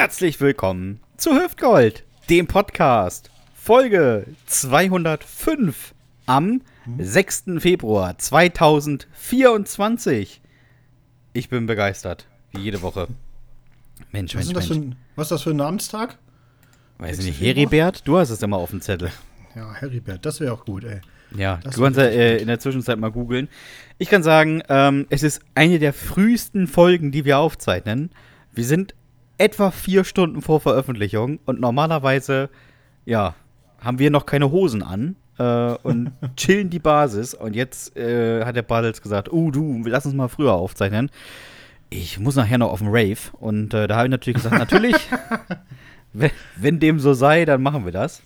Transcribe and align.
Herzlich 0.00 0.40
willkommen 0.40 1.00
zu 1.18 1.32
Hüftgold, 1.32 2.04
dem 2.30 2.46
Podcast, 2.46 3.30
Folge 3.52 4.24
205 4.46 5.92
am 6.24 6.62
6. 6.96 7.44
Februar 7.58 8.16
2024. 8.16 10.40
Ich 11.34 11.50
bin 11.50 11.66
begeistert, 11.66 12.26
wie 12.52 12.60
jede 12.60 12.80
Woche. 12.80 13.08
Mensch, 14.10 14.34
Was, 14.34 14.46
Mensch, 14.46 14.48
ist 14.48 14.56
das 14.56 14.70
Mensch. 14.70 14.80
für 14.80 14.86
ein, 14.86 14.96
was 15.16 15.26
ist 15.26 15.32
das 15.32 15.42
für 15.42 15.50
ein 15.50 15.56
Namenstag? 15.56 16.16
Weiß 16.96 17.18
ich 17.18 17.24
6. 17.26 17.38
nicht? 17.38 17.46
Heribert, 17.46 18.08
du 18.08 18.16
hast 18.16 18.30
es 18.30 18.40
immer 18.40 18.56
auf 18.56 18.70
dem 18.70 18.80
Zettel. 18.80 19.10
Ja, 19.54 19.74
Heribert, 19.74 20.24
das 20.24 20.40
wäre 20.40 20.54
auch 20.54 20.64
gut, 20.64 20.84
ey. 20.84 21.02
Ja, 21.36 21.60
Das 21.62 21.74
du 21.74 21.82
kannst 21.82 21.98
ja 21.98 22.06
äh, 22.06 22.38
in 22.38 22.46
der 22.46 22.58
Zwischenzeit 22.58 22.98
mal 22.98 23.12
googeln. 23.12 23.50
Ich 23.98 24.08
kann 24.08 24.22
sagen, 24.22 24.62
ähm, 24.70 25.06
es 25.10 25.22
ist 25.22 25.42
eine 25.54 25.78
der 25.78 25.92
frühesten 25.92 26.68
Folgen, 26.68 27.12
die 27.12 27.26
wir 27.26 27.36
aufzeichnen. 27.36 28.08
Wir 28.54 28.64
sind 28.64 28.94
etwa 29.40 29.70
vier 29.70 30.04
Stunden 30.04 30.42
vor 30.42 30.60
Veröffentlichung 30.60 31.40
und 31.46 31.60
normalerweise, 31.60 32.50
ja, 33.06 33.34
haben 33.80 33.98
wir 33.98 34.10
noch 34.10 34.26
keine 34.26 34.50
Hosen 34.50 34.82
an 34.82 35.16
äh, 35.38 35.72
und 35.82 36.12
chillen 36.36 36.68
die 36.68 36.78
Basis. 36.78 37.32
Und 37.32 37.56
jetzt 37.56 37.96
äh, 37.96 38.44
hat 38.44 38.54
der 38.54 38.62
Bartels 38.62 39.00
gesagt, 39.00 39.32
oh 39.32 39.50
du, 39.50 39.82
lass 39.86 40.04
uns 40.04 40.14
mal 40.14 40.28
früher 40.28 40.52
aufzeichnen. 40.52 41.10
Ich 41.88 42.20
muss 42.20 42.36
nachher 42.36 42.58
noch 42.58 42.70
auf 42.70 42.80
den 42.80 42.88
Rave. 42.88 43.18
Und 43.32 43.72
äh, 43.72 43.88
da 43.88 43.96
habe 43.96 44.08
ich 44.08 44.10
natürlich 44.10 44.42
gesagt, 44.42 44.58
natürlich, 44.58 44.94
wenn, 46.12 46.30
wenn 46.56 46.78
dem 46.78 47.00
so 47.00 47.14
sei, 47.14 47.46
dann 47.46 47.62
machen 47.62 47.86
wir 47.86 47.92
das. 47.92 48.22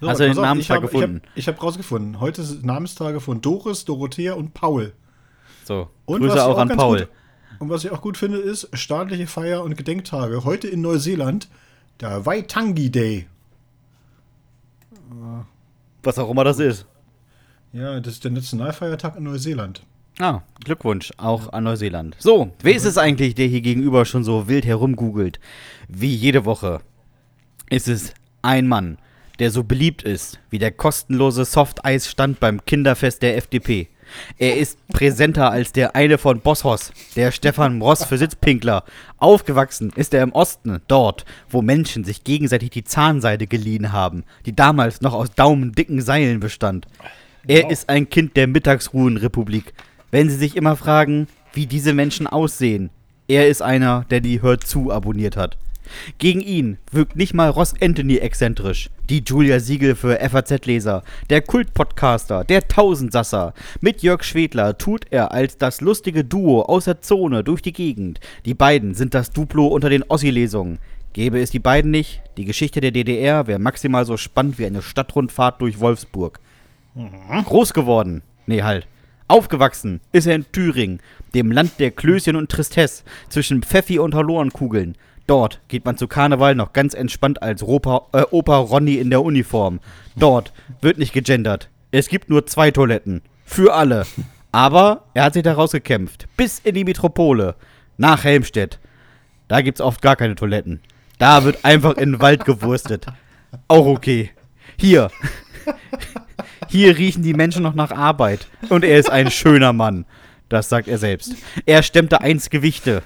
Hast 0.00 0.20
du 0.20 0.28
den 0.28 0.36
Namenstag 0.36 0.80
gefunden? 0.80 1.22
Ich 1.34 1.48
habe 1.48 1.56
hab 1.56 1.64
rausgefunden. 1.64 2.20
Heute 2.20 2.42
ist 2.42 2.64
Namenstage 2.64 3.20
von 3.20 3.40
Doris, 3.40 3.84
Dorothea 3.84 4.34
und 4.34 4.54
Paul. 4.54 4.92
So, 5.64 5.88
Und 6.04 6.20
Grüße 6.20 6.36
was 6.36 6.40
ich 6.40 6.46
auch 6.46 6.58
an 6.58 6.68
Paul. 6.68 6.98
Gut, 7.00 7.08
und 7.58 7.68
was 7.68 7.84
ich 7.84 7.90
auch 7.90 8.00
gut 8.00 8.16
finde, 8.16 8.38
ist 8.38 8.68
staatliche 8.72 9.26
Feier- 9.26 9.62
und 9.62 9.76
Gedenktage. 9.76 10.44
Heute 10.44 10.68
in 10.68 10.80
Neuseeland 10.80 11.48
der 12.00 12.24
Waitangi 12.24 12.90
Day. 12.90 13.26
Was 16.02 16.18
auch 16.18 16.30
immer 16.30 16.44
das 16.44 16.58
ist. 16.58 16.86
Ja, 17.72 18.00
das 18.00 18.14
ist 18.14 18.24
der 18.24 18.30
Nationalfeiertag 18.30 19.16
in 19.16 19.24
Neuseeland. 19.24 19.82
Ah, 20.18 20.42
Glückwunsch, 20.64 21.12
auch 21.16 21.52
an 21.52 21.64
Neuseeland. 21.64 22.16
So, 22.18 22.50
wer 22.62 22.74
ist 22.74 22.84
es 22.84 22.98
eigentlich, 22.98 23.34
der 23.34 23.46
hier 23.46 23.60
gegenüber 23.60 24.04
schon 24.04 24.24
so 24.24 24.48
wild 24.48 24.66
herumgoogelt? 24.66 25.38
Wie 25.88 26.14
jede 26.14 26.44
Woche 26.44 26.80
ist 27.70 27.88
es 27.88 28.14
ein 28.42 28.66
Mann, 28.66 28.98
der 29.38 29.50
so 29.50 29.62
beliebt 29.62 30.02
ist 30.02 30.40
wie 30.50 30.58
der 30.58 30.72
kostenlose 30.72 31.44
Softeisstand 31.44 32.40
beim 32.40 32.64
Kinderfest 32.64 33.22
der 33.22 33.36
FDP. 33.36 33.88
Er 34.38 34.56
ist 34.56 34.78
präsenter 34.88 35.50
als 35.50 35.72
der 35.72 35.94
eine 35.94 36.18
von 36.18 36.40
Bosshaus, 36.40 36.92
der 37.16 37.32
Stefan 37.32 37.80
Ross 37.80 38.04
für 38.04 38.18
Sitzpinkler. 38.18 38.84
Aufgewachsen 39.18 39.92
ist 39.96 40.14
er 40.14 40.22
im 40.22 40.32
Osten, 40.32 40.80
dort, 40.88 41.24
wo 41.50 41.62
Menschen 41.62 42.04
sich 42.04 42.24
gegenseitig 42.24 42.70
die 42.70 42.84
Zahnseide 42.84 43.46
geliehen 43.46 43.92
haben, 43.92 44.24
die 44.46 44.54
damals 44.54 45.00
noch 45.00 45.14
aus 45.14 45.30
daumendicken 45.34 46.00
Seilen 46.00 46.40
bestand. 46.40 46.86
Er 47.46 47.64
Wow. 47.64 47.72
ist 47.72 47.88
ein 47.88 48.08
Kind 48.10 48.36
der 48.36 48.46
Mittagsruhenrepublik. 48.46 49.72
Wenn 50.10 50.28
Sie 50.30 50.36
sich 50.36 50.56
immer 50.56 50.76
fragen, 50.76 51.28
wie 51.52 51.66
diese 51.66 51.92
Menschen 51.94 52.26
aussehen, 52.26 52.90
er 53.26 53.48
ist 53.48 53.62
einer, 53.62 54.04
der 54.10 54.20
die 54.20 54.40
Hört 54.42 54.66
zu 54.66 54.90
abonniert 54.90 55.36
hat. 55.36 55.56
Gegen 56.18 56.40
ihn 56.40 56.78
wirkt 56.90 57.16
nicht 57.16 57.34
mal 57.34 57.50
Ross 57.50 57.74
Anthony 57.80 58.16
exzentrisch, 58.16 58.90
die 59.08 59.22
Julia 59.24 59.60
Siegel 59.60 59.94
für 59.94 60.18
FAZ-Leser, 60.18 61.02
der 61.30 61.42
Kult-Podcaster, 61.42 62.44
der 62.44 62.68
Tausendsasser. 62.68 63.54
Mit 63.80 64.02
Jörg 64.02 64.22
Schwedler 64.24 64.78
tut 64.78 65.06
er 65.10 65.32
als 65.32 65.58
das 65.58 65.80
lustige 65.80 66.24
Duo 66.24 66.62
aus 66.62 66.84
der 66.84 67.00
Zone 67.00 67.44
durch 67.44 67.62
die 67.62 67.72
Gegend. 67.72 68.20
Die 68.44 68.54
beiden 68.54 68.94
sind 68.94 69.14
das 69.14 69.30
Duplo 69.30 69.66
unter 69.66 69.88
den 69.88 70.02
Ossi-Lesungen. 70.02 70.78
Gäbe 71.12 71.40
es 71.40 71.50
die 71.50 71.58
beiden 71.58 71.90
nicht, 71.90 72.22
die 72.36 72.44
Geschichte 72.44 72.80
der 72.80 72.90
DDR 72.90 73.46
wäre 73.46 73.58
maximal 73.58 74.04
so 74.04 74.16
spannend 74.16 74.58
wie 74.58 74.66
eine 74.66 74.82
Stadtrundfahrt 74.82 75.60
durch 75.60 75.80
Wolfsburg. 75.80 76.38
Groß 77.44 77.72
geworden. 77.74 78.22
Nee, 78.46 78.62
halt. 78.62 78.86
Aufgewachsen 79.26 80.00
ist 80.12 80.26
er 80.26 80.36
in 80.36 80.50
Thüringen, 80.52 81.00
dem 81.34 81.52
Land 81.52 81.72
der 81.78 81.90
Klößchen 81.90 82.34
und 82.34 82.50
Tristesse, 82.50 83.04
zwischen 83.28 83.62
Pfeffi 83.62 83.98
und 83.98 84.14
Hallorenkugeln. 84.14 84.96
Dort 85.28 85.60
geht 85.68 85.84
man 85.84 85.98
zu 85.98 86.08
Karneval 86.08 86.54
noch 86.54 86.72
ganz 86.72 86.94
entspannt 86.94 87.42
als 87.42 87.62
Opa, 87.62 88.06
äh, 88.12 88.24
Opa 88.30 88.56
Ronny 88.56 88.94
in 88.94 89.10
der 89.10 89.22
Uniform. 89.22 89.78
Dort 90.16 90.54
wird 90.80 90.96
nicht 90.96 91.12
gegendert. 91.12 91.68
Es 91.90 92.08
gibt 92.08 92.30
nur 92.30 92.46
zwei 92.46 92.70
Toiletten. 92.70 93.20
Für 93.44 93.74
alle. 93.74 94.06
Aber 94.52 95.04
er 95.12 95.24
hat 95.24 95.34
sich 95.34 95.42
da 95.42 95.52
rausgekämpft. 95.52 96.26
Bis 96.38 96.60
in 96.60 96.74
die 96.74 96.84
Metropole. 96.84 97.56
Nach 97.98 98.24
Helmstedt. 98.24 98.78
Da 99.48 99.60
gibt's 99.60 99.82
oft 99.82 100.00
gar 100.00 100.16
keine 100.16 100.34
Toiletten. 100.34 100.80
Da 101.18 101.44
wird 101.44 101.62
einfach 101.62 101.98
in 101.98 102.12
den 102.12 102.20
Wald 102.22 102.46
gewurstet. 102.46 103.06
Auch 103.68 103.84
okay. 103.84 104.30
Hier. 104.80 105.10
Hier 106.68 106.96
riechen 106.96 107.22
die 107.22 107.34
Menschen 107.34 107.62
noch 107.62 107.74
nach 107.74 107.92
Arbeit. 107.92 108.48
Und 108.70 108.82
er 108.82 108.98
ist 108.98 109.10
ein 109.10 109.30
schöner 109.30 109.74
Mann. 109.74 110.06
Das 110.48 110.70
sagt 110.70 110.88
er 110.88 110.96
selbst. 110.96 111.34
Er 111.66 111.82
stemmte 111.82 112.22
eins 112.22 112.48
Gewichte. 112.48 113.02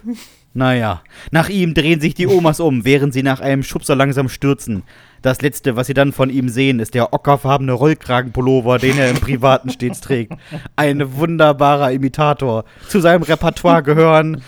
Naja, 0.55 1.03
nach 1.31 1.49
ihm 1.49 1.73
drehen 1.73 2.01
sich 2.01 2.15
die 2.15 2.27
Omas 2.27 2.61
um, 2.61 2.85
während 2.85 3.15
sie 3.15 3.23
nach 3.23 3.41
einem 3.41 3.63
Schubser 3.63 3.97
langsam 3.97 4.29
stürzen. 4.29 4.83
Das 5.23 5.41
letzte, 5.41 5.77
was 5.77 5.87
sie 5.87 5.95
dann 5.95 6.13
von 6.13 6.29
ihm 6.29 6.49
sehen, 6.49 6.81
ist 6.81 6.95
der 6.95 7.15
ockerfarbene 7.15 7.73
Rollkragenpullover, 7.73 8.79
den 8.79 8.99
er 8.99 9.09
im 9.09 9.17
Privaten 9.17 9.71
stets 9.71 10.01
trägt. 10.01 10.33
Ein 10.77 11.17
wunderbarer 11.17 11.93
Imitator. 11.93 12.65
Zu 12.89 13.01
seinem 13.01 13.23
Repertoire 13.23 13.83
gehören 13.83 14.43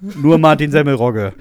nur 0.00 0.38
Martin 0.38 0.70
Semmelrogge. 0.70 1.32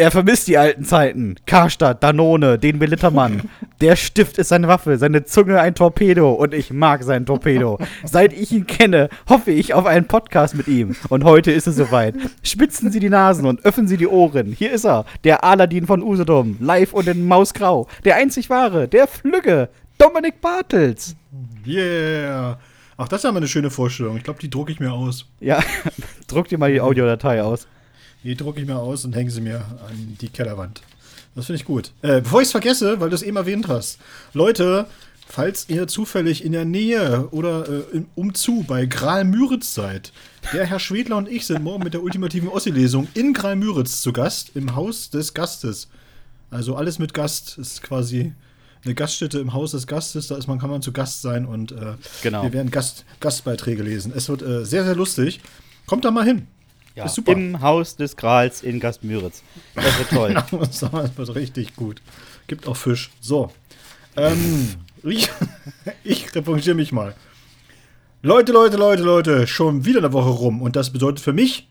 Er 0.00 0.10
vermisst 0.10 0.48
die 0.48 0.56
alten 0.56 0.82
Zeiten. 0.86 1.34
Karstadt, 1.44 2.02
Danone, 2.02 2.58
den 2.58 2.78
Belittermann. 2.78 3.50
Der 3.82 3.96
Stift 3.96 4.38
ist 4.38 4.48
seine 4.48 4.66
Waffe, 4.66 4.96
seine 4.96 5.24
Zunge 5.24 5.60
ein 5.60 5.74
Torpedo 5.74 6.32
und 6.32 6.54
ich 6.54 6.72
mag 6.72 7.02
seinen 7.02 7.26
Torpedo. 7.26 7.78
Seit 8.04 8.32
ich 8.32 8.50
ihn 8.50 8.66
kenne, 8.66 9.10
hoffe 9.28 9.50
ich 9.50 9.74
auf 9.74 9.84
einen 9.84 10.06
Podcast 10.06 10.54
mit 10.54 10.68
ihm. 10.68 10.96
Und 11.10 11.24
heute 11.24 11.52
ist 11.52 11.66
es 11.66 11.76
soweit. 11.76 12.14
Spitzen 12.42 12.90
Sie 12.90 12.98
die 12.98 13.10
Nasen 13.10 13.44
und 13.44 13.62
öffnen 13.66 13.88
Sie 13.88 13.98
die 13.98 14.06
Ohren. 14.06 14.54
Hier 14.54 14.72
ist 14.72 14.86
er, 14.86 15.04
der 15.22 15.44
Aladdin 15.44 15.86
von 15.86 16.02
Usedom, 16.02 16.56
live 16.60 16.94
und 16.94 17.06
in 17.06 17.28
Mausgrau. 17.28 17.86
Der 18.06 18.16
einzig 18.16 18.48
wahre, 18.48 18.88
der 18.88 19.06
Flügge, 19.06 19.68
Dominik 19.98 20.40
Bartels. 20.40 21.14
Yeah. 21.66 22.58
Ach, 22.96 23.06
das 23.06 23.18
ist 23.18 23.24
ja 23.24 23.32
mal 23.32 23.36
eine 23.36 23.48
schöne 23.48 23.68
Vorstellung. 23.68 24.16
Ich 24.16 24.24
glaube, 24.24 24.40
die 24.40 24.48
drucke 24.48 24.72
ich 24.72 24.80
mir 24.80 24.94
aus. 24.94 25.26
Ja, 25.40 25.62
druck 26.26 26.48
dir 26.48 26.56
mal 26.56 26.72
die 26.72 26.80
Audiodatei 26.80 27.42
aus. 27.42 27.68
Die 28.24 28.34
drucke 28.36 28.60
ich 28.60 28.66
mir 28.66 28.76
aus 28.78 29.04
und 29.04 29.14
hänge 29.16 29.30
sie 29.30 29.40
mir 29.40 29.58
an 29.88 30.16
die 30.20 30.28
Kellerwand. 30.28 30.82
Das 31.34 31.46
finde 31.46 31.60
ich 31.60 31.64
gut. 31.64 31.92
Äh, 32.02 32.20
bevor 32.20 32.40
ich 32.40 32.46
es 32.46 32.52
vergesse, 32.52 33.00
weil 33.00 33.08
du 33.08 33.14
es 33.14 33.22
eben 33.22 33.36
erwähnt 33.36 33.68
hast. 33.68 33.98
Leute, 34.34 34.86
falls 35.26 35.68
ihr 35.68 35.86
zufällig 35.86 36.44
in 36.44 36.52
der 36.52 36.64
Nähe 36.64 37.28
oder 37.30 37.66
äh, 37.68 37.82
im 37.96 38.06
Umzu 38.16 38.64
bei 38.66 38.84
Graal-Müritz 38.86 39.72
seid, 39.74 40.12
der 40.52 40.66
Herr 40.66 40.80
Schwedler 40.80 41.16
und 41.16 41.28
ich 41.28 41.46
sind 41.46 41.62
morgen 41.62 41.84
mit 41.84 41.94
der 41.94 42.02
ultimativen 42.02 42.48
Ossi-Lesung 42.48 43.08
in 43.14 43.32
Graal-Müritz 43.32 44.02
zu 44.02 44.12
Gast 44.12 44.50
im 44.54 44.74
Haus 44.74 45.10
des 45.10 45.32
Gastes. 45.32 45.88
Also 46.50 46.74
alles 46.74 46.98
mit 46.98 47.14
Gast 47.14 47.56
ist 47.58 47.82
quasi 47.82 48.32
eine 48.84 48.94
Gaststätte 48.94 49.38
im 49.38 49.52
Haus 49.52 49.70
des 49.70 49.86
Gastes. 49.86 50.26
Da 50.28 50.36
ist 50.36 50.48
man, 50.48 50.58
kann 50.58 50.70
man 50.70 50.82
zu 50.82 50.90
Gast 50.92 51.22
sein 51.22 51.46
und 51.46 51.72
äh, 51.72 51.94
Genau. 52.22 52.42
wir 52.42 52.52
werden 52.52 52.70
Gast, 52.70 53.04
Gastbeiträge 53.20 53.82
lesen. 53.82 54.12
Es 54.14 54.28
wird 54.28 54.42
äh, 54.42 54.64
sehr, 54.64 54.84
sehr 54.84 54.96
lustig. 54.96 55.40
Kommt 55.86 56.04
da 56.04 56.10
mal 56.10 56.24
hin. 56.24 56.48
Ja, 56.94 57.04
Ist 57.04 57.14
super. 57.14 57.32
Im 57.32 57.60
Haus 57.60 57.96
des 57.96 58.16
Grals 58.16 58.62
in 58.62 58.80
Gastmüritz. 58.80 59.42
Das 59.74 59.98
wird 59.98 60.10
toll. 60.10 60.34
Das 60.60 60.82
wird 61.16 61.34
richtig 61.34 61.76
gut. 61.76 62.02
Gibt 62.46 62.66
auch 62.66 62.76
Fisch. 62.76 63.10
So. 63.20 63.50
Ähm, 64.16 64.74
ich, 65.04 65.30
ich 66.04 66.34
revanchiere 66.34 66.74
mich 66.74 66.92
mal. 66.92 67.14
Leute, 68.22 68.52
Leute, 68.52 68.76
Leute, 68.76 69.02
Leute, 69.02 69.46
schon 69.46 69.84
wieder 69.84 70.00
eine 70.00 70.12
Woche 70.12 70.30
rum. 70.30 70.60
Und 70.60 70.76
das 70.76 70.92
bedeutet 70.92 71.20
für 71.20 71.32
mich, 71.32 71.68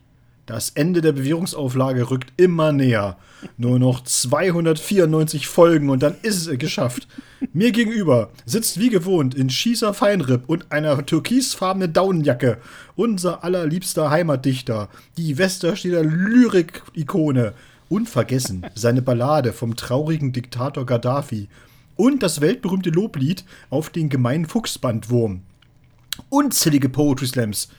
das 0.49 0.71
Ende 0.71 1.01
der 1.01 1.11
Bewährungsauflage 1.11 2.09
rückt 2.09 2.33
immer 2.37 2.71
näher. 2.71 3.17
Nur 3.57 3.77
noch 3.77 4.03
294 4.03 5.47
Folgen 5.47 5.91
und 5.91 6.01
dann 6.01 6.15
ist 6.23 6.47
es 6.47 6.57
geschafft. 6.57 7.07
Mir 7.53 7.71
gegenüber 7.71 8.31
sitzt 8.45 8.79
wie 8.79 8.89
gewohnt 8.89 9.35
in 9.35 9.51
Schießer 9.51 9.93
Feinripp 9.93 10.49
und 10.49 10.71
einer 10.71 11.05
türkisfarbenen 11.05 11.93
Daunenjacke 11.93 12.57
unser 12.95 13.43
allerliebster 13.43 14.09
Heimatdichter, 14.09 14.89
die 15.17 15.37
Westerstedter 15.37 16.03
Lyrik-Ikone. 16.03 17.53
Unvergessen 17.87 18.65
seine 18.73 19.03
Ballade 19.03 19.53
vom 19.53 19.75
traurigen 19.75 20.33
Diktator 20.33 20.85
Gaddafi 20.85 21.47
und 21.95 22.23
das 22.23 22.41
weltberühmte 22.41 22.89
Loblied 22.89 23.45
auf 23.69 23.91
den 23.91 24.09
gemeinen 24.09 24.47
Fuchsbandwurm. 24.47 25.41
Unzählige 26.29 26.89
Poetry 26.89 27.27
Slams 27.27 27.69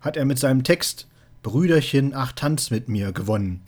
hat 0.00 0.16
er 0.16 0.24
mit 0.24 0.38
seinem 0.38 0.64
Text 0.64 1.06
Brüderchen, 1.48 2.12
ach 2.14 2.32
tanz 2.32 2.70
mit 2.70 2.90
mir 2.90 3.12
gewonnen. 3.12 3.62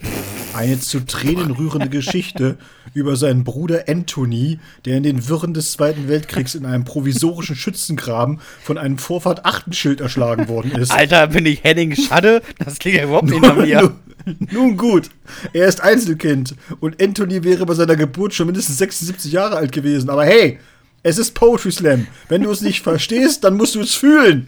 Eine 0.53 0.79
zu 0.79 1.00
Tränen 1.06 1.50
rührende 1.50 1.88
Geschichte 1.88 2.59
über 2.93 3.17
seinen 3.17 3.43
Bruder 3.43 3.85
Anthony, 3.88 4.59
der 4.85 4.99
in 4.99 5.03
den 5.03 5.31
Wirren 5.31 5.55
des 5.55 5.73
Zweiten 5.73 6.06
Weltkriegs 6.06 6.55
in 6.55 6.67
einem 6.67 6.85
provisorischen 6.85 7.56
Schützengraben 7.56 8.41
von 8.62 8.77
einem 8.77 8.99
Vorfahrt 8.99 9.47
Achtenschild 9.47 10.03
erschlagen 10.03 10.49
worden 10.49 10.73
ist. 10.73 10.93
Alter, 10.93 11.29
bin 11.29 11.47
ich 11.47 11.65
Henning 11.65 11.97
Schadde? 11.97 12.43
Das 12.59 12.79
klingt 12.79 12.99
ja 12.99 13.05
überhaupt 13.05 13.31
nicht 13.31 13.41
nach 13.41 13.56
mir. 13.56 13.94
Nun 14.50 14.76
gut, 14.76 15.09
er 15.55 15.67
ist 15.67 15.81
Einzelkind 15.81 16.56
und 16.81 17.03
Anthony 17.03 17.44
wäre 17.44 17.65
bei 17.65 17.73
seiner 17.73 17.97
Geburt 17.97 18.35
schon 18.35 18.44
mindestens 18.44 18.76
76 18.76 19.33
Jahre 19.33 19.56
alt 19.56 19.73
gewesen. 19.73 20.11
Aber 20.11 20.26
hey, 20.26 20.59
es 21.03 21.17
ist 21.17 21.33
Poetry 21.33 21.73
Slam. 21.73 22.06
Wenn 22.29 22.43
du 22.43 22.50
es 22.50 22.61
nicht 22.61 22.83
verstehst, 22.83 23.43
dann 23.43 23.56
musst 23.56 23.75
du 23.75 23.81
es 23.81 23.94
fühlen. 23.94 24.47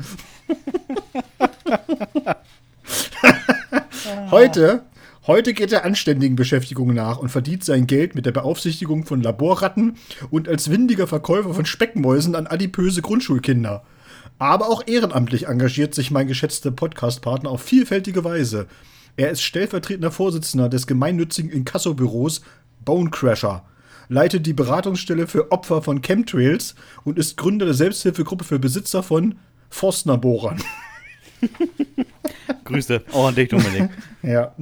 Heute 4.31 4.85
Heute 5.25 5.55
geht 5.55 5.71
er 5.71 5.85
anständigen 5.85 6.35
Beschäftigungen 6.35 6.97
nach 6.97 7.19
und 7.19 7.29
verdient 7.29 7.63
sein 7.63 7.87
Geld 7.87 8.17
mit 8.17 8.27
der 8.27 8.33
Beaufsichtigung 8.33 9.07
von 9.07 9.23
Laborratten 9.23 9.97
und 10.31 10.49
als 10.49 10.69
windiger 10.69 11.07
Verkäufer 11.07 11.55
von 11.55 11.65
Speckmäusen 11.65 12.35
an 12.35 12.49
adipöse 12.49 13.03
Grundschulkinder. 13.03 13.85
Aber 14.41 14.67
auch 14.67 14.85
ehrenamtlich 14.85 15.47
engagiert 15.47 15.95
sich 15.95 16.11
mein 16.11 16.27
geschätzter 16.27 16.73
Podcastpartner 16.73 17.51
auf 17.51 17.63
vielfältige 17.63 18.25
Weise. 18.25 18.67
Er 19.17 19.31
ist 19.31 19.43
stellvertretender 19.43 20.11
Vorsitzender 20.11 20.69
des 20.69 20.89
gemeinnützigen 20.89 21.53
Inkassobüros 21.53 22.43
Bonecrasher, 22.85 23.63
leitet 24.09 24.45
die 24.45 24.55
Beratungsstelle 24.55 25.29
für 25.29 25.53
Opfer 25.53 25.83
von 25.83 26.03
Chemtrails 26.03 26.75
und 27.05 27.17
ist 27.17 27.37
Gründer 27.37 27.67
der 27.67 27.75
Selbsthilfegruppe 27.77 28.45
für 28.45 28.59
Besitzer 28.59 29.05
von 29.05 29.37
Forstnerbohrern. 29.71 30.61
Grüße, 32.65 33.03
auch 33.13 33.29
an 33.29 33.35
dich, 33.35 33.49
Dominik. 33.49 33.91
ja. 34.23 34.55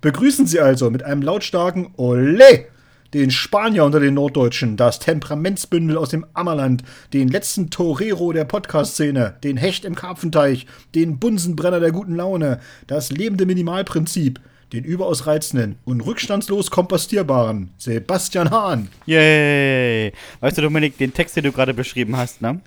Begrüßen 0.00 0.46
Sie 0.46 0.60
also 0.60 0.90
mit 0.90 1.02
einem 1.02 1.22
lautstarken 1.22 1.88
Ole 1.96 2.66
den 3.14 3.30
Spanier 3.30 3.84
unter 3.84 4.00
den 4.00 4.14
Norddeutschen, 4.14 4.76
das 4.76 4.98
Temperamentsbündel 4.98 5.96
aus 5.96 6.10
dem 6.10 6.26
Ammerland, 6.34 6.82
den 7.12 7.28
letzten 7.28 7.70
Torero 7.70 8.32
der 8.32 8.44
Podcast-Szene, 8.44 9.36
den 9.42 9.56
Hecht 9.56 9.84
im 9.84 9.94
Karpfenteich, 9.94 10.66
den 10.94 11.18
Bunsenbrenner 11.18 11.80
der 11.80 11.92
guten 11.92 12.16
Laune, 12.16 12.60
das 12.86 13.10
lebende 13.10 13.46
Minimalprinzip, 13.46 14.40
den 14.72 14.84
überaus 14.84 15.26
reizenden 15.26 15.76
und 15.86 16.02
rückstandslos 16.02 16.70
kompostierbaren 16.70 17.70
Sebastian 17.78 18.50
Hahn. 18.50 18.88
Yay! 19.06 20.12
Weißt 20.40 20.58
du, 20.58 20.62
Dominik, 20.62 20.98
den 20.98 21.14
Text, 21.14 21.36
den 21.36 21.44
du 21.44 21.52
gerade 21.52 21.72
beschrieben 21.72 22.16
hast, 22.16 22.42
ne? 22.42 22.60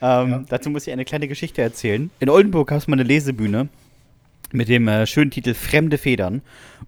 Ähm, 0.00 0.30
ja. 0.30 0.44
Dazu 0.48 0.70
muss 0.70 0.86
ich 0.86 0.92
eine 0.92 1.04
kleine 1.04 1.28
Geschichte 1.28 1.62
erzählen. 1.62 2.10
In 2.20 2.30
Oldenburg 2.30 2.70
hast 2.70 2.86
du 2.86 2.90
mal 2.90 2.96
eine 2.96 3.08
Lesebühne 3.08 3.68
mit 4.52 4.68
dem 4.68 4.88
äh, 4.88 5.06
schönen 5.06 5.30
Titel 5.30 5.54
Fremde 5.54 5.98
Federn. 5.98 6.42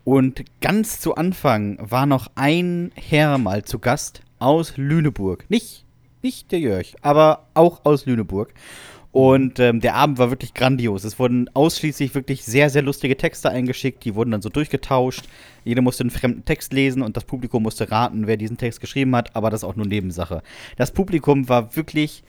Und 0.04 0.44
ganz 0.60 1.00
zu 1.00 1.14
Anfang 1.14 1.78
war 1.80 2.06
noch 2.06 2.30
ein 2.34 2.92
Herr 2.94 3.38
mal 3.38 3.64
zu 3.64 3.78
Gast 3.78 4.22
aus 4.38 4.76
Lüneburg. 4.76 5.44
Nicht, 5.48 5.84
nicht 6.22 6.52
der 6.52 6.60
Jörg, 6.60 6.94
aber 7.02 7.46
auch 7.54 7.84
aus 7.84 8.06
Lüneburg. 8.06 8.54
Und 9.12 9.58
ähm, 9.58 9.80
der 9.80 9.96
Abend 9.96 10.18
war 10.18 10.30
wirklich 10.30 10.54
grandios. 10.54 11.02
Es 11.02 11.18
wurden 11.18 11.50
ausschließlich 11.52 12.14
wirklich 12.14 12.44
sehr, 12.44 12.70
sehr 12.70 12.82
lustige 12.82 13.16
Texte 13.16 13.50
eingeschickt. 13.50 14.04
Die 14.04 14.14
wurden 14.14 14.30
dann 14.30 14.40
so 14.42 14.48
durchgetauscht. 14.48 15.24
Jeder 15.64 15.82
musste 15.82 16.04
einen 16.04 16.10
fremden 16.10 16.44
Text 16.44 16.72
lesen 16.72 17.02
und 17.02 17.16
das 17.16 17.24
Publikum 17.24 17.64
musste 17.64 17.90
raten, 17.90 18.28
wer 18.28 18.36
diesen 18.36 18.56
Text 18.56 18.80
geschrieben 18.80 19.14
hat. 19.16 19.34
Aber 19.34 19.50
das 19.50 19.60
ist 19.60 19.68
auch 19.68 19.74
nur 19.74 19.86
Nebensache. 19.86 20.42
Das 20.76 20.92
Publikum 20.92 21.48
war 21.48 21.74
wirklich 21.74 22.22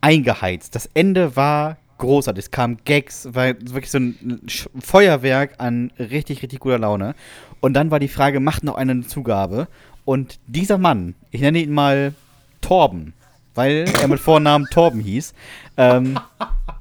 eingeheizt. 0.00 0.74
Das 0.74 0.88
Ende 0.94 1.36
war 1.36 1.76
großartig. 1.98 2.44
Es 2.44 2.50
kamen 2.50 2.78
Gags, 2.84 3.28
war 3.32 3.48
wirklich 3.48 3.90
so 3.90 3.98
ein 3.98 4.40
Feuerwerk 4.80 5.54
an 5.58 5.90
richtig, 5.98 6.42
richtig 6.42 6.60
guter 6.60 6.78
Laune. 6.78 7.14
Und 7.60 7.74
dann 7.74 7.90
war 7.90 7.98
die 7.98 8.08
Frage, 8.08 8.40
macht 8.40 8.64
noch 8.64 8.76
eine 8.76 9.06
Zugabe? 9.06 9.68
Und 10.04 10.38
dieser 10.46 10.78
Mann, 10.78 11.14
ich 11.30 11.40
nenne 11.40 11.58
ihn 11.58 11.72
mal 11.72 12.14
Torben, 12.60 13.12
weil 13.54 13.84
er 14.00 14.08
mit 14.08 14.20
Vornamen 14.20 14.66
Torben 14.70 15.00
hieß, 15.00 15.34
ähm, 15.76 16.18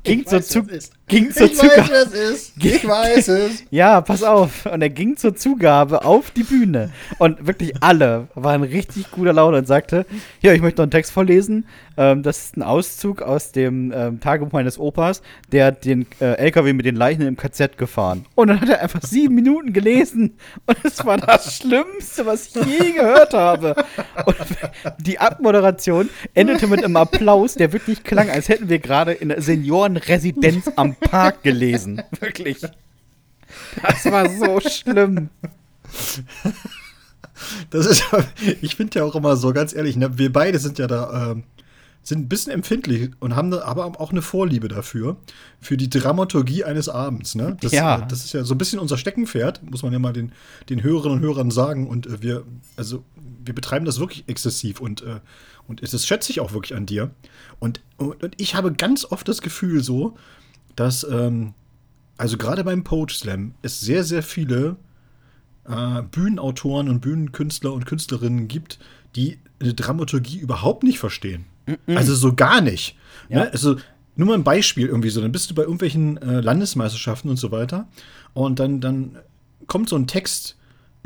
ging 0.04 0.26
zur, 0.26 0.42
zu 0.42 0.64
ging 1.08 1.32
zur 1.32 1.48
ich 1.48 1.56
Zugabe. 1.56 1.90
Weiß, 1.90 2.14
es 2.14 2.14
ist. 2.14 2.54
Ich 2.64 2.88
weiß 2.88 3.28
es. 3.30 3.64
ja, 3.72 4.02
pass 4.02 4.24
auf. 4.24 4.66
Und 4.66 4.82
er 4.82 4.90
ging 4.90 5.18
zur 5.18 5.36
Zugabe 5.36 6.06
auf 6.06 6.32
die 6.32 6.44
Bühne. 6.44 6.92
Und 7.18 7.46
wirklich 7.48 7.74
alle 7.82 8.28
waren 8.36 8.64
richtig 8.64 9.12
guter 9.12 9.34
Laune 9.34 9.58
und 9.58 9.68
sagte: 9.68 10.06
Ja, 10.42 10.54
ich 10.54 10.62
möchte 10.62 10.80
noch 10.80 10.84
einen 10.84 10.92
Text 10.92 11.12
vorlesen. 11.12 11.66
Ähm, 11.98 12.24
das 12.24 12.46
ist 12.46 12.58
ein 12.58 12.64
Auszug 12.64 13.22
aus 13.22 13.52
dem 13.52 13.92
ähm, 13.96 14.20
Tagebuch 14.20 14.52
meines 14.52 14.80
Opas. 14.80 15.22
Der 15.52 15.66
hat 15.68 15.86
den 15.86 16.06
äh, 16.20 16.34
LKW 16.34 16.74
mit 16.74 16.86
den 16.86 16.96
Leichen 16.96 17.24
im 17.24 17.36
KZ 17.36 17.78
gefahren. 17.78 18.26
Und 18.36 18.50
dann 18.50 18.62
hat 18.62 18.70
er 18.70 18.82
einfach 18.82 19.02
sieben 19.02 19.36
Minuten 19.36 19.74
gelesen. 19.74 20.38
Und 20.66 20.78
es 20.84 21.04
war 21.06 21.18
das 21.18 21.58
Schlimmste, 21.58 22.26
was 22.26 22.48
ich 22.48 22.66
je 22.66 22.92
gehört 22.92 23.34
habe. 23.34 23.76
Und 24.26 24.36
die 25.00 25.20
Abmoderation 25.20 26.10
endete 26.34 26.68
mit 26.68 26.84
einem 26.84 26.96
Applaus, 26.96 27.56
der 27.56 27.74
wirklich 27.74 28.04
klang, 28.04 28.30
als 28.30 28.50
hätten 28.50 28.70
wir 28.70 28.80
gerade 28.80 29.14
in 29.14 29.30
der 29.30 29.42
Seniorenresidenz 29.48 30.70
am 30.76 30.96
Park 30.96 31.42
gelesen. 31.44 32.04
Wirklich. 32.20 32.62
Das 33.82 34.06
war 34.06 34.30
so 34.30 34.60
schlimm. 34.60 35.30
Das 37.70 37.86
ist, 37.86 38.04
ich 38.62 38.76
finde 38.76 39.00
ja 39.00 39.06
auch 39.06 39.16
immer 39.16 39.36
so, 39.38 39.54
ganz 39.54 39.74
ehrlich, 39.74 39.96
ne, 39.96 40.18
wir 40.18 40.32
beide 40.34 40.60
sind 40.60 40.80
ja 40.80 40.88
da, 40.88 41.32
äh, 41.32 41.36
sind 42.08 42.22
ein 42.22 42.30
bisschen 42.30 42.52
empfindlich 42.52 43.12
und 43.20 43.36
haben 43.36 43.50
ne, 43.50 43.64
aber 43.64 43.86
auch 43.86 44.12
eine 44.12 44.22
Vorliebe 44.22 44.68
dafür, 44.68 45.18
für 45.60 45.78
die 45.78 45.90
Dramaturgie 45.90 46.64
eines 46.64 46.90
Abends. 46.90 47.36
Ne? 47.36 47.58
Das, 47.62 47.74
ja. 47.74 47.98
Äh, 48.00 48.08
das 48.08 48.26
ist 48.26 48.34
ja 48.34 48.44
so 48.44 48.56
ein 48.56 48.58
bisschen 48.58 48.80
unser 48.80 48.98
Steckenpferd, 48.98 49.70
muss 49.70 49.84
man 49.84 49.94
ja 49.94 50.00
mal 50.00 50.14
den, 50.14 50.32
den 50.70 50.84
Hörerinnen 50.84 51.20
und 51.20 51.24
Hörern 51.24 51.52
sagen. 51.52 51.88
Und 51.88 52.08
äh, 52.08 52.22
wir, 52.22 52.44
also, 52.76 53.04
wir 53.44 53.54
betreiben 53.54 53.86
das 53.86 54.00
wirklich 54.00 54.24
exzessiv 54.28 54.80
und, 54.80 55.02
äh, 55.02 55.20
und 55.68 55.82
das 55.82 56.06
schätze 56.06 56.32
ich 56.32 56.40
auch 56.40 56.54
wirklich 56.54 56.76
an 56.76 56.86
dir. 56.86 57.12
Und, 57.60 57.82
und, 57.98 58.24
und 58.24 58.36
ich 58.40 58.56
habe 58.56 58.74
ganz 58.74 59.06
oft 59.06 59.28
das 59.28 59.42
Gefühl 59.42 59.84
so, 59.84 60.16
dass, 60.76 61.06
ähm, 61.10 61.54
also 62.18 62.38
gerade 62.38 62.64
beim 62.64 62.84
Poach 62.84 63.16
Slam, 63.16 63.54
es 63.62 63.80
sehr, 63.80 64.04
sehr 64.04 64.24
viele 64.24 64.78
äh, 65.68 66.02
Bühnenautoren 66.04 66.90
und 66.90 67.02
Bühnenkünstler 67.02 67.74
und 67.74 67.86
Künstlerinnen 67.86 68.48
gibt, 68.48 68.80
die 69.16 69.40
eine 69.60 69.74
Dramaturgie 69.74 70.40
überhaupt 70.40 70.84
nicht 70.84 71.00
verstehen. 71.00 71.46
Mm 71.66 71.74
-mm. 71.74 71.98
Also 71.98 72.16
so 72.16 72.34
gar 72.34 72.62
nicht. 72.62 72.96
Ja. 73.30 73.46
Ne? 73.46 73.52
Also 73.52 73.78
nur 74.16 74.28
mal 74.28 74.34
ein 74.34 74.44
Beispiel 74.44 74.88
irgendwie 74.88 75.10
so, 75.10 75.22
dann 75.22 75.32
bist 75.32 75.50
du 75.50 75.56
bei 75.56 75.62
irgendwelchen 75.64 76.18
äh, 76.18 76.42
Landesmeisterschaften 76.42 77.30
und 77.30 77.38
so 77.38 77.52
weiter 77.52 77.88
und 78.34 78.60
dann, 78.60 78.82
dann 78.82 79.18
kommt 79.68 79.90
so 79.90 79.96
ein 79.96 80.08
Text 80.08 80.57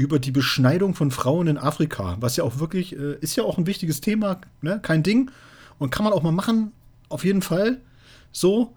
über 0.01 0.19
die 0.19 0.31
Beschneidung 0.31 0.95
von 0.95 1.11
Frauen 1.11 1.47
in 1.47 1.57
Afrika, 1.57 2.17
was 2.19 2.35
ja 2.35 2.43
auch 2.43 2.59
wirklich, 2.59 2.97
äh, 2.97 3.15
ist 3.21 3.35
ja 3.35 3.43
auch 3.43 3.57
ein 3.57 3.67
wichtiges 3.67 4.01
Thema, 4.01 4.41
ne? 4.61 4.79
kein 4.81 5.03
Ding 5.03 5.31
und 5.77 5.91
kann 5.91 6.03
man 6.03 6.13
auch 6.13 6.23
mal 6.23 6.31
machen, 6.31 6.71
auf 7.09 7.23
jeden 7.23 7.41
Fall 7.41 7.79
so 8.31 8.75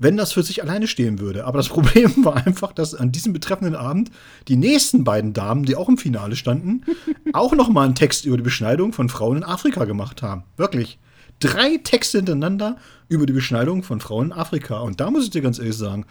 wenn 0.00 0.16
das 0.16 0.32
für 0.32 0.42
sich 0.42 0.62
alleine 0.62 0.88
stehen 0.88 1.20
würde. 1.20 1.44
Aber 1.44 1.58
das 1.58 1.68
Problem 1.76 2.24
war 2.24 2.44
einfach, 2.46 2.72
dass 2.72 2.94
an 2.94 3.12
diesem 3.12 3.32
betreffenden 3.32 3.76
Abend 3.76 4.10
die 4.48 4.56
nächsten 4.56 5.04
beiden 5.04 5.32
Damen, 5.32 5.64
die 5.64 5.76
auch 5.76 5.88
im 5.88 5.98
Finale 5.98 6.34
standen, 6.34 6.82
auch 7.32 7.52
noch 7.52 7.68
mal 7.68 7.84
einen 7.84 7.94
Text 7.94 8.24
über 8.24 8.36
die 8.36 8.42
Beschneidung 8.42 8.92
von 8.92 9.08
Frauen 9.08 9.36
in 9.36 9.44
Afrika 9.44 9.84
gemacht 9.84 10.22
haben. 10.22 10.44
Wirklich. 10.56 10.98
Drei 11.38 11.78
Texte 11.78 12.18
hintereinander 12.18 12.76
über 13.08 13.24
die 13.24 13.32
Beschneidung 13.32 13.82
von 13.82 14.00
Frauen 14.00 14.26
in 14.26 14.32
Afrika. 14.32 14.80
Und 14.80 15.00
da 15.00 15.10
muss 15.10 15.24
ich 15.24 15.30
dir 15.30 15.42
ganz 15.42 15.58
ehrlich 15.58 15.76
sagen, 15.76 16.06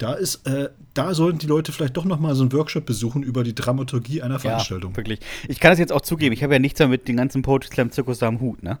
da 0.00 0.14
ist, 0.14 0.46
äh, 0.46 0.70
da 0.94 1.14
sollten 1.14 1.38
die 1.38 1.46
Leute 1.46 1.72
vielleicht 1.72 1.96
doch 1.96 2.04
noch 2.04 2.18
mal 2.18 2.34
so 2.34 2.42
einen 2.42 2.52
Workshop 2.52 2.86
besuchen 2.86 3.22
über 3.22 3.44
die 3.44 3.54
Dramaturgie 3.54 4.22
einer 4.22 4.38
Veranstaltung. 4.38 4.92
Ja, 4.92 4.96
wirklich. 4.96 5.20
Ich 5.46 5.60
kann 5.60 5.70
das 5.70 5.78
jetzt 5.78 5.92
auch 5.92 6.00
zugeben. 6.00 6.32
Ich 6.32 6.42
habe 6.42 6.54
ja 6.54 6.58
nichts 6.58 6.78
mehr 6.78 6.88
mit 6.88 7.06
dem 7.06 7.16
ganzen 7.16 7.42
Poetry 7.42 7.68
Slam 7.74 7.90
Zirkus 7.90 8.18
da 8.18 8.28
am 8.28 8.40
Hut, 8.40 8.62
ne? 8.62 8.78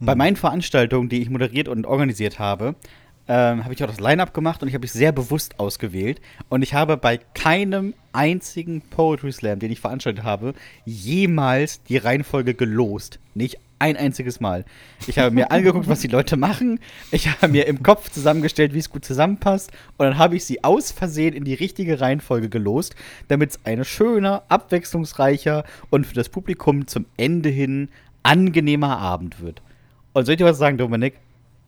Bei 0.00 0.12
hm. 0.12 0.18
meinen 0.18 0.36
Veranstaltungen, 0.36 1.08
die 1.08 1.22
ich 1.22 1.30
moderiert 1.30 1.68
und 1.68 1.86
organisiert 1.86 2.38
habe, 2.38 2.74
ähm, 3.28 3.64
habe 3.64 3.72
ich 3.72 3.82
auch 3.82 3.88
das 3.88 4.00
Line-Up 4.00 4.34
gemacht 4.34 4.62
und 4.62 4.68
ich 4.68 4.74
habe 4.74 4.84
es 4.84 4.92
sehr 4.92 5.12
bewusst 5.12 5.60
ausgewählt. 5.60 6.20
Und 6.48 6.62
ich 6.62 6.74
habe 6.74 6.96
bei 6.96 7.18
keinem 7.18 7.94
einzigen 8.12 8.80
Poetry 8.80 9.32
Slam, 9.32 9.58
den 9.58 9.70
ich 9.70 9.80
veranstaltet 9.80 10.24
habe, 10.24 10.54
jemals 10.84 11.82
die 11.84 11.96
Reihenfolge 11.96 12.54
gelost. 12.54 13.18
Nicht 13.34 13.58
ein 13.78 13.96
einziges 13.96 14.40
Mal. 14.40 14.64
Ich 15.06 15.18
habe 15.18 15.34
mir 15.34 15.50
angeguckt, 15.50 15.88
was 15.88 16.00
die 16.00 16.08
Leute 16.08 16.36
machen. 16.36 16.80
Ich 17.10 17.28
habe 17.28 17.48
mir 17.48 17.66
im 17.66 17.82
Kopf 17.82 18.10
zusammengestellt, 18.10 18.74
wie 18.74 18.78
es 18.78 18.90
gut 18.90 19.04
zusammenpasst. 19.04 19.70
Und 19.96 20.06
dann 20.06 20.18
habe 20.18 20.36
ich 20.36 20.44
sie 20.44 20.64
aus 20.64 20.92
Versehen 20.92 21.34
in 21.34 21.44
die 21.44 21.54
richtige 21.54 22.00
Reihenfolge 22.00 22.48
gelost, 22.48 22.94
damit 23.28 23.50
es 23.50 23.60
ein 23.64 23.84
schöner, 23.84 24.42
abwechslungsreicher 24.48 25.64
und 25.90 26.06
für 26.06 26.14
das 26.14 26.28
Publikum 26.28 26.86
zum 26.86 27.06
Ende 27.16 27.48
hin 27.48 27.88
angenehmer 28.22 28.98
Abend 28.98 29.40
wird. 29.40 29.62
Und 30.12 30.24
soll 30.24 30.34
ich 30.34 30.38
dir 30.38 30.44
was 30.46 30.58
sagen, 30.58 30.78
Dominik? 30.78 31.14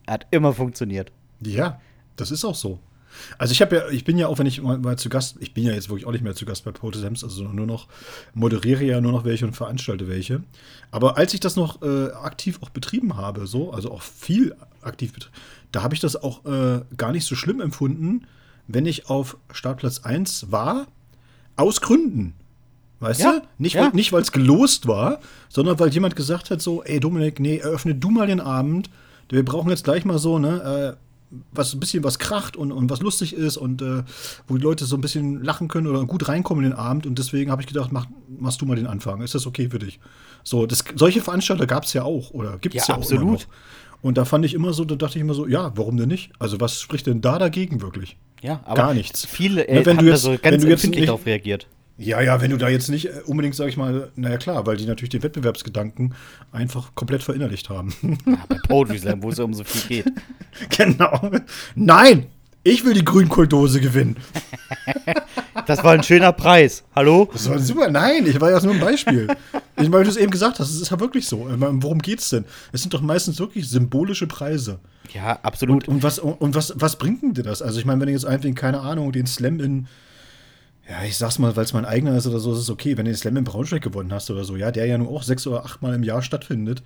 Hat 0.07 0.25
immer 0.31 0.53
funktioniert. 0.53 1.11
Ja, 1.41 1.79
das 2.15 2.31
ist 2.31 2.45
auch 2.45 2.55
so. 2.55 2.79
Also 3.37 3.51
ich 3.51 3.61
habe 3.61 3.75
ja, 3.75 3.89
ich 3.89 4.03
bin 4.03 4.17
ja 4.17 4.27
auch, 4.27 4.39
wenn 4.39 4.47
ich 4.47 4.61
mal, 4.61 4.77
mal, 4.77 4.97
zu 4.97 5.09
Gast, 5.09 5.37
ich 5.39 5.53
bin 5.53 5.63
ja 5.63 5.73
jetzt 5.73 5.89
wirklich 5.89 6.05
auch 6.05 6.11
nicht 6.11 6.23
mehr 6.23 6.35
zu 6.35 6.45
Gast 6.45 6.63
bei 6.65 6.71
Potesems, 6.71 7.23
also 7.23 7.43
nur 7.43 7.65
noch, 7.65 7.87
moderiere 8.33 8.83
ja 8.83 9.01
nur 9.01 9.11
noch 9.11 9.25
welche 9.25 9.45
und 9.45 9.53
veranstalte 9.53 10.07
welche. 10.07 10.43
Aber 10.91 11.17
als 11.17 11.33
ich 11.33 11.39
das 11.39 11.55
noch 11.55 11.81
äh, 11.81 12.11
aktiv 12.11 12.59
auch 12.61 12.69
betrieben 12.69 13.17
habe, 13.17 13.47
so, 13.47 13.71
also 13.71 13.91
auch 13.91 14.01
viel 14.01 14.55
aktiv 14.81 15.13
betrieben, 15.13 15.35
da 15.71 15.83
habe 15.83 15.93
ich 15.93 15.99
das 15.99 16.15
auch 16.15 16.45
äh, 16.45 16.81
gar 16.95 17.11
nicht 17.11 17.25
so 17.25 17.35
schlimm 17.35 17.61
empfunden, 17.61 18.25
wenn 18.67 18.85
ich 18.85 19.09
auf 19.09 19.37
Startplatz 19.51 19.99
1 19.99 20.51
war, 20.51 20.87
aus 21.55 21.81
Gründen. 21.81 22.33
Weißt 22.99 23.21
ja, 23.21 23.39
du? 23.39 23.47
Nicht, 23.59 23.75
ja. 23.75 23.91
nicht 23.93 24.11
weil 24.11 24.21
es 24.21 24.31
gelost 24.31 24.87
war, 24.87 25.19
sondern 25.49 25.79
weil 25.79 25.89
jemand 25.89 26.15
gesagt 26.15 26.49
hat: 26.49 26.61
so, 26.61 26.83
ey 26.83 26.99
Dominik, 26.99 27.39
nee, 27.39 27.57
eröffne 27.57 27.95
du 27.95 28.09
mal 28.09 28.27
den 28.27 28.39
Abend. 28.39 28.89
Wir 29.29 29.43
brauchen 29.45 29.69
jetzt 29.69 29.83
gleich 29.83 30.05
mal 30.05 30.17
so, 30.17 30.39
ne? 30.39 30.97
Äh, 30.97 31.06
was 31.51 31.73
ein 31.73 31.79
bisschen 31.79 32.03
was 32.03 32.19
kracht 32.19 32.55
und, 32.55 32.71
und 32.71 32.89
was 32.89 33.01
lustig 33.01 33.33
ist 33.33 33.57
und 33.57 33.81
äh, 33.81 34.03
wo 34.47 34.55
die 34.57 34.63
Leute 34.63 34.85
so 34.85 34.95
ein 34.95 35.01
bisschen 35.01 35.43
lachen 35.43 35.67
können 35.67 35.87
oder 35.87 36.05
gut 36.05 36.27
reinkommen 36.29 36.63
in 36.63 36.71
den 36.71 36.79
Abend. 36.79 37.05
Und 37.05 37.19
deswegen 37.19 37.51
habe 37.51 37.61
ich 37.61 37.67
gedacht, 37.67 37.91
mach, 37.91 38.05
machst 38.39 38.61
du 38.61 38.65
mal 38.65 38.75
den 38.75 38.87
Anfang. 38.87 39.21
Ist 39.21 39.35
das 39.35 39.45
okay 39.45 39.69
für 39.69 39.79
dich? 39.79 39.99
So, 40.43 40.65
das, 40.65 40.83
solche 40.95 41.21
Veranstalter 41.21 41.67
gab 41.67 41.83
es 41.83 41.93
ja 41.93 42.03
auch 42.03 42.31
oder 42.31 42.57
gibt 42.59 42.75
es 42.75 42.87
ja, 42.87 42.93
Ja, 42.93 42.97
absolut. 42.99 43.41
auch. 43.41 43.45
Und 44.03 44.17
da 44.17 44.25
fand 44.25 44.45
ich 44.45 44.53
immer 44.53 44.73
so, 44.73 44.85
da 44.85 44.95
dachte 44.95 45.17
ich 45.17 45.21
immer 45.21 45.33
so, 45.33 45.47
ja, 45.47 45.71
warum 45.75 45.97
denn 45.97 46.07
nicht? 46.07 46.31
Also 46.39 46.61
was 46.61 46.79
spricht 46.79 47.07
denn 47.07 47.19
da 47.19 47.39
dagegen 47.39 47.81
wirklich? 47.81 48.15
Ja, 48.41 48.61
aber 48.65 48.75
Gar 48.75 48.93
nichts. 48.93 49.25
viele 49.25 49.61
Ja, 49.67 49.81
äh, 49.81 49.85
wenn 49.85 49.97
haben 49.97 50.05
du 50.05 50.11
da 50.11 50.11
jetzt- 50.15 50.21
so 50.23 50.31
wenn 50.31 50.41
ganz 50.41 50.61
du 50.63 50.69
jetzt 50.69 50.73
empfindlich 50.83 51.01
nicht- 51.01 51.07
darauf 51.09 51.25
reagiert. 51.25 51.67
Ja, 51.97 52.21
ja, 52.21 52.39
wenn 52.41 52.51
du 52.51 52.57
da 52.57 52.69
jetzt 52.69 52.89
nicht 52.89 53.07
äh, 53.07 53.21
unbedingt, 53.25 53.55
sag 53.55 53.69
ich 53.69 53.77
mal, 53.77 54.11
naja 54.15 54.37
klar, 54.37 54.65
weil 54.67 54.77
die 54.77 54.85
natürlich 54.85 55.09
den 55.09 55.23
Wettbewerbsgedanken 55.23 56.13
einfach 56.51 56.93
komplett 56.93 57.23
verinnerlicht 57.23 57.69
haben. 57.69 57.93
Ja, 58.25 58.37
bei 58.47 58.57
Poetry 58.67 58.99
Slam, 58.99 59.23
wo 59.23 59.29
es 59.29 59.37
ja 59.37 59.43
um 59.43 59.53
so 59.53 59.63
viel 59.63 60.03
geht. 60.03 60.13
genau. 60.77 61.31
Nein! 61.75 62.27
Ich 62.63 62.83
will 62.83 62.93
die 62.93 63.05
Grünkohldose 63.05 63.79
gewinnen. 63.79 64.17
Das 65.67 65.85
war 65.85 65.93
ein 65.93 66.03
schöner 66.03 66.33
Preis. 66.33 66.83
Hallo? 66.93 67.29
Das 67.31 67.49
war 67.49 67.59
super. 67.59 67.89
Nein, 67.89 68.25
ich 68.25 68.41
war 68.41 68.51
ja 68.51 68.61
nur 68.61 68.73
ein 68.73 68.81
Beispiel. 68.81 69.27
ich, 69.79 69.89
weil 69.89 70.03
du 70.03 70.09
es 70.09 70.17
eben 70.17 70.31
gesagt 70.31 70.59
hast, 70.59 70.69
es 70.71 70.81
ist 70.81 70.91
ja 70.91 70.99
wirklich 70.99 71.27
so. 71.27 71.45
Meine, 71.45 71.81
Worum 71.81 71.99
geht's 71.99 72.29
denn? 72.29 72.43
Es 72.73 72.81
sind 72.81 72.93
doch 72.93 73.01
meistens 73.01 73.39
wirklich 73.39 73.69
symbolische 73.69 74.27
Preise. 74.27 74.79
Ja, 75.13 75.39
absolut. 75.43 75.87
Und, 75.87 75.95
und, 75.95 76.03
was, 76.03 76.19
und 76.19 76.55
was, 76.55 76.73
was 76.75 76.97
bringt 76.97 77.21
denn 77.21 77.33
dir 77.33 77.43
das? 77.43 77.61
Also, 77.61 77.79
ich 77.79 77.85
meine, 77.85 78.01
wenn 78.01 78.07
du 78.07 78.13
jetzt 78.13 78.25
einfach, 78.25 78.53
keine 78.53 78.81
Ahnung, 78.81 79.13
den 79.13 79.27
Slam 79.27 79.61
in, 79.61 79.87
ja, 80.89 81.03
ich 81.03 81.17
sag's 81.17 81.37
mal, 81.39 81.55
weil 81.55 81.65
es 81.65 81.73
mein 81.73 81.85
eigener 81.85 82.15
ist 82.15 82.27
oder 82.27 82.39
so, 82.39 82.53
ist 82.53 82.59
es 82.59 82.69
okay. 82.69 82.97
Wenn 82.97 83.05
du 83.05 83.11
den 83.11 83.17
Slam 83.17 83.35
in 83.37 83.43
Braunschweig 83.43 83.81
gewonnen 83.81 84.13
hast 84.13 84.29
oder 84.31 84.43
so, 84.43 84.55
ja, 84.55 84.71
der 84.71 84.85
ja 84.85 84.97
nur 84.97 85.09
auch 85.09 85.23
sechs 85.23 85.45
oder 85.45 85.65
acht 85.65 85.81
Mal 85.81 85.93
im 85.93 86.03
Jahr 86.03 86.21
stattfindet. 86.21 86.81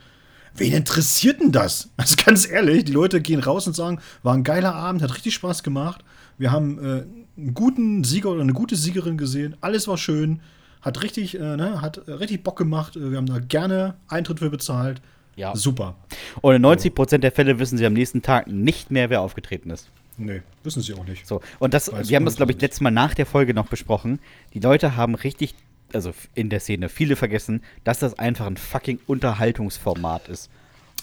Wen 0.56 0.74
interessiert 0.74 1.40
denn 1.40 1.52
das? 1.52 1.90
Also 1.98 2.16
ganz 2.24 2.50
ehrlich, 2.50 2.86
die 2.86 2.92
Leute 2.92 3.22
gehen 3.22 3.40
raus 3.40 3.68
und 3.68 3.76
sagen, 3.76 4.00
war 4.24 4.34
ein 4.34 4.44
geiler 4.44 4.74
Abend, 4.74 5.02
hat 5.02 5.14
richtig 5.16 5.36
Spaß 5.36 5.64
gemacht. 5.64 6.04
Wir 6.38 6.52
haben 6.52 6.80
äh, 6.80 7.04
einen 7.38 7.54
guten 7.54 8.04
Sieger 8.04 8.32
oder 8.32 8.42
eine 8.42 8.54
gute 8.54 8.76
Siegerin 8.76 9.18
gesehen. 9.18 9.56
Alles 9.62 9.88
war 9.88 9.98
schön, 9.98 10.42
hat 10.82 11.04
richtig, 11.04 11.40
äh, 11.40 11.56
ne, 11.56 11.82
hat 11.82 12.08
richtig 12.08 12.44
Bock 12.44 12.58
gemacht. 12.58 12.96
Äh, 12.96 13.12
Wir 13.12 13.18
haben 13.18 13.28
da 13.28 13.40
gerne 13.40 13.96
Eintritt 14.08 14.40
für 14.40 14.50
bezahlt. 14.50 15.02
Ja. 15.36 15.56
Super. 15.56 15.96
Und 16.42 16.56
in 16.56 16.66
90% 16.66 17.20
der 17.20 17.32
Fälle 17.32 17.60
wissen 17.60 17.78
sie 17.78 17.86
am 17.86 17.94
nächsten 17.94 18.22
Tag 18.22 18.48
nicht 18.48 18.92
mehr, 18.92 19.10
wer 19.10 19.22
aufgetreten 19.22 19.70
ist. 19.70 19.90
Nee, 20.26 20.42
wissen 20.64 20.82
sie 20.82 20.94
auch 20.94 21.06
nicht. 21.06 21.28
So, 21.28 21.42
und 21.60 21.74
das, 21.74 21.92
Weiß 21.92 22.10
wir 22.10 22.16
haben 22.16 22.26
das, 22.26 22.36
glaube 22.36 22.52
ich, 22.52 22.58
nicht. 22.58 22.62
letztes 22.64 22.82
Mal 22.82 22.92
nach 22.92 23.14
der 23.14 23.26
Folge 23.26 23.54
noch 23.54 23.68
besprochen. 23.68 24.20
Die 24.54 24.60
Leute 24.60 24.96
haben 24.96 25.16
richtig, 25.16 25.56
also 25.94 26.14
in 26.36 26.50
der 26.50 26.60
Szene, 26.60 26.90
viele 26.90 27.16
vergessen, 27.16 27.64
dass 27.84 28.00
das 28.00 28.18
einfach 28.20 28.46
ein 28.48 28.58
fucking 28.58 29.00
Unterhaltungsformat 29.08 30.28
ist. 30.28 30.50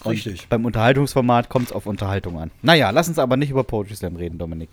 Und 0.05 0.13
Richtig. 0.13 0.47
Beim 0.49 0.65
Unterhaltungsformat 0.65 1.49
kommt 1.49 1.67
es 1.67 1.73
auf 1.73 1.87
Unterhaltung 1.87 2.39
an. 2.39 2.51
Naja, 2.63 2.91
lass 2.91 3.09
uns 3.09 3.19
aber 3.19 3.37
nicht 3.37 3.51
über 3.51 3.65
Poetry 3.65 3.97
Slam 3.97 4.15
reden, 4.15 4.39
Dominik. 4.39 4.71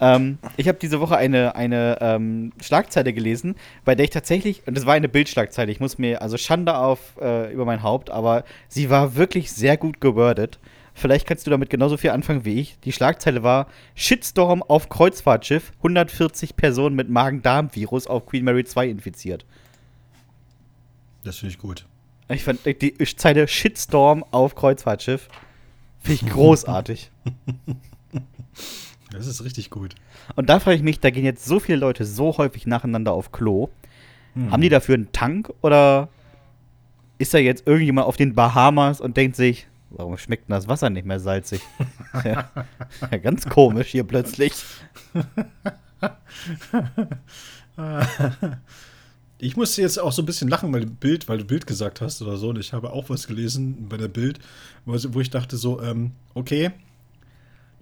Ähm, 0.00 0.38
ich 0.56 0.68
habe 0.68 0.78
diese 0.78 1.00
Woche 1.00 1.16
eine, 1.16 1.54
eine 1.54 1.98
ähm, 2.00 2.52
Schlagzeile 2.60 3.12
gelesen, 3.12 3.54
bei 3.84 3.94
der 3.94 4.04
ich 4.04 4.10
tatsächlich, 4.10 4.66
und 4.66 4.76
das 4.76 4.86
war 4.86 4.94
eine 4.94 5.08
Bildschlagzeile, 5.08 5.70
ich 5.70 5.80
muss 5.80 5.98
mir, 5.98 6.20
also 6.20 6.36
Schande 6.36 6.76
auf 6.76 7.16
äh, 7.20 7.52
über 7.52 7.64
mein 7.64 7.82
Haupt, 7.82 8.10
aber 8.10 8.44
sie 8.68 8.90
war 8.90 9.16
wirklich 9.16 9.52
sehr 9.52 9.76
gut 9.76 10.00
gewordet. 10.00 10.58
Vielleicht 10.94 11.26
kannst 11.26 11.46
du 11.46 11.50
damit 11.50 11.70
genauso 11.70 11.96
viel 11.96 12.10
anfangen 12.10 12.44
wie 12.44 12.60
ich. 12.60 12.78
Die 12.80 12.92
Schlagzeile 12.92 13.42
war 13.42 13.66
Shitstorm 13.94 14.62
auf 14.62 14.88
Kreuzfahrtschiff, 14.88 15.72
140 15.78 16.56
Personen 16.56 16.94
mit 16.94 17.10
Magen-Darm-Virus 17.10 18.06
auf 18.06 18.26
Queen 18.26 18.44
Mary 18.44 18.64
2 18.64 18.88
infiziert. 18.88 19.44
Das 21.24 21.38
finde 21.38 21.52
ich 21.52 21.58
gut. 21.58 21.86
Ich 22.28 22.44
fand 22.44 22.60
die 22.64 22.94
Zeile 23.16 23.48
Shitstorm 23.48 24.24
auf 24.30 24.54
Kreuzfahrtschiff 24.54 25.28
finde 26.04 26.24
ich 26.24 26.30
großartig. 26.30 27.10
Das 29.10 29.28
ist 29.28 29.44
richtig 29.44 29.70
gut. 29.70 29.94
Und 30.34 30.50
da 30.50 30.58
frage 30.58 30.76
ich 30.76 30.82
mich, 30.82 30.98
da 30.98 31.10
gehen 31.10 31.24
jetzt 31.24 31.44
so 31.44 31.60
viele 31.60 31.78
Leute 31.78 32.04
so 32.04 32.36
häufig 32.36 32.66
nacheinander 32.66 33.12
auf 33.12 33.30
Klo. 33.30 33.68
Haben 34.50 34.60
die 34.60 34.68
dafür 34.68 34.96
einen 34.96 35.12
Tank 35.12 35.52
oder 35.60 36.08
ist 37.18 37.32
da 37.32 37.38
jetzt 37.38 37.64
irgendjemand 37.68 38.08
auf 38.08 38.16
den 38.16 38.34
Bahamas 38.34 39.00
und 39.00 39.16
denkt 39.16 39.36
sich, 39.36 39.68
warum 39.96 40.16
schmeckt 40.18 40.48
denn 40.48 40.54
das 40.54 40.68
Wasser 40.68 40.90
nicht 40.90 41.06
mehr 41.06 41.20
salzig? 41.20 41.60
ja, 42.24 42.48
ganz 43.22 43.48
komisch 43.48 43.88
hier 43.88 44.04
plötzlich. 44.04 44.52
Ich 49.38 49.56
musste 49.56 49.82
jetzt 49.82 49.98
auch 49.98 50.12
so 50.12 50.22
ein 50.22 50.26
bisschen 50.26 50.48
lachen, 50.48 50.72
weil 50.72 50.82
du 50.82 50.90
Bild, 50.90 51.28
weil 51.28 51.38
du 51.38 51.44
Bild 51.44 51.66
gesagt 51.66 52.00
hast 52.00 52.22
oder 52.22 52.36
so. 52.36 52.50
Und 52.50 52.58
ich 52.58 52.72
habe 52.72 52.92
auch 52.92 53.10
was 53.10 53.26
gelesen 53.26 53.88
bei 53.88 53.96
der 53.96 54.08
Bild, 54.08 54.38
wo 54.84 54.96
wo 55.12 55.20
ich 55.20 55.30
dachte 55.30 55.56
so, 55.56 55.82
ähm, 55.82 56.12
okay, 56.34 56.70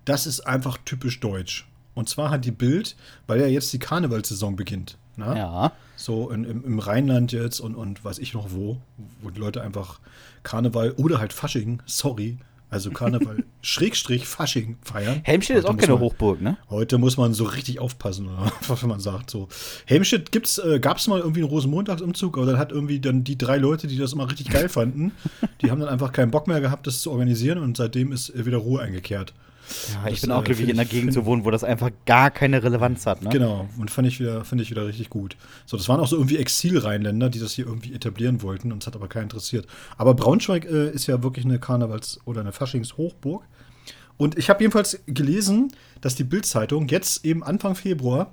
das 0.05 0.27
ist 0.27 0.41
einfach 0.41 0.79
typisch 0.85 1.21
deutsch. 1.21 1.69
Und 1.95 2.09
zwar 2.09 2.31
hat 2.31 2.45
die 2.45 2.53
Bild, 2.53 2.97
weil 3.27 3.41
ja 3.41 3.47
jetzt 3.47 3.73
die 3.73 3.79
Karnevalsaison 3.79 4.57
beginnt. 4.57 4.99
Ne? 5.17 5.35
Ja. 5.37 5.73
So 5.97 6.31
in, 6.31 6.45
im, 6.45 6.65
im 6.65 6.79
Rheinland 6.79 7.33
jetzt 7.33 7.61
und, 7.61 7.75
und 7.75 8.05
weiß 8.05 8.19
ich 8.19 8.35
noch 8.35 8.49
wo, 8.53 8.79
wo 9.21 9.31
die 9.31 9.39
Leute 9.41 9.63
einfach 9.63 10.01
Karneval 10.43 10.93
oder 10.93 11.19
halt 11.21 11.33
Fasching, 11.33 11.81
sorry, 11.87 12.39
also 12.71 12.91
Karneval 12.91 13.45
Schrägstrich 13.61 14.27
Fasching 14.27 14.79
feiern. 14.83 15.21
Helmstedt 15.25 15.59
ist 15.59 15.65
Heute 15.65 15.69
auch 15.71 15.75
muss 15.75 15.83
keine 15.83 15.93
man- 15.95 16.03
Hochburg, 16.03 16.41
ne? 16.41 16.57
Heute 16.71 16.97
muss 16.99 17.17
man 17.19 17.35
so 17.35 17.45
richtig 17.45 17.79
aufpassen, 17.79 18.27
oder 18.29 18.51
was 18.67 18.83
man 18.83 18.99
sagt. 18.99 19.29
So. 19.31 19.49
Helmstedt 19.87 20.33
gibt's, 20.33 20.59
äh, 20.59 20.81
gab 20.81 20.97
es 20.97 21.07
mal 21.07 21.21
irgendwie 21.21 21.41
einen 21.43 21.51
Rosenmontagsumzug, 21.51 22.37
aber 22.39 22.47
dann 22.47 22.59
hat 22.59 22.73
irgendwie 22.73 22.99
dann 22.99 23.23
die 23.25 23.37
drei 23.37 23.59
Leute, 23.59 23.87
die 23.87 23.99
das 23.99 24.15
immer 24.15 24.29
richtig 24.31 24.49
geil 24.51 24.69
fanden, 24.71 25.13
die 25.61 25.71
haben 25.71 25.81
dann 25.81 25.91
einfach 25.91 26.13
keinen 26.13 26.31
Bock 26.31 26.47
mehr 26.49 26.61
gehabt, 26.63 26.87
das 26.87 27.03
zu 27.03 27.11
organisieren 27.11 27.59
und 27.59 27.77
seitdem 27.77 28.11
ist 28.11 28.33
wieder 28.47 28.57
Ruhe 28.59 28.81
eingekehrt. 28.81 29.35
Ja, 29.93 30.07
ich 30.09 30.15
Das, 30.15 30.21
bin 30.23 30.33
auch 30.33 30.43
äh, 30.43 30.45
glücklich, 30.45 30.69
in 30.69 30.79
einer 30.79 30.89
Gegend 30.89 31.13
zu 31.13 31.25
wohnen, 31.25 31.45
wo 31.45 31.51
das 31.51 31.65
einfach 31.65 31.91
gar 32.07 32.31
keine 32.31 32.63
Relevanz 32.63 33.07
hat, 33.07 33.23
ne? 33.23 33.31
Genau, 33.31 33.69
und 33.79 33.91
fand 33.91 34.09
ich 34.09 34.19
wieder, 34.21 34.45
finde 34.45 34.65
ich 34.65 34.71
wieder 34.71 34.87
richtig 34.87 35.09
gut. 35.11 35.37
So, 35.67 35.77
das 35.77 35.89
waren 35.89 36.01
auch 36.01 36.07
so 36.09 36.17
irgendwie 36.17 36.37
Exil-Rheinländer, 36.39 37.31
die 37.31 37.39
das 37.39 37.53
hier 37.53 37.67
irgendwie 37.67 37.95
etablieren 37.95 38.43
wollten, 38.43 38.73
uns 38.73 38.87
hat 38.87 38.95
aber 38.97 39.09
keiner 39.09 39.25
interessiert. 39.25 39.67
Aber 39.97 40.15
Braunschweig 40.15 40.65
äh, 40.65 40.91
ist 40.91 41.07
ja 41.07 41.23
wirklich 41.23 41.45
eine 41.45 41.59
Karnevals- 41.59 42.19
oder 42.25 42.41
eine 42.41 42.53
Faschings-Hochburg. 42.53 43.43
Und 44.19 44.37
ich 44.39 44.51
habe 44.51 44.63
jedenfalls 44.63 45.01
gelesen, 45.07 45.73
dass 46.01 46.15
die 46.15 46.25
Bild-Zeitung 46.25 46.89
jetzt 46.89 47.25
eben 47.25 47.43
Anfang 47.43 47.75
Februar 47.75 48.33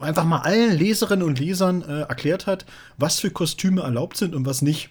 einfach 0.00 0.24
mal 0.24 0.38
allen 0.40 0.76
Leserinnen 0.78 1.26
und 1.26 1.38
Lesern 1.38 1.82
äh, 1.82 2.00
erklärt 2.02 2.46
hat, 2.46 2.66
was 2.98 3.18
für 3.20 3.30
Kostüme 3.30 3.82
erlaubt 3.82 4.16
sind 4.16 4.34
und 4.34 4.46
was 4.46 4.62
nicht. 4.62 4.90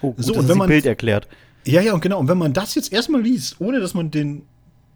Oh, 0.00 0.12
gut, 0.12 0.24
So, 0.24 0.34
und 0.34 0.48
wenn 0.48 0.58
man- 0.58 0.68
Bild 0.68 0.86
erklärt. 0.86 1.28
Ja, 1.66 1.80
ja, 1.80 1.94
und 1.94 2.00
genau. 2.00 2.18
Und 2.18 2.28
wenn 2.28 2.38
man 2.38 2.52
das 2.52 2.74
jetzt 2.74 2.92
erstmal 2.92 3.22
liest, 3.22 3.60
ohne 3.60 3.80
dass 3.80 3.94
man 3.94 4.10
den, 4.10 4.42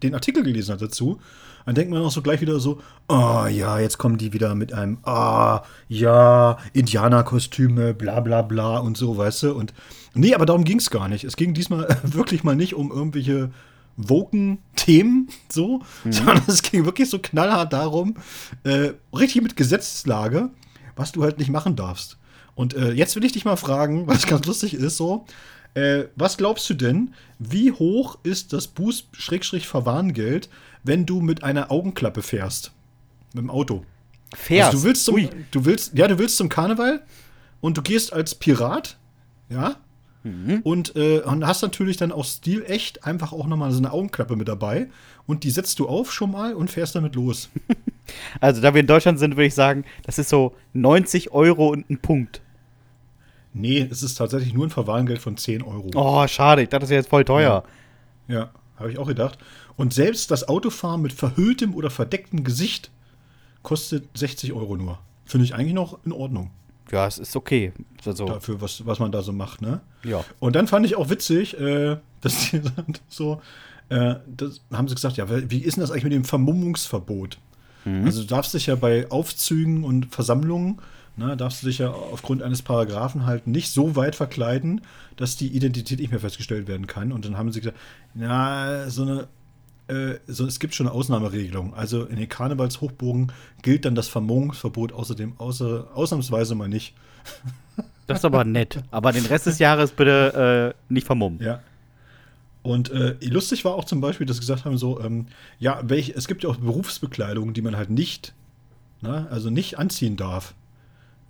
den 0.02 0.14
Artikel 0.14 0.42
gelesen 0.42 0.72
hat 0.72 0.82
dazu, 0.82 1.18
dann 1.68 1.75
denkt 1.75 1.90
man 1.90 2.02
auch 2.02 2.10
so 2.10 2.22
gleich 2.22 2.40
wieder 2.40 2.60
so, 2.60 2.80
ah 3.08 3.46
ja, 3.48 3.78
jetzt 3.78 3.98
kommen 3.98 4.16
die 4.16 4.32
wieder 4.32 4.54
mit 4.54 4.72
einem, 4.72 4.98
ah 5.02 5.62
ja, 5.88 6.56
Indianerkostüme, 6.72 7.92
bla 7.92 8.20
bla 8.20 8.40
bla 8.40 8.78
und 8.78 8.96
so, 8.96 9.18
weißt 9.18 9.42
du. 9.42 9.52
Und 9.52 9.75
nee, 10.14 10.34
aber 10.34 10.46
darum 10.46 10.64
ging 10.64 10.78
es 10.78 10.88
gar 10.88 11.08
nicht. 11.08 11.25
Es 11.25 11.37
ging 11.37 11.52
diesmal 11.52 11.87
wirklich 12.02 12.42
mal 12.42 12.56
nicht 12.56 12.75
um 12.75 12.90
irgendwelche 12.90 13.50
woken 13.98 14.58
Themen, 14.76 15.28
so, 15.50 15.82
sondern 16.08 16.42
es 16.46 16.62
ging 16.62 16.87
wirklich 16.87 17.10
so 17.10 17.18
knallhart 17.18 17.72
darum, 17.72 18.14
äh, 18.64 18.92
richtig 19.14 19.42
mit 19.42 19.56
Gesetzeslage, 19.56 20.50
was 20.96 21.12
du 21.12 21.22
halt 21.22 21.38
nicht 21.38 21.50
machen 21.50 21.76
darfst. 21.76 22.16
Und 22.54 22.75
äh, 22.75 22.92
jetzt 22.92 23.14
will 23.14 23.25
ich 23.25 23.32
dich 23.32 23.44
mal 23.44 23.56
fragen, 23.56 24.06
was 24.06 24.26
ganz 24.26 24.46
lustig 24.46 24.75
ist, 24.75 24.96
so, 24.96 25.26
äh, 25.78 26.08
was 26.16 26.37
glaubst 26.37 26.68
du 26.70 26.75
denn, 26.75 27.14
wie 27.38 27.73
hoch 27.73 28.18
ist 28.23 28.52
das 28.52 28.66
Buß-Verwarngeld, 28.68 30.49
wenn 30.82 31.06
du 31.06 31.20
mit 31.20 31.42
einer 31.44 31.70
Augenklappe 31.70 32.23
fährst? 32.23 32.73
Mit 33.35 33.42
dem 33.44 33.50
Auto. 33.50 33.85
Fährst. 34.35 34.66
Also 34.75 34.78
du 34.78 34.85
willst 34.85 35.04
zum, 35.04 35.14
Ui. 35.14 35.28
du 35.50 35.64
willst, 35.64 35.97
ja, 35.97 36.08
du 36.08 36.18
willst 36.18 36.37
zum 36.37 36.49
Karneval 36.49 37.02
und 37.61 37.76
du 37.76 37.82
gehst 37.82 38.12
als 38.12 38.35
Pirat, 38.35 38.99
ja, 39.49 39.76
Mhm. 40.25 40.61
und, 40.64 40.97
äh, 40.97 41.20
und 41.20 41.47
hast 41.47 41.62
natürlich 41.62 41.97
dann 41.97 42.11
auch 42.11 42.25
stilecht 42.25 43.04
einfach 43.04 43.32
auch 43.32 43.47
nochmal 43.47 43.70
so 43.70 43.78
eine 43.78 43.92
Augenklappe 43.92 44.35
mit 44.35 44.49
dabei 44.49 44.88
und 45.28 45.44
die 45.44 45.50
setzt 45.50 45.78
du 45.78 45.88
auf 45.88 46.12
schon 46.12 46.32
mal 46.32 46.54
und 46.54 46.70
fährst 46.70 46.94
damit 46.94 47.14
los. 47.14 47.49
Also, 48.40 48.62
da 48.62 48.73
wir 48.73 48.80
in 48.80 48.87
Deutschland 48.87 49.18
sind, 49.18 49.32
würde 49.32 49.44
ich 49.44 49.54
sagen, 49.54 49.85
das 50.04 50.18
ist 50.18 50.30
so 50.30 50.54
90 50.73 51.30
Euro 51.32 51.68
und 51.68 51.90
ein 51.90 51.99
Punkt. 51.99 52.40
Nee, 53.59 53.87
es 53.91 54.03
ist 54.03 54.15
tatsächlich 54.15 54.55
nur 54.55 54.67
ein 54.67 54.71
Verwarngeld 54.71 55.21
von 55.21 55.37
10 55.37 55.62
Euro. 55.62 55.91
Oh, 55.95 56.27
schade. 56.27 56.62
Ich 56.62 56.69
dachte, 56.69 56.83
das 56.83 56.91
wäre 56.91 57.00
jetzt 57.00 57.11
voll 57.11 57.25
teuer. 57.25 57.65
Ja, 58.29 58.50
habe 58.77 58.91
ich 58.91 58.99
auch 58.99 59.07
gedacht. 59.07 59.38
Und 59.77 59.95
selbst 59.95 60.31
das 60.31 60.49
Autofahren 60.49 61.03
mit 61.03 61.12
verhülltem 61.12 61.75
oder 61.75 61.91
verdecktem 61.91 62.45
Gesicht 62.45 62.91
kostet 63.62 64.05
60 64.17 64.53
Euro 64.53 64.77
nur. 64.77 64.99
Finde 65.25 65.45
ich 65.45 65.55
eigentlich 65.55 65.75
noch 65.75 65.99
in 66.05 66.12
Ordnung. 66.12 66.50
Ja, 66.91 67.07
es 67.07 67.19
ist 67.19 67.37
okay. 67.37 67.73
Also, 68.05 68.27
Dafür, 68.27 68.61
was, 68.61 68.87
was 68.87 68.99
man 68.99 69.12
da 69.12 69.23
so 69.23 69.33
macht, 69.33 69.61
ne? 69.61 69.81
ja. 70.05 70.25
Und 70.38 70.57
dann 70.57 70.67
fand 70.67 70.87
ich 70.87 70.97
auch 70.97 71.11
witzig, 71.11 71.59
äh, 71.61 71.99
dass 72.21 72.50
die 72.50 72.62
so, 73.09 73.43
äh, 73.91 74.17
das 74.27 74.61
haben 74.73 74.88
sie 74.88 74.95
gesagt, 74.95 75.17
ja, 75.19 75.27
wie 75.29 75.59
ist 75.59 75.77
denn 75.77 75.83
das 75.83 75.91
eigentlich 75.91 76.05
mit 76.05 76.12
dem 76.15 76.25
Vermummungsverbot? 76.25 77.38
Also 78.05 78.21
du 78.21 78.27
darfst 78.27 78.53
dich 78.53 78.67
ja 78.67 78.75
bei 78.75 79.11
Aufzügen 79.11 79.83
und 79.83 80.12
Versammlungen, 80.15 80.79
ne, 81.18 81.37
darfst 81.37 81.62
du 81.62 81.66
dich 81.66 81.78
ja 81.78 81.90
aufgrund 81.90 82.42
eines 82.42 82.62
Paragraphen 82.62 83.26
halt 83.26 83.46
nicht 83.46 83.70
so 83.70 83.96
weit 83.96 84.14
verkleiden, 84.16 84.80
dass 85.16 85.37
die 85.37 85.48
Identität 85.48 85.98
nicht 85.98 86.10
mehr 86.10 86.20
festgestellt 86.20 86.68
werden 86.68 86.87
kann. 86.87 87.12
Und 87.12 87.25
dann 87.25 87.37
haben 87.37 87.52
sie 87.52 87.60
gesagt, 87.60 87.78
na, 88.14 88.88
so 88.88 89.02
eine 89.02 89.28
äh, 89.88 90.18
so, 90.26 90.46
es 90.46 90.60
gibt 90.60 90.75
schon 90.75 90.87
eine 90.87 90.94
Ausnahmeregelung. 90.94 91.75
Also 91.75 92.04
in 92.04 92.16
den 92.16 92.28
Karnevalshochburgen 92.28 93.32
gilt 93.62 93.84
dann 93.84 93.94
das 93.94 94.08
Vermummungsverbot 94.08 94.92
außerdem 94.92 95.34
außer, 95.38 95.88
ausnahmsweise 95.94 96.54
mal 96.54 96.68
nicht. 96.68 96.94
Das 98.06 98.20
ist 98.20 98.25
aber 98.25 98.42
nett. 98.42 98.82
Aber 98.90 99.12
den 99.12 99.26
Rest 99.26 99.44
des 99.44 99.58
Jahres 99.58 99.90
bitte 99.90 100.75
äh, 100.75 100.92
nicht 100.92 101.06
vermummen. 101.06 101.42
Ja. 101.42 101.60
Und 102.62 102.90
äh, 102.90 103.16
lustig 103.20 103.66
war 103.66 103.75
auch 103.75 103.84
zum 103.84 104.00
Beispiel, 104.00 104.26
dass 104.26 104.37
sie 104.37 104.40
gesagt 104.40 104.64
haben, 104.64 104.78
so, 104.78 104.98
ähm, 104.98 105.26
ja, 105.58 105.82
welch, 105.84 106.14
es 106.16 106.26
gibt 106.26 106.42
ja 106.42 106.48
auch 106.48 106.56
Berufsbekleidungen, 106.56 107.52
die 107.52 107.60
man 107.60 107.76
halt 107.76 107.90
nicht, 107.90 108.32
ne, 109.02 109.28
also 109.30 109.50
nicht 109.50 109.78
anziehen 109.78 110.16
darf. 110.16 110.54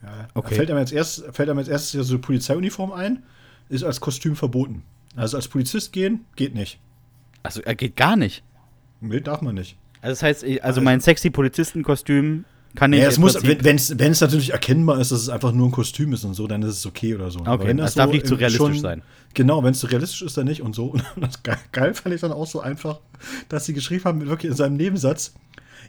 Ja, 0.03 0.29
Okay. 0.35 0.55
Fällt 0.55 0.71
einem 0.71 0.79
als 0.79 0.93
erst, 0.93 1.25
fällt 1.33 1.49
einem 1.49 1.59
als 1.59 1.69
erstes 1.69 1.93
ja 1.93 2.03
so 2.03 2.15
eine 2.15 2.21
Polizeiuniform 2.21 2.93
ein, 2.93 3.23
ist 3.69 3.83
als 3.85 4.01
Kostüm 4.01 4.37
verboten. 4.37 4.83
Also 5.17 5.37
als 5.37 5.49
Polizist 5.49 5.93
gehen, 5.93 6.25
geht 6.37 6.55
nicht. 6.55 6.79
Also, 7.43 7.61
er 7.63 7.75
geht 7.75 7.97
gar 7.97 8.17
nicht. 8.17 8.43
Nee, 9.01 9.21
darf 9.21 9.41
man 9.43 9.55
nicht. 9.55 9.77
Also, 10.01 10.13
das 10.13 10.23
heißt, 10.23 10.43
ich- 10.45 10.63
also 10.65 10.81
mein 10.81 11.01
sexy 11.01 11.31
Polizistenkostüm 11.31 12.45
kann 12.75 12.93
ich 12.93 13.01
Ja, 13.01 13.09
es 13.09 13.19
muss, 13.19 13.43
wenn 13.43 13.77
es 13.77 14.21
natürlich 14.21 14.53
erkennbar 14.53 15.01
ist, 15.01 15.11
dass 15.11 15.21
es 15.23 15.29
einfach 15.29 15.53
nur 15.53 15.69
ein 15.69 15.73
Kostüm 15.73 16.13
ist 16.13 16.25
und 16.25 16.35
so, 16.35 16.47
dann 16.47 16.63
ist 16.63 16.75
es 16.77 16.87
okay 16.87 17.15
oder 17.15 17.31
so. 17.31 17.41
Aber 17.41 17.55
Okay, 17.55 17.69
wenn 17.69 17.77
das 17.79 17.95
darf 17.95 18.11
nicht 18.11 18.27
zu 18.27 18.35
realistisch 18.37 18.81
sein. 18.81 19.03
Genau, 19.35 19.63
wenn 19.65 19.73
es 19.73 19.81
zu 19.81 19.87
realistisch 19.87 20.23
ist, 20.23 20.37
dann 20.37 20.47
nicht 20.47 20.63
und 20.63 20.75
so. 20.75 20.87
Und 21.17 21.21
das 21.21 21.43
geil, 21.43 21.59
geil 21.73 21.95
fand 21.95 22.15
ich 22.15 22.21
dann 22.21 22.33
auch 22.33 22.47
so 22.47 22.61
einfach, 22.61 23.01
dass 23.49 23.65
sie 23.67 23.73
geschrieben 23.75 24.05
haben, 24.05 24.27
wirklich 24.27 24.51
in 24.51 24.57
seinem 24.57 24.77
Nebensatz, 24.77 25.35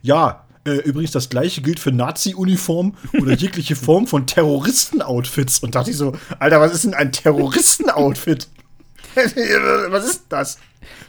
ja, 0.01 0.45
äh, 0.69 0.77
übrigens 0.81 1.11
das 1.11 1.29
gleiche 1.29 1.61
gilt 1.61 1.79
für 1.79 1.91
Nazi-Uniform 1.91 2.95
oder 3.19 3.33
jegliche 3.33 3.75
Form 3.77 4.07
von 4.07 4.27
Terroristen-Outfits. 4.27 5.59
Und 5.59 5.75
dachte 5.75 5.91
ich 5.91 5.97
so, 5.97 6.13
Alter, 6.39 6.61
was 6.61 6.73
ist 6.73 6.83
denn 6.85 6.93
ein 6.93 7.11
Terroristen-Outfit? 7.11 8.47
was 9.89 10.05
ist 10.05 10.23
das? 10.29 10.57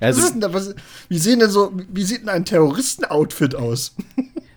Also- 0.00 0.18
was 0.20 0.26
ist 0.26 0.32
denn 0.34 0.40
da, 0.40 0.52
was, 0.52 0.74
wie 1.08 1.18
sehen 1.18 1.40
denn 1.40 1.50
so, 1.50 1.72
wie 1.90 2.02
sieht 2.04 2.22
denn 2.22 2.28
ein 2.28 2.44
Terroristen-Outfit 2.44 3.54
aus? 3.54 3.94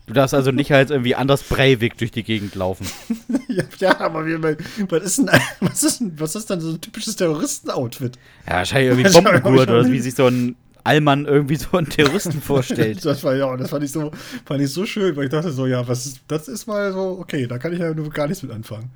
Du 0.06 0.12
darfst 0.12 0.34
also 0.34 0.50
nicht 0.50 0.70
als 0.72 0.90
irgendwie 0.90 1.14
Anders 1.14 1.42
Breivik 1.42 1.96
durch 1.96 2.10
die 2.10 2.22
Gegend 2.24 2.54
laufen. 2.54 2.86
Ja, 3.46 3.62
ja, 3.78 4.00
aber 4.00 4.26
wie, 4.26 4.42
was 4.90 5.04
ist 5.04 5.18
denn, 5.18 5.30
was 5.60 5.84
ist 5.84 6.00
denn, 6.00 6.18
was 6.18 6.34
ist 6.34 6.50
denn 6.50 6.60
so 6.60 6.70
ein 6.70 6.80
typisches 6.80 7.14
Terroristen-Outfit? 7.14 8.18
Ja, 8.48 8.54
wahrscheinlich 8.54 8.90
irgendwie 8.90 9.12
Bombengurt 9.12 9.70
oder 9.70 9.88
wie 9.88 10.00
sich 10.00 10.16
so 10.16 10.26
ein 10.26 10.56
Allmann 10.84 11.24
irgendwie 11.24 11.56
so 11.56 11.76
einen 11.76 11.88
Terroristen 11.88 12.40
vorstellt. 12.42 13.04
Das 13.04 13.24
war 13.24 13.34
ja, 13.34 13.56
das 13.56 13.70
fand 13.70 13.82
ich 13.84 13.90
so, 13.92 14.10
fand 14.44 14.60
ich 14.62 14.70
so 14.70 14.84
schön, 14.86 15.16
weil 15.16 15.24
ich 15.24 15.30
dachte 15.30 15.50
so, 15.50 15.66
ja, 15.66 15.86
was 15.88 16.06
ist, 16.06 16.20
das 16.28 16.46
ist 16.48 16.66
mal 16.66 16.92
so, 16.92 17.18
okay, 17.20 17.46
da 17.46 17.58
kann 17.58 17.72
ich 17.72 17.78
ja 17.80 17.92
nur 17.94 18.10
gar 18.10 18.26
nichts 18.28 18.42
mit 18.42 18.52
anfangen. 18.52 18.90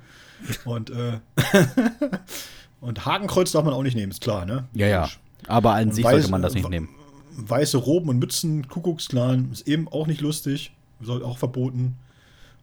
Und, 0.65 0.89
äh, 0.91 1.19
und 2.81 3.05
Hakenkreuz 3.05 3.51
darf 3.51 3.65
man 3.65 3.73
auch 3.73 3.83
nicht 3.83 3.95
nehmen, 3.95 4.11
ist 4.11 4.21
klar, 4.21 4.45
ne? 4.45 4.67
Ja, 4.73 4.87
ja. 4.87 5.09
Aber 5.47 5.73
an 5.73 5.87
Und 5.89 5.93
sich 5.95 6.05
weiß- 6.05 6.11
sollte 6.11 6.31
man 6.31 6.41
das 6.41 6.53
nicht 6.53 6.69
nehmen. 6.69 6.89
Weiße 7.35 7.77
Roben 7.77 8.09
und 8.09 8.19
Mützen, 8.19 8.67
Kuckucksklan, 8.67 9.49
ist 9.51 9.67
eben 9.67 9.87
auch 9.87 10.07
nicht 10.07 10.21
lustig, 10.21 10.73
soll 11.01 11.23
auch 11.23 11.37
verboten 11.37 11.95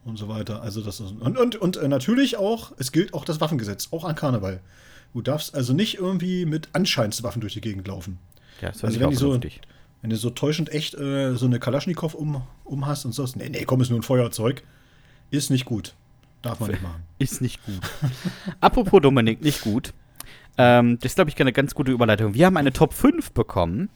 und 0.04 0.18
so 0.18 0.28
weiter. 0.28 0.62
Also 0.62 0.82
das 0.82 1.00
ist, 1.00 1.12
und, 1.18 1.38
und, 1.38 1.56
und 1.56 1.76
äh, 1.78 1.88
natürlich 1.88 2.36
auch, 2.36 2.72
es 2.78 2.92
gilt 2.92 3.14
auch 3.14 3.24
das 3.24 3.40
Waffengesetz, 3.40 3.88
auch 3.92 4.04
an 4.04 4.14
Karneval. 4.14 4.60
Du 5.14 5.22
darfst 5.22 5.54
also 5.54 5.72
nicht 5.72 5.94
irgendwie 5.98 6.44
mit 6.44 6.68
Anscheinswaffen 6.74 7.40
durch 7.40 7.54
die 7.54 7.62
Gegend 7.62 7.88
laufen. 7.88 8.18
Ja, 8.60 8.68
das 8.68 8.84
also 8.84 9.00
wenn 9.00 9.10
die 9.10 9.16
so-. 9.16 9.38
Wenn 10.02 10.10
du 10.10 10.16
so 10.16 10.30
täuschend 10.30 10.70
echt 10.72 10.94
äh, 10.94 11.34
so 11.34 11.46
eine 11.46 11.58
Kalaschnikow 11.58 12.14
um, 12.14 12.42
um 12.64 12.86
hast 12.86 13.04
und 13.06 13.12
so, 13.12 13.26
nee, 13.34 13.48
nee, 13.48 13.64
komm, 13.64 13.80
ist 13.80 13.90
nur 13.90 13.98
ein 13.98 14.02
Feuerzeug, 14.02 14.62
ist 15.30 15.50
nicht 15.50 15.64
gut. 15.64 15.94
Darf 16.42 16.60
man 16.60 16.70
nicht 16.70 16.82
machen. 16.82 17.02
Ist 17.18 17.40
nicht 17.40 17.64
gut. 17.64 17.80
Apropos 18.60 19.00
Dominik, 19.00 19.42
nicht 19.42 19.62
gut. 19.62 19.94
Ähm, 20.58 20.98
das 21.00 21.12
ist, 21.12 21.14
glaube 21.16 21.30
ich, 21.30 21.40
eine 21.40 21.52
ganz 21.52 21.74
gute 21.74 21.90
Überleitung. 21.90 22.34
Wir 22.34 22.46
haben 22.46 22.56
eine 22.58 22.72
Top 22.72 22.92
5 22.92 23.32
bekommen 23.32 23.88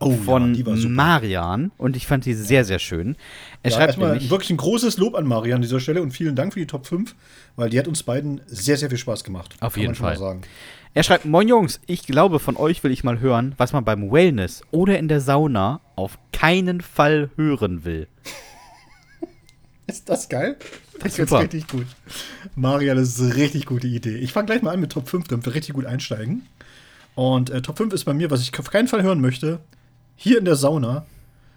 Oh, 0.00 0.12
von 0.12 0.54
die 0.54 0.62
super. 0.62 0.76
Marian 0.88 1.72
und 1.76 1.96
ich 1.96 2.06
fand 2.06 2.22
sie 2.22 2.32
sehr, 2.34 2.64
sehr 2.64 2.78
schön. 2.78 3.16
Er 3.62 3.70
Ja, 3.70 3.76
schreibt 3.76 3.88
erstmal 3.88 4.12
nämlich, 4.12 4.30
wirklich 4.30 4.50
ein 4.50 4.56
großes 4.56 4.96
Lob 4.98 5.16
an 5.16 5.26
Maria 5.26 5.56
an 5.56 5.62
dieser 5.62 5.80
Stelle 5.80 6.02
und 6.02 6.12
vielen 6.12 6.36
Dank 6.36 6.52
für 6.52 6.60
die 6.60 6.66
Top 6.66 6.86
5, 6.86 7.16
weil 7.56 7.68
die 7.68 7.78
hat 7.78 7.88
uns 7.88 8.04
beiden 8.04 8.40
sehr, 8.46 8.76
sehr 8.76 8.90
viel 8.90 8.98
Spaß 8.98 9.24
gemacht. 9.24 9.56
Auf 9.60 9.74
Kann 9.74 9.82
jeden 9.82 9.94
Fall. 9.96 10.40
Er 10.94 11.02
schreibt, 11.02 11.26
Moin 11.26 11.48
Jungs, 11.48 11.80
ich 11.86 12.06
glaube, 12.06 12.38
von 12.38 12.56
euch 12.56 12.82
will 12.82 12.90
ich 12.90 13.04
mal 13.04 13.20
hören, 13.20 13.54
was 13.56 13.72
man 13.72 13.84
beim 13.84 14.10
Wellness 14.10 14.62
oder 14.70 14.98
in 14.98 15.08
der 15.08 15.20
Sauna 15.20 15.80
auf 15.96 16.18
keinen 16.32 16.80
Fall 16.80 17.30
hören 17.36 17.84
will. 17.84 18.08
Ist 19.86 20.08
das 20.08 20.28
geil? 20.28 20.56
Das 20.98 21.18
ist 21.18 21.28
super. 21.28 21.42
richtig 21.42 21.66
gut. 21.68 21.86
Maria, 22.56 22.94
das 22.94 23.08
ist 23.08 23.20
eine 23.20 23.36
richtig 23.36 23.64
gute 23.66 23.86
Idee. 23.86 24.16
Ich 24.16 24.32
fange 24.32 24.46
gleich 24.46 24.62
mal 24.62 24.72
an 24.72 24.80
mit 24.80 24.92
Top 24.92 25.08
5, 25.08 25.28
damit 25.28 25.46
wir 25.46 25.54
richtig 25.54 25.74
gut 25.74 25.86
einsteigen. 25.86 26.46
Und 27.14 27.50
äh, 27.50 27.62
Top 27.62 27.78
5 27.78 27.94
ist 27.94 28.04
bei 28.04 28.12
mir, 28.12 28.30
was 28.30 28.42
ich 28.42 28.56
auf 28.58 28.70
keinen 28.70 28.88
Fall 28.88 29.02
hören 29.02 29.20
möchte, 29.20 29.60
hier 30.16 30.38
in 30.38 30.44
der 30.44 30.56
Sauna. 30.56 31.06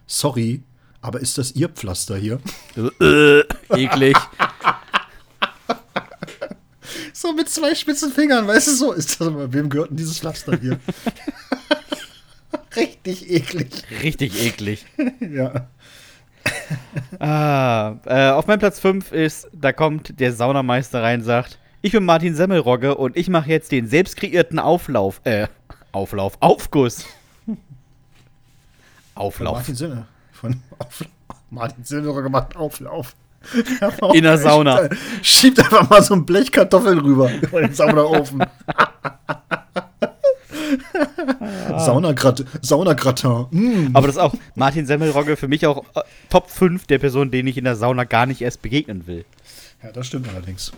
Sorry, 0.07 0.61
aber 1.01 1.19
ist 1.19 1.37
das 1.37 1.53
ihr 1.53 1.69
Pflaster 1.69 2.15
hier? 2.15 2.39
äh, 3.01 3.41
eklig. 3.69 4.15
So 7.21 7.33
mit 7.33 7.49
zwei 7.49 7.75
spitzen 7.75 8.11
Fingern, 8.11 8.47
weißt 8.47 8.65
du 8.65 8.71
so? 8.71 8.91
Ist 8.93 9.21
das 9.21 9.27
aber, 9.27 9.53
wem 9.53 9.69
gehört 9.69 9.91
denn 9.91 9.97
dieses 9.97 10.17
Pflaster 10.17 10.57
hier? 10.59 10.79
Richtig 12.75 13.29
eklig. 13.29 13.69
Richtig 14.01 14.43
eklig. 14.43 14.85
Ja. 15.19 15.67
Ah, 17.19 17.97
äh, 18.05 18.31
auf 18.31 18.47
meinem 18.47 18.57
Platz 18.57 18.79
5 18.79 19.11
ist, 19.11 19.47
da 19.53 19.71
kommt 19.71 20.19
der 20.19 20.33
Saunameister 20.33 21.03
rein 21.03 21.19
und 21.19 21.25
sagt, 21.25 21.59
ich 21.83 21.91
bin 21.91 22.03
Martin 22.05 22.33
Semmelrogge 22.33 22.95
und 22.95 23.15
ich 23.15 23.29
mache 23.29 23.51
jetzt 23.51 23.71
den 23.71 23.87
selbst 23.87 24.17
kreierten 24.17 24.57
Auflauf, 24.57 25.21
äh, 25.23 25.47
Auflauf, 25.91 26.37
Aufguss. 26.39 27.05
Auflauf. 29.13 29.57
Martin 29.57 29.75
Sinne. 29.75 30.07
Von 30.31 30.59
auf, 30.79 31.05
Martin 31.51 31.83
Silberer 31.83 32.23
gemacht 32.23 32.55
Auflauf. 32.55 33.13
In 34.13 34.23
der 34.23 34.37
Sauna. 34.37 34.89
Schiebt 35.21 35.59
einfach 35.59 35.89
mal 35.89 36.01
so 36.03 36.13
ein 36.13 36.25
Blech 36.25 36.51
Kartoffeln 36.51 36.99
rüber 36.99 37.31
über 37.41 37.61
den 37.61 37.73
Saunaofen. 37.73 38.43
Saunagrat 41.77 42.45
Saunagratin. 42.61 43.47
Mm. 43.51 43.89
Aber 43.93 44.07
das 44.07 44.15
ist 44.17 44.21
auch 44.21 44.33
Martin 44.55 44.85
Semmelrogge 44.85 45.35
für 45.37 45.47
mich 45.47 45.65
auch 45.65 45.83
äh, 45.95 46.01
Top 46.29 46.49
5 46.49 46.85
der 46.87 46.99
Personen, 46.99 47.31
denen 47.31 47.47
ich 47.47 47.57
in 47.57 47.63
der 47.63 47.75
Sauna 47.75 48.03
gar 48.03 48.25
nicht 48.25 48.41
erst 48.41 48.61
begegnen 48.61 49.07
will. 49.07 49.25
Ja, 49.83 49.91
das 49.91 50.07
stimmt 50.07 50.27
allerdings. 50.29 50.71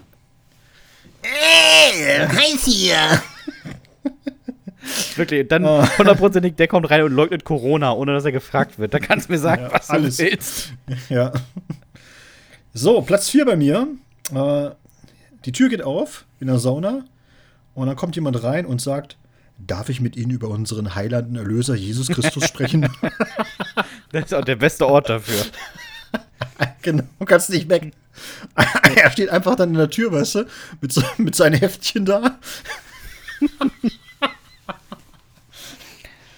Ey, 1.21 2.28
heiß 2.28 2.65
hier. 2.65 2.97
Wirklich, 5.15 5.47
dann 5.47 5.65
Ah. 5.65 5.88
hundertprozentig, 5.97 6.56
der 6.56 6.67
kommt 6.67 6.89
rein 6.89 7.04
und 7.04 7.13
leugnet 7.13 7.45
Corona, 7.45 7.93
ohne 7.93 8.13
dass 8.13 8.26
er 8.26 8.32
gefragt 8.34 8.80
wird. 8.80 8.93
Da 8.93 8.99
kannst 8.99 9.30
du 9.30 9.34
mir 9.34 9.39
sagen, 9.39 9.63
Ja, 9.63 9.73
was 9.73 9.88
du 9.88 9.93
alles. 9.93 10.19
willst. 10.19 10.73
Ja. 11.10 11.32
So, 12.75 13.01
Platz 13.03 13.29
4 13.29 13.45
bei 13.45 13.55
mir. 13.55 13.88
Äh, 14.33 14.71
die 15.45 15.51
Tür 15.51 15.69
geht 15.69 15.83
auf 15.83 16.25
in 16.39 16.47
der 16.47 16.57
Sauna 16.57 17.05
und 17.75 17.86
dann 17.86 17.95
kommt 17.95 18.15
jemand 18.15 18.41
rein 18.43 18.65
und 18.65 18.81
sagt, 18.81 19.15
darf 19.59 19.89
ich 19.89 20.01
mit 20.01 20.15
Ihnen 20.15 20.31
über 20.31 20.47
unseren 20.47 20.95
Heiland 20.95 21.29
und 21.29 21.36
Erlöser 21.36 21.75
Jesus 21.75 22.07
Christus 22.07 22.45
sprechen? 22.45 22.89
Das 24.12 24.25
ist 24.25 24.33
auch 24.36 24.45
der 24.45 24.57
beste 24.57 24.86
Ort 24.86 25.09
dafür. 25.09 25.43
genau, 26.83 27.03
kannst 27.25 27.49
nicht 27.49 27.67
weg. 27.67 27.93
er 28.95 29.09
steht 29.09 29.29
einfach 29.29 29.55
dann 29.55 29.69
in 29.69 29.75
der 29.75 29.89
Tür, 29.89 30.12
weißt 30.12 30.36
du, 30.36 30.45
mit, 30.81 30.93
so, 30.93 31.01
mit 31.17 31.33
seinen 31.33 31.55
Heftchen 31.55 32.05
da. 32.05 32.38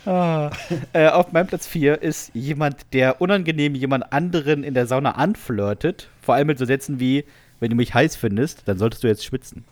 Ah, 0.06 0.52
äh, 0.94 1.08
auf 1.08 1.32
meinem 1.32 1.48
Platz 1.48 1.68
4 1.68 2.02
ist 2.02 2.32
jemand, 2.34 2.94
der 2.94 3.22
unangenehm 3.22 3.76
jemand 3.76 4.12
anderen 4.14 4.64
in 4.64 4.74
der 4.74 4.88
Sauna 4.88 5.12
anflirtet. 5.12 6.10
Vor 6.22 6.36
allem 6.36 6.48
mit 6.48 6.60
so 6.60 6.66
Sätzen 6.66 7.00
wie, 7.00 7.26
wenn 7.60 7.70
du 7.70 7.76
mich 7.76 7.94
heiß 7.94 8.16
findest, 8.16 8.68
dann 8.68 8.78
solltest 8.78 9.04
du 9.04 9.08
jetzt 9.08 9.26
schwitzen. 9.26 9.64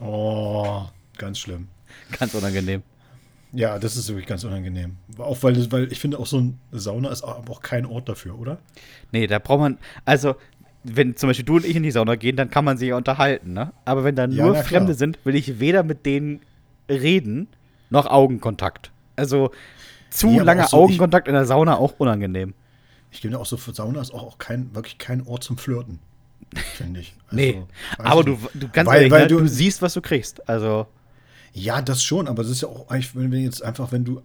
Oh, 0.00 0.82
ganz 1.18 1.38
schlimm. 1.38 1.68
Ganz 2.18 2.34
unangenehm. 2.34 2.82
Ja, 3.52 3.78
das 3.78 3.96
ist 3.96 4.08
wirklich 4.08 4.26
ganz 4.26 4.44
unangenehm. 4.44 4.96
Auch 5.18 5.42
weil, 5.42 5.72
weil 5.72 5.90
ich 5.90 6.00
finde, 6.00 6.18
auch 6.18 6.26
so 6.26 6.38
eine 6.38 6.54
Sauna 6.72 7.10
ist 7.10 7.22
auch 7.22 7.48
auch 7.48 7.62
kein 7.62 7.86
Ort 7.86 8.08
dafür, 8.08 8.38
oder? 8.38 8.58
Nee, 9.12 9.26
da 9.26 9.38
braucht 9.38 9.60
man, 9.60 9.78
also, 10.04 10.34
wenn 10.84 11.16
zum 11.16 11.28
Beispiel 11.30 11.44
du 11.44 11.56
und 11.56 11.64
ich 11.64 11.74
in 11.74 11.82
die 11.82 11.90
Sauna 11.90 12.16
gehen, 12.16 12.36
dann 12.36 12.50
kann 12.50 12.64
man 12.64 12.76
sich 12.76 12.90
ja 12.90 12.96
unterhalten, 12.96 13.52
ne? 13.52 13.72
Aber 13.84 14.04
wenn 14.04 14.14
da 14.14 14.26
Ja, 14.26 14.44
nur 14.44 14.54
na 14.54 14.62
Fremde 14.62 14.94
sind, 14.94 15.18
will 15.24 15.34
ich 15.34 15.58
weder 15.58 15.84
mit 15.84 16.04
denen 16.04 16.40
reden, 16.88 17.48
noch 17.88 18.06
Augenkontakt. 18.06 18.90
Also, 19.16 19.50
zu 20.10 20.28
Nee, 20.28 20.38
langer 20.38 20.66
so, 20.68 20.76
ich- 20.78 20.82
Augenkontakt 20.84 21.28
in 21.28 21.34
der 21.34 21.46
Sauna 21.46 21.76
auch 21.76 21.94
unangenehm. 21.98 22.54
Ich 23.10 23.20
finde 23.20 23.38
auch 23.38 23.46
so, 23.46 23.56
für 23.56 23.72
Sauna 23.72 24.00
ist 24.00 24.12
auch, 24.12 24.22
auch 24.22 24.38
kein, 24.38 24.74
wirklich 24.74 24.98
kein 24.98 25.26
Ort 25.26 25.44
zum 25.44 25.56
Flirten. 25.58 25.98
Finde 26.74 27.00
ich. 27.00 27.14
Also, 27.28 27.36
Nee, 27.36 27.62
aber 27.98 28.20
ich 28.20 28.26
du, 28.26 28.38
du 28.58 28.68
ganz 28.68 28.88
Weil- 28.88 28.96
ehrlich, 28.96 29.12
weil 29.12 29.22
ne, 29.22 29.28
du- 29.28 29.40
du 29.40 29.48
siehst, 29.48 29.82
was 29.82 29.94
du 29.94 30.00
kriegst. 30.00 30.48
Also, 30.48 30.86
Ja, 31.52 31.80
das 31.82 32.02
schon, 32.04 32.28
aber 32.28 32.42
das 32.42 32.52
ist 32.52 32.60
ja 32.60 32.68
auch 32.68 32.88
eigentlich, 32.88 33.16
wenn 33.16 33.32
wir 33.32 33.40
jetzt 33.40 33.62
einfach, 33.64 33.90
wenn 33.90 34.04
du, 34.04 34.22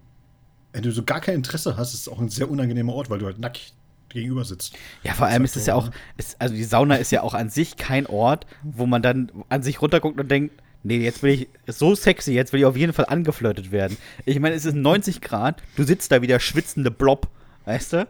wenn 0.73 0.83
du 0.83 0.91
so 0.91 1.03
gar 1.03 1.19
kein 1.21 1.35
Interesse 1.35 1.77
hast, 1.77 1.93
ist 1.93 2.01
es 2.01 2.07
auch 2.09 2.19
ein 2.19 2.29
sehr 2.29 2.49
unangenehmer 2.51 2.93
Ort, 2.93 3.09
weil 3.09 3.19
du 3.19 3.25
halt 3.25 3.39
nackt 3.39 3.73
gegenüber 4.09 4.43
sitzt. 4.45 4.73
ja, 5.03 5.13
vor 5.13 5.25
allem 5.27 5.35
halt 5.41 5.45
ist 5.45 5.55
es 5.55 5.65
so, 5.65 5.71
ja 5.71 5.75
auch, 5.75 5.85
ne? 5.85 5.91
ist, 6.17 6.35
also 6.39 6.53
die 6.53 6.63
Sauna 6.65 6.95
ist 6.95 7.11
ja 7.11 7.23
auch 7.23 7.33
an 7.33 7.49
sich 7.49 7.77
kein 7.77 8.05
Ort, 8.05 8.45
wo 8.61 8.85
man 8.85 9.01
dann 9.01 9.31
an 9.49 9.63
sich 9.63 9.81
runterguckt 9.81 10.19
und 10.19 10.29
denkt, 10.29 10.53
Nee, 10.83 10.97
jetzt 10.97 11.21
will 11.21 11.31
ich 11.31 11.47
so 11.67 11.93
sexy, 11.93 12.33
jetzt 12.33 12.53
will 12.53 12.61
ich 12.61 12.65
auf 12.65 12.75
jeden 12.75 12.93
Fall 12.93 13.05
angeflirtet 13.05 13.71
werden. 13.71 13.97
Ich 14.25 14.39
meine, 14.39 14.55
es 14.55 14.65
ist 14.65 14.75
90 14.75 15.21
Grad, 15.21 15.61
du 15.75 15.83
sitzt 15.83 16.11
da 16.11 16.21
wie 16.21 16.27
der 16.27 16.39
schwitzende 16.39 16.89
Blob, 16.89 17.27
weißt 17.65 17.93
du? 17.93 18.07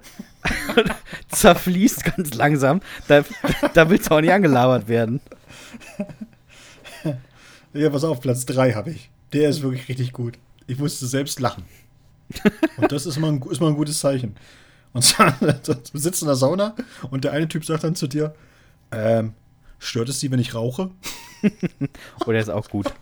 Zerfließt 1.30 2.06
ganz 2.16 2.34
langsam. 2.34 2.82
Da, 3.08 3.24
da 3.74 3.90
willst 3.90 4.10
du 4.10 4.16
auch 4.16 4.22
nicht 4.22 4.32
angelabert 4.32 4.88
werden. 4.88 5.20
Ja, 7.74 7.90
pass 7.90 8.04
auf, 8.04 8.22
Platz 8.22 8.46
3 8.46 8.74
habe 8.74 8.92
ich. 8.92 9.10
Der 9.34 9.50
ist 9.50 9.62
wirklich 9.62 9.88
richtig 9.88 10.14
gut. 10.14 10.38
Ich 10.68 10.78
musste 10.78 11.06
selbst 11.08 11.40
lachen. 11.40 11.64
Und 12.78 12.92
das 12.92 13.06
ist 13.06 13.18
mal 13.18 13.32
ein, 13.32 13.42
ist 13.50 13.62
mal 13.62 13.70
ein 13.70 13.76
gutes 13.76 14.00
Zeichen. 14.00 14.36
Und 14.94 15.04
zwar, 15.04 15.32
du 15.42 15.76
sitzt 15.94 16.22
in 16.22 16.28
der 16.28 16.36
Sauna 16.36 16.76
und 17.10 17.24
der 17.24 17.32
eine 17.32 17.48
Typ 17.48 17.66
sagt 17.66 17.84
dann 17.84 17.96
zu 17.96 18.08
dir, 18.08 18.36
ähm, 18.92 19.34
stört 19.80 20.10
es 20.10 20.20
Sie, 20.20 20.32
wenn 20.32 20.40
ich 20.40 20.54
rauche? 20.54 20.92
Oh, 22.26 22.32
der 22.32 22.42
ist 22.42 22.50
auch 22.50 22.70
gut. 22.70 22.88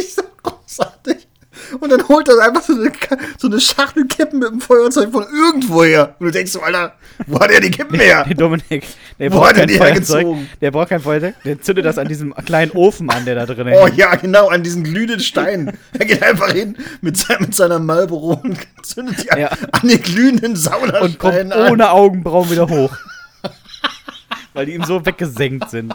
Ich 0.00 0.14
sag 0.14 0.42
großartig. 0.42 1.28
Und 1.80 1.90
dann 1.90 2.06
holt 2.08 2.28
er 2.28 2.38
einfach 2.40 2.62
so 2.62 2.72
eine, 2.74 2.90
so 3.38 3.46
eine 3.46 3.60
Schachtel 3.60 4.06
Kippen 4.06 4.38
mit 4.40 4.48
dem 4.50 4.60
Feuerzeug 4.60 5.12
von 5.12 5.24
irgendwoher. 5.24 6.14
Und 6.18 6.26
du 6.26 6.32
denkst 6.32 6.52
so, 6.52 6.60
Alter, 6.60 6.94
wo 7.26 7.38
hat 7.40 7.50
er 7.50 7.60
die 7.60 7.70
Kippen 7.70 7.98
her? 8.00 8.24
Der 8.26 8.34
Dominik, 8.34 8.84
der 9.18 9.32
Wo 9.32 9.38
braucht 9.38 9.50
hat 9.50 9.56
er 9.58 9.60
kein 9.60 9.68
die 9.68 9.78
Feuerzeug. 9.78 10.26
Der 10.60 10.70
braucht 10.72 10.88
kein 10.88 11.00
Feuerzeug. 11.00 11.34
Der 11.44 11.60
zündet 11.60 11.84
das 11.84 11.98
an 11.98 12.08
diesem 12.08 12.34
kleinen 12.34 12.72
Ofen 12.72 13.08
an, 13.10 13.24
der 13.24 13.34
da 13.34 13.46
drin 13.46 13.68
Oh 13.72 13.86
hängt. 13.86 13.96
ja, 13.96 14.14
genau, 14.16 14.48
an 14.48 14.62
diesen 14.62 14.82
glühenden 14.84 15.20
Stein. 15.20 15.78
Er 15.98 16.06
geht 16.06 16.22
einfach 16.22 16.52
hin 16.52 16.76
mit, 17.02 17.16
sein, 17.16 17.36
mit 17.40 17.54
seiner 17.54 17.78
Marlboro 17.78 18.40
und 18.42 18.58
zündet 18.82 19.22
die 19.22 19.30
an, 19.30 19.40
Ja. 19.40 19.48
an 19.72 19.88
den 19.88 20.02
glühenden 20.02 20.52
Und 20.52 21.18
kommt 21.18 21.34
Saunastein 21.34 21.52
an. 21.52 21.72
ohne 21.72 21.90
Augenbrauen 21.90 22.50
wieder 22.50 22.68
hoch. 22.68 22.96
Weil 24.54 24.66
die 24.66 24.74
ihm 24.74 24.84
so 24.84 25.04
weggesenkt 25.04 25.70
sind. 25.70 25.94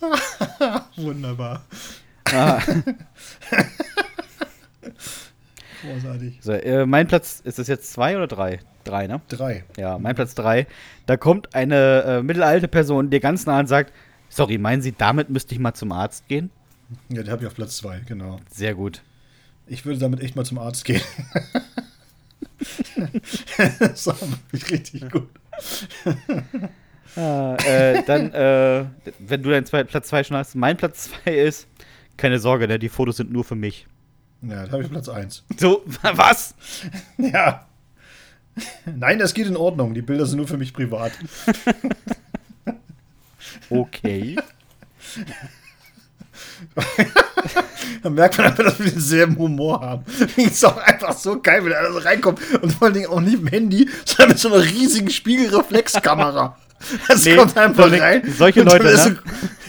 Wunderbar. 0.96 1.64
Ah. 2.32 2.60
Großartig. 5.82 6.38
So, 6.40 6.52
äh, 6.52 6.86
mein 6.86 7.06
Platz, 7.06 7.40
ist 7.44 7.58
das 7.58 7.68
jetzt 7.68 7.92
zwei 7.92 8.16
oder 8.16 8.26
drei? 8.26 8.60
Drei, 8.84 9.06
ne? 9.06 9.20
Drei. 9.28 9.64
Ja, 9.76 9.98
mein 9.98 10.14
Platz 10.14 10.34
drei. 10.34 10.66
Da 11.06 11.16
kommt 11.16 11.54
eine 11.54 12.02
äh, 12.02 12.22
mittelalte 12.22 12.68
Person 12.68 13.10
dir 13.10 13.20
ganz 13.20 13.46
nah 13.46 13.60
und 13.60 13.66
sagt, 13.66 13.92
sorry, 14.28 14.58
meinen 14.58 14.82
Sie, 14.82 14.92
damit 14.92 15.30
müsste 15.30 15.54
ich 15.54 15.60
mal 15.60 15.74
zum 15.74 15.92
Arzt 15.92 16.28
gehen? 16.28 16.50
Ja, 17.08 17.22
den 17.22 17.30
habe 17.30 17.42
ich 17.42 17.46
auf 17.46 17.54
Platz 17.54 17.76
zwei, 17.76 18.00
genau. 18.00 18.38
Sehr 18.50 18.74
gut. 18.74 19.02
Ich 19.66 19.86
würde 19.86 19.98
damit 19.98 20.20
echt 20.20 20.36
mal 20.36 20.44
zum 20.44 20.58
Arzt 20.58 20.84
gehen. 20.84 21.00
das 23.78 24.06
war 24.06 24.16
wirklich 24.50 24.70
richtig 24.70 25.10
gut. 25.10 25.28
Ah, 27.16 27.56
äh, 27.64 28.02
dann, 28.04 28.32
äh, 28.32 28.84
wenn 29.20 29.42
du 29.42 29.50
deinen 29.50 29.66
zwei, 29.66 29.84
Platz 29.84 30.08
zwei 30.08 30.24
schon 30.24 30.36
hast, 30.36 30.54
mein 30.54 30.76
Platz 30.76 31.10
zwei 31.10 31.32
ist, 31.34 31.68
keine 32.16 32.38
Sorge, 32.38 32.66
ne, 32.68 32.78
die 32.78 32.88
Fotos 32.88 33.16
sind 33.16 33.32
nur 33.32 33.44
für 33.44 33.54
mich. 33.54 33.86
Ja, 34.42 34.66
da 34.66 34.72
habe 34.72 34.82
ich 34.82 34.90
Platz 34.90 35.08
eins. 35.08 35.44
So, 35.56 35.84
was? 36.02 36.54
Ja. 37.18 37.66
Nein, 38.84 39.18
das 39.18 39.34
geht 39.34 39.46
in 39.46 39.56
Ordnung. 39.56 39.94
Die 39.94 40.02
Bilder 40.02 40.26
sind 40.26 40.36
nur 40.38 40.46
für 40.46 40.56
mich 40.56 40.72
privat. 40.72 41.12
Okay. 43.70 44.36
Da 48.02 48.10
merkt 48.10 48.38
man 48.38 48.48
einfach, 48.48 48.64
dass 48.64 48.78
wir 48.78 48.90
denselben 48.90 49.36
Humor 49.38 49.80
haben. 49.80 50.04
Es 50.36 50.54
ist 50.54 50.64
auch 50.64 50.76
einfach 50.76 51.12
so 51.12 51.40
geil, 51.40 51.64
wenn 51.64 51.72
einer 51.72 51.92
so 51.92 51.98
reinkommt 51.98 52.40
und 52.62 52.72
vor 52.72 52.86
allen 52.86 52.94
Dingen 52.94 53.06
auch 53.06 53.20
nicht 53.20 53.42
mit 53.42 53.52
dem 53.52 53.54
Handy, 53.54 53.88
sondern 54.04 54.28
mit 54.30 54.38
so 54.38 54.52
einer 54.52 54.64
riesigen 54.64 55.10
Spiegelreflexkamera. 55.10 56.56
Das 57.08 57.24
Nee, 57.24 57.36
kommt 57.36 57.56
einfach 57.56 57.88
so- 57.88 57.96
rein. 57.96 58.22
solche 58.36 58.62
Leute, 58.62 58.84
ne? 58.84 59.18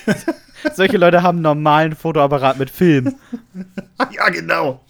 Solche 0.76 0.98
Leute 0.98 1.22
haben 1.22 1.38
einen 1.38 1.44
normalen 1.44 1.96
Fotoapparat 1.96 2.58
mit 2.58 2.70
Film. 2.72 3.16
Ja, 4.12 4.30
genau. 4.30 4.82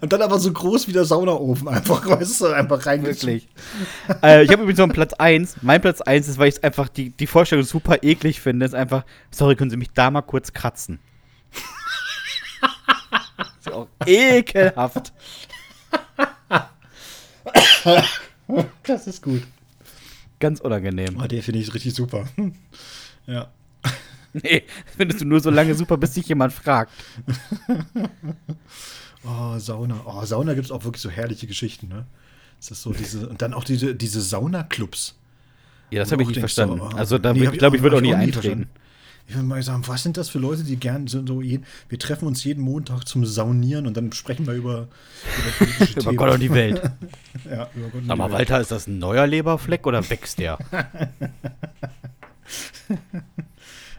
Und 0.00 0.12
dann 0.12 0.22
aber 0.22 0.38
so 0.40 0.52
groß 0.52 0.88
wie 0.88 0.92
der 0.92 1.04
Saunaofen 1.04 1.68
einfach, 1.68 2.04
weißt 2.08 2.40
du, 2.40 2.46
einfach 2.48 2.84
rein. 2.86 3.04
Wirklich. 3.04 3.48
äh, 4.22 4.42
ich 4.44 4.50
habe 4.50 4.62
übrigens 4.62 4.78
noch 4.78 4.84
einen 4.86 4.92
Platz 4.92 5.12
1. 5.14 5.56
Mein 5.62 5.80
Platz 5.80 6.00
1 6.00 6.26
ist, 6.28 6.38
weil 6.38 6.48
ich 6.48 6.62
einfach 6.64 6.88
die, 6.88 7.10
die 7.10 7.26
Vorstellung 7.26 7.64
super 7.64 8.02
eklig 8.02 8.40
finde, 8.40 8.66
ist 8.66 8.74
einfach, 8.74 9.04
sorry, 9.30 9.54
können 9.56 9.70
Sie 9.70 9.76
mich 9.76 9.90
da 9.92 10.10
mal 10.10 10.22
kurz 10.22 10.52
kratzen? 10.52 10.98
ist 13.60 13.72
auch 13.72 13.86
ekelhaft. 14.06 15.12
Das 18.84 19.06
ist 19.06 19.22
gut. 19.22 19.42
Ganz 20.40 20.60
unangenehm. 20.60 21.18
Oh, 21.22 21.26
den 21.26 21.42
finde 21.42 21.60
ich 21.60 21.72
richtig 21.74 21.94
super. 21.94 22.26
Ja. 23.26 23.50
Nee, 24.32 24.62
das 24.86 24.94
findest 24.96 25.20
du 25.20 25.24
nur 25.24 25.40
so 25.40 25.50
lange 25.50 25.74
super, 25.74 25.96
bis 25.96 26.12
dich 26.12 26.26
jemand 26.28 26.52
fragt. 26.52 26.92
Oh, 29.22 29.58
Sauna. 29.58 30.00
Oh, 30.06 30.24
Sauna 30.24 30.54
gibt 30.54 30.64
es 30.64 30.72
auch 30.72 30.84
wirklich 30.84 31.02
so 31.02 31.10
herrliche 31.10 31.46
Geschichten, 31.46 31.88
ne? 31.88 32.06
Das 32.58 32.70
ist 32.70 32.80
so 32.82 32.94
diese, 32.94 33.28
und 33.28 33.42
dann 33.42 33.52
auch 33.52 33.64
diese, 33.64 33.94
diese 33.94 34.22
Saunaclubs. 34.22 35.14
Ja, 35.90 36.00
das 36.00 36.10
habe 36.10 36.22
ich 36.22 36.28
nicht 36.28 36.38
verstanden. 36.38 36.78
so, 36.78 36.84
oh, 36.84 36.96
also, 36.96 37.18
da 37.18 37.34
nee, 37.34 37.44
hab 37.44 37.52
ich 37.52 37.58
glaube, 37.58 37.76
ich 37.76 37.82
würde 37.82 37.96
auch 37.96 38.00
nie 38.00 38.14
eintreten. 38.14 38.70
Ich 39.30 39.36
würde 39.36 39.46
mal 39.46 39.62
sagen, 39.62 39.84
was 39.86 40.02
sind 40.02 40.16
das 40.16 40.28
für 40.28 40.40
Leute, 40.40 40.64
die 40.64 40.74
gern 40.74 41.06
so, 41.06 41.24
so 41.24 41.40
jeden, 41.40 41.64
wir 41.88 42.00
treffen 42.00 42.26
uns 42.26 42.42
jeden 42.42 42.64
Montag 42.64 43.04
zum 43.04 43.24
Saunieren 43.24 43.86
und 43.86 43.96
dann 43.96 44.10
sprechen 44.12 44.44
wir 44.44 44.54
über, 44.54 44.88
über 45.78 46.00
Über. 46.00 46.14
Gott 46.14 46.34
und 46.34 46.40
die 46.40 46.50
Welt. 46.50 46.82
Ja, 47.48 47.70
über 47.76 47.90
Gott 47.90 48.00
und 48.02 48.08
Sag 48.08 48.14
die 48.14 48.18
mal, 48.18 48.18
Welt. 48.18 48.32
Walter, 48.32 48.60
ist 48.60 48.72
das 48.72 48.88
ein 48.88 48.98
neuer 48.98 49.28
Leberfleck 49.28 49.86
oder 49.86 50.10
wächst 50.10 50.40
der? 50.40 50.58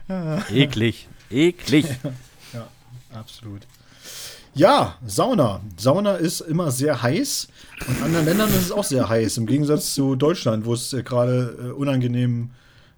Eklig. 0.50 1.08
Eklig. 1.30 1.86
Ja, 2.52 2.68
absolut. 3.14 3.62
Ja, 4.52 4.98
Sauna. 5.06 5.62
Sauna 5.78 6.16
ist 6.16 6.42
immer 6.42 6.70
sehr 6.70 7.00
heiß. 7.00 7.48
Und 7.88 7.96
in 7.96 8.04
anderen 8.04 8.26
Ländern 8.26 8.50
ist 8.50 8.66
es 8.66 8.70
auch 8.72 8.84
sehr 8.84 9.08
heiß. 9.08 9.38
Im 9.38 9.46
Gegensatz 9.46 9.94
zu 9.94 10.14
Deutschland, 10.14 10.66
wo 10.66 10.74
es 10.74 10.92
äh, 10.92 11.02
gerade 11.02 11.56
äh, 11.58 11.72
unangenehm. 11.72 12.50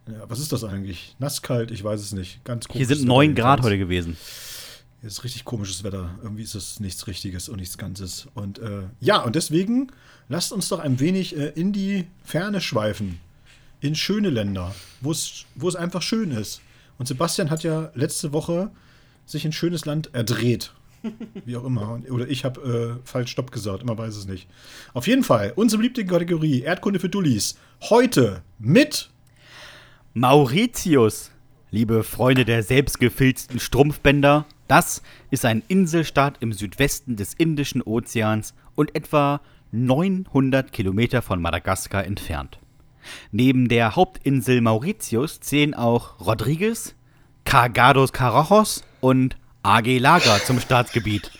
Ja, 0.06 0.28
was 0.28 0.38
ist 0.38 0.52
das 0.52 0.64
eigentlich? 0.64 1.16
Nasskalt? 1.18 1.70
Ich 1.70 1.82
weiß 1.82 2.00
es 2.00 2.12
nicht. 2.12 2.44
Ganz 2.44 2.66
Hier 2.66 2.72
komisches 2.72 2.98
sind 2.98 3.08
9 3.08 3.30
Wetter 3.30 3.40
Grad 3.40 3.62
heute 3.62 3.78
gewesen. 3.78 4.16
Hier 5.00 5.08
ist 5.08 5.24
richtig 5.24 5.44
komisches 5.44 5.82
Wetter. 5.84 6.10
Irgendwie 6.22 6.42
ist 6.42 6.54
es 6.54 6.80
nichts 6.80 7.06
Richtiges 7.06 7.48
und 7.48 7.58
nichts 7.58 7.78
Ganzes. 7.78 8.26
Und 8.34 8.58
äh, 8.58 8.82
ja, 9.00 9.22
und 9.22 9.34
deswegen 9.34 9.90
lasst 10.28 10.52
uns 10.52 10.68
doch 10.68 10.78
ein 10.78 11.00
wenig 11.00 11.36
äh, 11.36 11.48
in 11.54 11.72
die 11.72 12.06
Ferne 12.22 12.60
schweifen. 12.60 13.20
In 13.80 13.94
schöne 13.94 14.30
Länder, 14.30 14.74
wo 15.00 15.10
es 15.12 15.76
einfach 15.76 16.02
schön 16.02 16.30
ist. 16.30 16.60
Und 16.98 17.06
Sebastian 17.06 17.50
hat 17.50 17.62
ja 17.64 17.90
letzte 17.94 18.32
Woche 18.32 18.70
sich 19.26 19.44
ein 19.44 19.52
schönes 19.52 19.84
Land 19.84 20.10
erdreht. 20.14 20.72
Wie 21.44 21.56
auch 21.56 21.64
immer. 21.64 22.00
Oder 22.10 22.28
ich 22.28 22.44
habe 22.44 22.98
äh, 23.02 23.06
falsch 23.06 23.30
Stopp 23.30 23.52
gesagt, 23.52 23.82
immer 23.82 23.96
weiß 23.96 24.16
es 24.16 24.26
nicht. 24.26 24.48
Auf 24.92 25.06
jeden 25.06 25.24
Fall, 25.24 25.52
unsere 25.56 25.78
beliebte 25.78 26.04
Kategorie 26.04 26.62
Erdkunde 26.62 27.00
für 27.00 27.08
Dullis. 27.08 27.56
Heute 27.82 28.42
mit 28.58 29.10
Mauritius, 30.16 31.32
liebe 31.72 32.04
Freunde 32.04 32.44
der 32.44 32.62
selbstgefilzten 32.62 33.58
Strumpfbänder, 33.58 34.46
das 34.68 35.02
ist 35.32 35.44
ein 35.44 35.64
Inselstaat 35.66 36.36
im 36.38 36.52
Südwesten 36.52 37.16
des 37.16 37.34
Indischen 37.34 37.82
Ozeans 37.82 38.54
und 38.76 38.94
etwa 38.94 39.40
900 39.72 40.70
Kilometer 40.70 41.20
von 41.20 41.42
Madagaskar 41.42 42.04
entfernt. 42.04 42.60
Neben 43.32 43.66
der 43.66 43.96
Hauptinsel 43.96 44.60
Mauritius 44.60 45.40
zählen 45.40 45.74
auch 45.74 46.20
Rodriguez, 46.24 46.94
Cargados 47.44 48.12
Carajos 48.12 48.84
und 49.00 49.36
AG 49.64 49.98
Lager 49.98 50.38
zum 50.44 50.60
Staatsgebiet. 50.60 51.32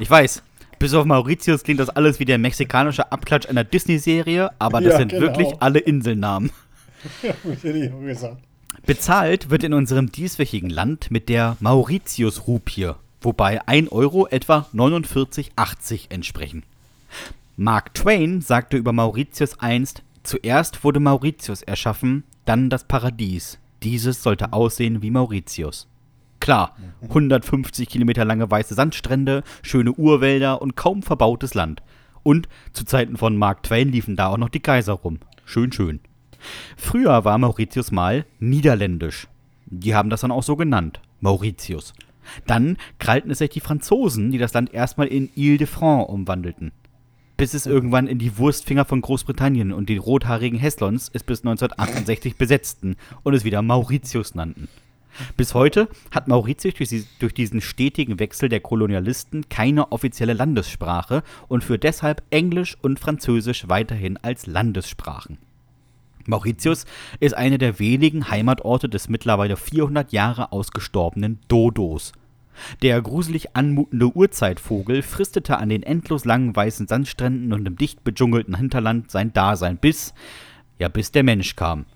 Ich 0.00 0.10
weiß, 0.10 0.42
bis 0.80 0.92
auf 0.92 1.04
Mauritius 1.04 1.62
klingt 1.62 1.78
das 1.78 1.88
alles 1.88 2.18
wie 2.18 2.24
der 2.24 2.38
mexikanische 2.38 3.12
Abklatsch 3.12 3.48
einer 3.48 3.62
Disney-Serie, 3.62 4.50
aber 4.58 4.80
das 4.80 4.94
Ja, 4.94 4.98
sind 4.98 5.12
genau. 5.12 5.22
wirklich 5.22 5.48
alle 5.60 5.78
Inselnamen. 5.78 6.50
Bezahlt 8.86 9.50
wird 9.50 9.64
in 9.64 9.74
unserem 9.74 10.10
dieswöchigen 10.10 10.70
Land 10.70 11.10
mit 11.10 11.28
der 11.28 11.56
Mauritius-Rupie, 11.60 12.92
wobei 13.20 13.66
1 13.66 13.90
Euro 13.92 14.26
etwa 14.26 14.66
49,80 14.74 16.10
entsprechen. 16.10 16.62
Mark 17.56 17.94
Twain 17.94 18.40
sagte 18.40 18.76
über 18.76 18.92
Mauritius 18.92 19.58
einst, 19.58 20.02
zuerst 20.22 20.84
wurde 20.84 21.00
Mauritius 21.00 21.62
erschaffen, 21.62 22.24
dann 22.44 22.70
das 22.70 22.84
Paradies. 22.84 23.58
Dieses 23.82 24.22
sollte 24.22 24.52
aussehen 24.52 25.02
wie 25.02 25.10
Mauritius. 25.10 25.88
Klar, 26.40 26.76
150 27.02 27.88
Kilometer 27.88 28.24
lange 28.24 28.50
weiße 28.50 28.74
Sandstrände, 28.74 29.42
schöne 29.62 29.92
Urwälder 29.92 30.62
und 30.62 30.76
kaum 30.76 31.02
verbautes 31.02 31.54
Land. 31.54 31.82
Und 32.22 32.48
zu 32.72 32.84
Zeiten 32.84 33.16
von 33.16 33.36
Mark 33.36 33.64
Twain 33.64 33.90
liefen 33.90 34.16
da 34.16 34.28
auch 34.28 34.38
noch 34.38 34.48
die 34.48 34.62
Geiser 34.62 34.94
rum. 34.94 35.18
Schön, 35.44 35.72
schön. 35.72 36.00
Früher 36.76 37.24
war 37.24 37.38
Mauritius 37.38 37.90
mal 37.90 38.24
niederländisch. 38.38 39.28
Die 39.66 39.94
haben 39.94 40.10
das 40.10 40.22
dann 40.22 40.30
auch 40.30 40.42
so 40.42 40.56
genannt, 40.56 41.00
Mauritius. 41.20 41.92
Dann 42.46 42.76
krallten 42.98 43.30
es 43.30 43.38
sich 43.38 43.50
die 43.50 43.60
Franzosen, 43.60 44.30
die 44.30 44.38
das 44.38 44.52
Land 44.52 44.72
erstmal 44.72 45.06
in 45.06 45.30
Ile-de-France 45.34 46.10
umwandelten. 46.10 46.72
Bis 47.36 47.54
es 47.54 47.66
irgendwann 47.66 48.08
in 48.08 48.18
die 48.18 48.36
Wurstfinger 48.36 48.84
von 48.84 49.00
Großbritannien 49.00 49.72
und 49.72 49.88
die 49.88 49.96
rothaarigen 49.96 50.58
Heslons 50.58 51.10
es 51.12 51.22
bis 51.22 51.40
1968 51.40 52.36
besetzten 52.36 52.96
und 53.22 53.34
es 53.34 53.44
wieder 53.44 53.62
Mauritius 53.62 54.34
nannten. 54.34 54.68
Bis 55.36 55.54
heute 55.54 55.88
hat 56.10 56.28
Mauritius 56.28 56.74
durch, 56.74 57.04
durch, 57.18 57.34
diesen 57.34 57.60
stetigen 57.60 58.18
Wechsel 58.18 58.48
der 58.48 58.60
Kolonialisten 58.60 59.48
keine 59.48 59.92
offizielle 59.92 60.32
Landessprache 60.32 61.22
und 61.48 61.64
führt 61.64 61.82
deshalb 61.82 62.22
Englisch 62.30 62.76
und 62.82 63.00
Französisch 63.00 63.68
weiterhin 63.68 64.16
als 64.18 64.46
Landessprachen. 64.46 65.38
Mauritius 66.28 66.84
ist 67.20 67.34
einer 67.34 67.58
der 67.58 67.78
wenigen 67.78 68.30
Heimatorte 68.30 68.88
des 68.88 69.08
mittlerweile 69.08 69.56
400 69.56 70.12
Jahre 70.12 70.52
ausgestorbenen 70.52 71.40
Dodos. 71.48 72.12
Der 72.82 73.00
gruselig 73.00 73.56
anmutende 73.56 74.14
Urzeitvogel 74.14 75.02
fristete 75.02 75.58
an 75.58 75.68
den 75.68 75.82
endlos 75.82 76.24
langen 76.24 76.54
weißen 76.54 76.86
Sandstränden 76.86 77.52
und 77.52 77.66
im 77.66 77.76
dicht 77.76 78.04
bedschungelten 78.04 78.56
Hinterland 78.56 79.10
sein 79.10 79.32
Dasein 79.32 79.78
bis, 79.78 80.12
ja 80.78 80.88
bis 80.88 81.12
der 81.12 81.22
Mensch 81.22 81.56
kam. 81.56 81.86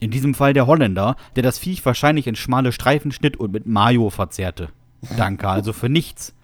In 0.00 0.10
diesem 0.10 0.34
Fall 0.34 0.52
der 0.52 0.66
Holländer, 0.66 1.16
der 1.36 1.42
das 1.42 1.58
Viech 1.58 1.84
wahrscheinlich 1.84 2.26
in 2.26 2.36
schmale 2.36 2.72
Streifen 2.72 3.12
schnitt 3.12 3.36
und 3.36 3.52
mit 3.52 3.66
Mayo 3.66 4.10
verzehrte. 4.10 4.68
Danke 5.16 5.48
also 5.48 5.72
für 5.72 5.88
nichts. 5.88 6.34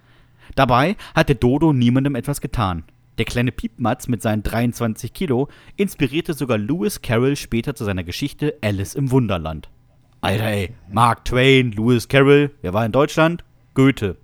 Dabei 0.55 0.97
hatte 1.15 1.35
Dodo 1.35 1.73
niemandem 1.73 2.15
etwas 2.15 2.41
getan. 2.41 2.85
Der 3.19 3.25
kleine 3.25 3.51
Piepmatz 3.51 4.07
mit 4.07 4.23
seinen 4.23 4.45
23 4.45 5.13
Kilo 5.13 5.49
inspirierte 5.77 6.35
sogar 6.35 6.57
Lewis 6.57 7.03
Carroll 7.03 7.35
später 7.35 7.75
zu 7.75 7.85
seiner 7.85 8.05
Geschichte 8.05 8.57
Alice 8.63 8.95
im 8.95 9.11
Wunderland. 9.11 9.69
Alter 10.21 10.45
ey, 10.45 10.75
Mark 10.91 11.25
Twain, 11.25 11.73
Lewis 11.73 12.07
Carroll, 12.07 12.53
wer 12.63 12.73
war 12.73 12.87
in 12.87 12.93
Deutschland? 12.93 13.45
Goethe. 13.75 14.17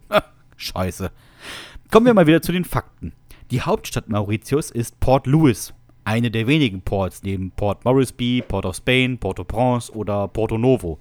Scheiße. 0.56 1.10
Kommen 1.90 2.06
wir 2.06 2.14
mal 2.14 2.28
wieder 2.28 2.42
zu 2.42 2.52
den 2.52 2.64
Fakten. 2.64 3.12
Die 3.50 3.62
Hauptstadt 3.62 4.08
Mauritius 4.08 4.70
ist 4.70 5.00
Port 5.00 5.26
Louis, 5.26 5.74
eine 6.04 6.30
der 6.30 6.46
wenigen 6.46 6.80
Ports 6.80 7.24
neben 7.24 7.50
Port 7.50 7.84
Moresby, 7.84 8.44
Port 8.46 8.64
of 8.64 8.76
Spain, 8.76 9.18
Port-au-Prince 9.18 9.92
oder 9.92 10.28
Porto 10.28 10.56
Novo. 10.56 11.00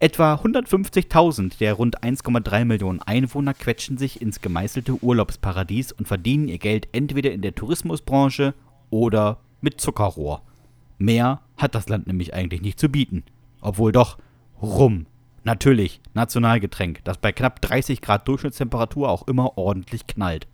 Etwa 0.00 0.34
150.000 0.34 1.58
der 1.58 1.74
rund 1.74 2.02
1,3 2.04 2.64
Millionen 2.64 3.02
Einwohner 3.02 3.52
quetschen 3.52 3.98
sich 3.98 4.22
ins 4.22 4.40
gemeißelte 4.40 5.02
Urlaubsparadies 5.02 5.90
und 5.92 6.06
verdienen 6.06 6.48
ihr 6.48 6.58
Geld 6.58 6.88
entweder 6.92 7.32
in 7.32 7.42
der 7.42 7.54
Tourismusbranche 7.54 8.54
oder 8.90 9.38
mit 9.60 9.80
Zuckerrohr. 9.80 10.42
Mehr 10.98 11.40
hat 11.56 11.74
das 11.74 11.88
Land 11.88 12.06
nämlich 12.06 12.32
eigentlich 12.32 12.62
nicht 12.62 12.78
zu 12.78 12.88
bieten. 12.88 13.24
Obwohl 13.60 13.92
doch, 13.92 14.18
Rum 14.62 15.06
Natürlich, 15.48 16.02
Nationalgetränk, 16.12 17.02
das 17.04 17.16
bei 17.16 17.32
knapp 17.32 17.62
30 17.62 18.02
Grad 18.02 18.28
Durchschnittstemperatur 18.28 19.08
auch 19.08 19.26
immer 19.26 19.56
ordentlich 19.56 20.06
knallt. 20.06 20.46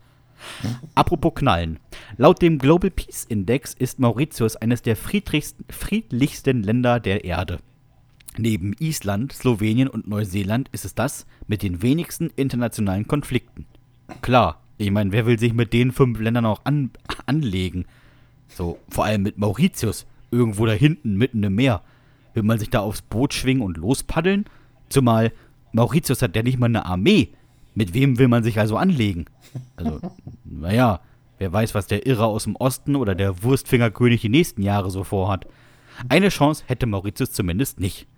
Apropos 0.94 1.35
Knallen. 1.35 1.80
Laut 2.16 2.40
dem 2.40 2.59
Global 2.59 2.90
Peace 2.90 3.24
Index 3.24 3.74
ist 3.74 3.98
Mauritius 3.98 4.54
eines 4.54 4.83
der 4.83 4.94
friedlichsten 4.96 6.62
Länder 6.62 7.00
der 7.00 7.24
Erde. 7.24 7.59
Neben 8.36 8.74
Island, 8.80 9.32
Slowenien 9.32 9.88
und 9.88 10.08
Neuseeland 10.08 10.68
ist 10.72 10.84
es 10.84 10.94
das 10.94 11.26
mit 11.46 11.62
den 11.62 11.82
wenigsten 11.82 12.30
internationalen 12.34 13.06
Konflikten. 13.06 13.66
Klar, 14.22 14.60
ich 14.76 14.90
meine, 14.90 15.12
wer 15.12 15.26
will 15.26 15.38
sich 15.38 15.52
mit 15.52 15.72
den 15.72 15.92
fünf 15.92 16.18
Ländern 16.18 16.46
auch 16.46 16.64
an, 16.64 16.90
anlegen? 17.26 17.86
So, 18.48 18.78
vor 18.88 19.04
allem 19.04 19.22
mit 19.22 19.38
Mauritius, 19.38 20.06
irgendwo 20.30 20.66
da 20.66 20.72
hinten, 20.72 21.16
mitten 21.16 21.42
im 21.44 21.54
Meer. 21.54 21.82
Will 22.34 22.42
man 22.42 22.58
sich 22.58 22.70
da 22.70 22.80
aufs 22.80 23.02
Boot 23.02 23.34
schwingen 23.34 23.62
und 23.62 23.76
lospaddeln? 23.76 24.46
Zumal 24.88 25.32
Mauritius 25.72 26.22
hat 26.22 26.34
ja 26.34 26.42
nicht 26.42 26.58
mal 26.58 26.66
eine 26.66 26.86
Armee. 26.86 27.28
Mit 27.76 27.94
wem 27.94 28.18
will 28.18 28.28
man 28.28 28.42
sich 28.42 28.58
also 28.58 28.76
anlegen? 28.76 29.26
Also, 29.76 30.00
naja, 30.44 31.00
wer 31.38 31.52
weiß, 31.52 31.74
was 31.74 31.86
der 31.86 32.06
Irrer 32.06 32.26
aus 32.26 32.44
dem 32.44 32.56
Osten 32.56 32.96
oder 32.96 33.14
der 33.14 33.44
Wurstfingerkönig 33.44 34.22
die 34.22 34.28
nächsten 34.28 34.62
Jahre 34.62 34.90
so 34.90 35.04
vorhat. 35.04 35.46
Eine 36.08 36.30
Chance 36.30 36.64
hätte 36.66 36.86
Mauritius 36.86 37.30
zumindest 37.30 37.78
nicht. 37.78 38.08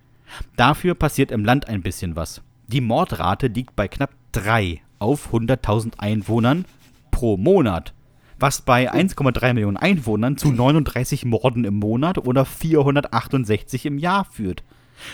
Dafür 0.56 0.94
passiert 0.94 1.30
im 1.30 1.44
Land 1.44 1.68
ein 1.68 1.82
bisschen 1.82 2.16
was. 2.16 2.42
Die 2.66 2.80
Mordrate 2.80 3.46
liegt 3.46 3.76
bei 3.76 3.88
knapp 3.88 4.10
3 4.32 4.80
auf 4.98 5.32
100.000 5.32 5.98
Einwohnern 5.98 6.64
pro 7.10 7.36
Monat, 7.36 7.94
was 8.38 8.62
bei 8.62 8.92
1,3 8.92 9.54
Millionen 9.54 9.76
Einwohnern 9.76 10.36
zu 10.36 10.50
39 10.50 11.24
Morden 11.24 11.64
im 11.64 11.78
Monat 11.78 12.18
oder 12.18 12.44
468 12.44 13.86
im 13.86 13.98
Jahr 13.98 14.24
führt. 14.24 14.62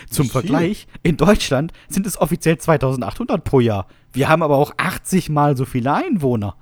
Zum 0.09 0.29
Vergleich, 0.29 0.87
in 1.03 1.17
Deutschland 1.17 1.73
sind 1.89 2.07
es 2.07 2.19
offiziell 2.19 2.57
2800 2.57 3.43
pro 3.43 3.59
Jahr. 3.59 3.87
Wir 4.13 4.29
haben 4.29 4.41
aber 4.41 4.57
auch 4.57 4.73
80 4.77 5.29
mal 5.29 5.57
so 5.57 5.65
viele 5.65 5.93
Einwohner. 5.93 6.55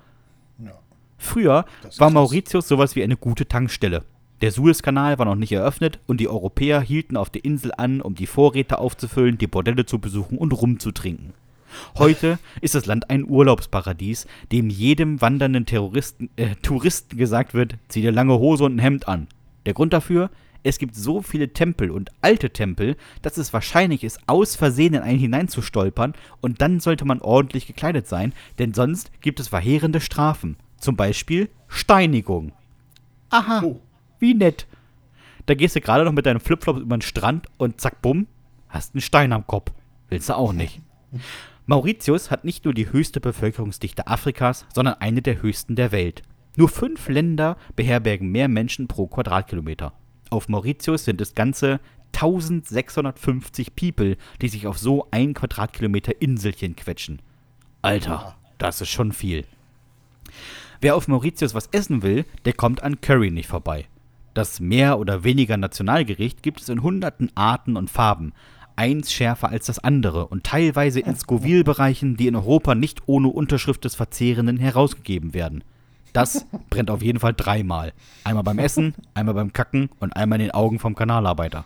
Früher 1.17 1.65
war 1.97 2.09
Mauritius 2.09 2.67
sowas 2.67 2.95
wie 2.95 3.03
eine 3.03 3.15
gute 3.15 3.47
Tankstelle. 3.47 4.03
Der 4.41 4.51
Suezkanal 4.51 5.19
war 5.19 5.25
noch 5.25 5.35
nicht 5.35 5.51
eröffnet 5.51 5.99
und 6.07 6.19
die 6.19 6.27
Europäer 6.27 6.81
hielten 6.81 7.15
auf 7.15 7.29
der 7.29 7.45
Insel 7.45 7.71
an, 7.77 8.01
um 8.01 8.15
die 8.15 8.25
Vorräte 8.25 8.79
aufzufüllen, 8.79 9.37
die 9.37 9.47
Bordelle 9.47 9.85
zu 9.85 9.99
besuchen 9.99 10.37
und 10.37 10.51
rumzutrinken. 10.51 11.33
Heute 11.97 12.39
ist 12.59 12.75
das 12.75 12.85
Land 12.85 13.09
ein 13.09 13.29
Urlaubsparadies, 13.29 14.27
dem 14.51 14.69
jedem 14.69 15.21
wandernden 15.21 15.65
Terroristen, 15.65 16.29
äh, 16.35 16.55
Touristen 16.61 17.17
gesagt 17.17 17.53
wird, 17.53 17.75
zieh 17.87 18.01
dir 18.01 18.11
lange 18.11 18.39
Hose 18.39 18.65
und 18.65 18.75
ein 18.75 18.79
Hemd 18.79 19.07
an. 19.07 19.27
Der 19.65 19.73
Grund 19.73 19.93
dafür? 19.93 20.29
es 20.63 20.77
gibt 20.77 20.95
so 20.95 21.21
viele 21.21 21.53
Tempel 21.53 21.91
und 21.91 22.11
alte 22.21 22.51
Tempel, 22.51 22.95
dass 23.21 23.37
es 23.37 23.53
wahrscheinlich 23.53 24.03
ist, 24.03 24.19
aus 24.27 24.55
Versehen 24.55 24.93
in 24.93 25.01
einen 25.01 25.19
hineinzustolpern 25.19 26.13
und 26.39 26.61
dann 26.61 26.79
sollte 26.79 27.05
man 27.05 27.21
ordentlich 27.21 27.67
gekleidet 27.67 28.07
sein, 28.07 28.33
denn 28.59 28.73
sonst 28.73 29.11
gibt 29.21 29.39
es 29.39 29.47
verheerende 29.47 30.01
Strafen. 30.01 30.57
Zum 30.77 30.95
Beispiel 30.95 31.49
Steinigung. 31.67 32.51
Aha, 33.29 33.61
oh. 33.63 33.79
Wie 34.21 34.33
nett. 34.33 34.67
Da 35.45 35.55
gehst 35.55 35.75
du 35.75 35.81
gerade 35.81 36.05
noch 36.05 36.11
mit 36.11 36.25
deinem 36.25 36.39
Flipflop 36.39 36.77
über 36.77 36.97
den 36.97 37.01
Strand 37.01 37.47
und 37.57 37.81
zack, 37.81 38.01
bumm, 38.01 38.27
hast 38.69 38.93
einen 38.93 39.01
Stein 39.01 39.33
am 39.33 39.47
Kopf. 39.47 39.71
Willst 40.09 40.29
du 40.29 40.35
auch 40.35 40.53
nicht. 40.53 40.81
Mauritius 41.65 42.31
hat 42.31 42.45
nicht 42.45 42.65
nur 42.65 42.73
die 42.73 42.91
höchste 42.91 43.19
Bevölkerungsdichte 43.19 44.07
Afrikas, 44.07 44.65
sondern 44.73 44.95
eine 44.95 45.21
der 45.21 45.41
höchsten 45.41 45.75
der 45.75 45.91
Welt. 45.91 46.21
Nur 46.55 46.69
fünf 46.69 47.07
Länder 47.07 47.57
beherbergen 47.75 48.29
mehr 48.29 48.47
Menschen 48.47 48.87
pro 48.87 49.07
Quadratkilometer. 49.07 49.93
Auf 50.29 50.49
Mauritius 50.49 51.05
sind 51.05 51.21
es 51.21 51.35
ganze 51.35 51.79
1650 52.13 53.75
People, 53.75 54.17
die 54.41 54.49
sich 54.49 54.67
auf 54.67 54.77
so 54.77 55.07
ein 55.11 55.33
Quadratkilometer 55.33 56.21
Inselchen 56.21 56.75
quetschen. 56.75 57.21
Alter, 57.81 58.35
das 58.57 58.81
ist 58.81 58.89
schon 58.89 59.11
viel. 59.11 59.45
Wer 60.81 60.95
auf 60.95 61.07
Mauritius 61.07 61.53
was 61.53 61.69
essen 61.71 62.03
will, 62.03 62.25
der 62.45 62.53
kommt 62.53 62.83
an 62.83 63.01
Curry 63.01 63.31
nicht 63.31 63.47
vorbei. 63.47 63.85
Das 64.33 64.59
mehr 64.59 64.97
oder 64.97 65.23
weniger 65.23 65.57
Nationalgericht 65.57 66.41
gibt 66.41 66.61
es 66.61 66.69
in 66.69 66.83
hunderten 66.83 67.31
Arten 67.35 67.75
und 67.75 67.89
Farben, 67.89 68.33
eins 68.77 69.11
schärfer 69.11 69.49
als 69.49 69.65
das 69.65 69.79
andere 69.79 70.27
und 70.27 70.45
teilweise 70.45 71.01
in 71.01 71.15
Scoville-Bereichen, 71.15 72.15
die 72.15 72.27
in 72.27 72.35
Europa 72.35 72.73
nicht 72.73 73.01
ohne 73.07 73.27
Unterschrift 73.27 73.83
des 73.83 73.95
Verzehrenden 73.95 74.57
herausgegeben 74.57 75.33
werden. 75.33 75.63
Das 76.13 76.45
brennt 76.69 76.89
auf 76.89 77.01
jeden 77.01 77.19
Fall 77.19 77.33
dreimal. 77.33 77.93
Einmal 78.23 78.43
beim 78.43 78.59
Essen, 78.59 78.95
einmal 79.13 79.35
beim 79.35 79.53
Kacken 79.53 79.89
und 79.99 80.15
einmal 80.15 80.39
in 80.39 80.47
den 80.47 80.53
Augen 80.53 80.79
vom 80.79 80.95
Kanalarbeiter. 80.95 81.65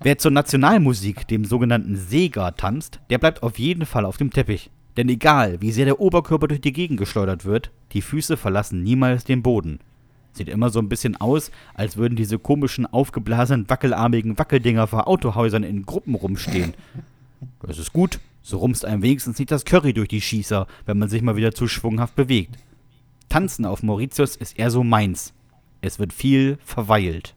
Wer 0.00 0.16
zur 0.16 0.30
Nationalmusik, 0.30 1.28
dem 1.28 1.44
sogenannten 1.44 1.96
Sega, 1.96 2.52
tanzt, 2.52 3.00
der 3.10 3.18
bleibt 3.18 3.42
auf 3.42 3.58
jeden 3.58 3.84
Fall 3.84 4.06
auf 4.06 4.16
dem 4.16 4.30
Teppich. 4.30 4.70
Denn 4.96 5.10
egal, 5.10 5.60
wie 5.60 5.72
sehr 5.72 5.84
der 5.84 6.00
Oberkörper 6.00 6.48
durch 6.48 6.62
die 6.62 6.72
Gegend 6.72 6.98
geschleudert 6.98 7.44
wird, 7.44 7.70
die 7.92 8.00
Füße 8.00 8.38
verlassen 8.38 8.82
niemals 8.82 9.24
den 9.24 9.42
Boden. 9.42 9.80
Sieht 10.36 10.50
immer 10.50 10.68
so 10.68 10.80
ein 10.80 10.90
bisschen 10.90 11.16
aus, 11.16 11.50
als 11.72 11.96
würden 11.96 12.14
diese 12.14 12.38
komischen, 12.38 12.84
aufgeblasenen, 12.84 13.70
wackelarmigen 13.70 14.38
Wackeldinger 14.38 14.86
vor 14.86 15.08
Autohäusern 15.08 15.62
in 15.62 15.86
Gruppen 15.86 16.14
rumstehen. 16.14 16.74
Das 17.62 17.78
ist 17.78 17.94
gut, 17.94 18.20
so 18.42 18.58
rumst 18.58 18.84
einem 18.84 19.00
wenigstens 19.00 19.38
nicht 19.38 19.50
das 19.50 19.64
Curry 19.64 19.94
durch 19.94 20.08
die 20.08 20.20
Schießer, 20.20 20.66
wenn 20.84 20.98
man 20.98 21.08
sich 21.08 21.22
mal 21.22 21.36
wieder 21.36 21.52
zu 21.52 21.68
schwunghaft 21.68 22.14
bewegt. 22.16 22.58
Tanzen 23.30 23.64
auf 23.64 23.82
Mauritius 23.82 24.36
ist 24.36 24.58
eher 24.58 24.70
so 24.70 24.84
meins. 24.84 25.32
Es 25.80 25.98
wird 25.98 26.12
viel 26.12 26.58
verweilt. 26.62 27.34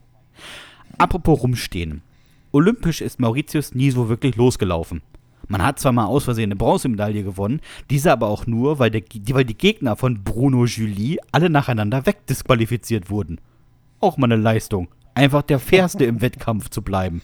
Apropos 0.98 1.42
rumstehen. 1.42 2.02
Olympisch 2.52 3.00
ist 3.00 3.18
Mauritius 3.18 3.74
nie 3.74 3.90
so 3.90 4.10
wirklich 4.10 4.36
losgelaufen. 4.36 5.00
Man 5.50 5.64
hat 5.64 5.80
zwar 5.80 5.90
mal 5.90 6.06
aus 6.06 6.22
Versehen 6.22 6.44
eine 6.44 6.56
Bronzemedaille 6.56 7.24
gewonnen, 7.24 7.60
diese 7.90 8.12
aber 8.12 8.28
auch 8.28 8.46
nur, 8.46 8.78
weil, 8.78 8.92
der, 8.92 9.02
weil 9.32 9.44
die 9.44 9.58
Gegner 9.58 9.96
von 9.96 10.22
Bruno 10.22 10.64
Julie 10.64 11.18
alle 11.32 11.50
nacheinander 11.50 12.06
wegdisqualifiziert 12.06 13.10
wurden. 13.10 13.40
Auch 13.98 14.16
mal 14.16 14.30
eine 14.30 14.40
Leistung. 14.40 14.86
Einfach 15.12 15.42
der 15.42 15.58
Fairste 15.58 16.04
im 16.04 16.20
Wettkampf 16.20 16.70
zu 16.70 16.82
bleiben. 16.82 17.20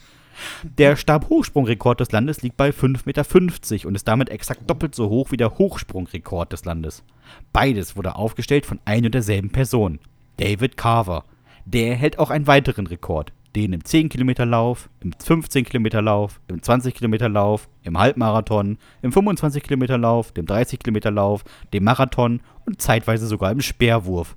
Der 0.65 0.97
Stabhochsprungrekord 0.97 2.01
des 2.01 2.11
Landes 2.11 2.43
liegt 2.43 2.57
bei 2.57 2.71
5,50 2.71 3.07
Meter 3.07 3.89
und 3.89 3.95
ist 3.95 4.09
damit 4.09 4.29
exakt 4.29 4.69
doppelt 4.69 4.97
so 4.97 5.09
hoch 5.09 5.31
wie 5.31 5.37
der 5.37 5.57
Hochsprungrekord 5.57 6.53
des 6.53 6.65
Landes. 6.65 7.05
Beides 7.53 7.95
wurde 7.95 8.17
aufgestellt 8.17 8.67
von 8.67 8.81
ein 8.85 9.05
und 9.05 9.15
derselben 9.15 9.51
Person, 9.51 10.01
David 10.39 10.77
Carver. 10.77 11.23
Der 11.65 11.95
hält 11.95 12.19
auch 12.19 12.31
einen 12.31 12.49
weiteren 12.49 12.89
Rekord, 12.89 13.33
den 13.57 13.73
im 13.73 13.81
10-Kilometer-Lauf, 13.81 14.91
im 15.01 15.13
15-Kilometer-Lauf, 15.13 16.41
im 16.49 16.61
20-Kilometer-Lauf, 16.61 17.69
im 17.85 17.99
Halbmarathon, 17.99 18.77
im 19.01 19.13
25-Kilometer-Lauf, 19.13 20.33
dem 20.33 20.45
30-Kilometer-Lauf, 20.45 21.43
dem 21.73 21.85
Marathon 21.85 22.41
und 22.67 22.83
zeitweise 22.83 23.27
sogar 23.27 23.51
im 23.51 23.63
Speerwurf. 23.63 24.37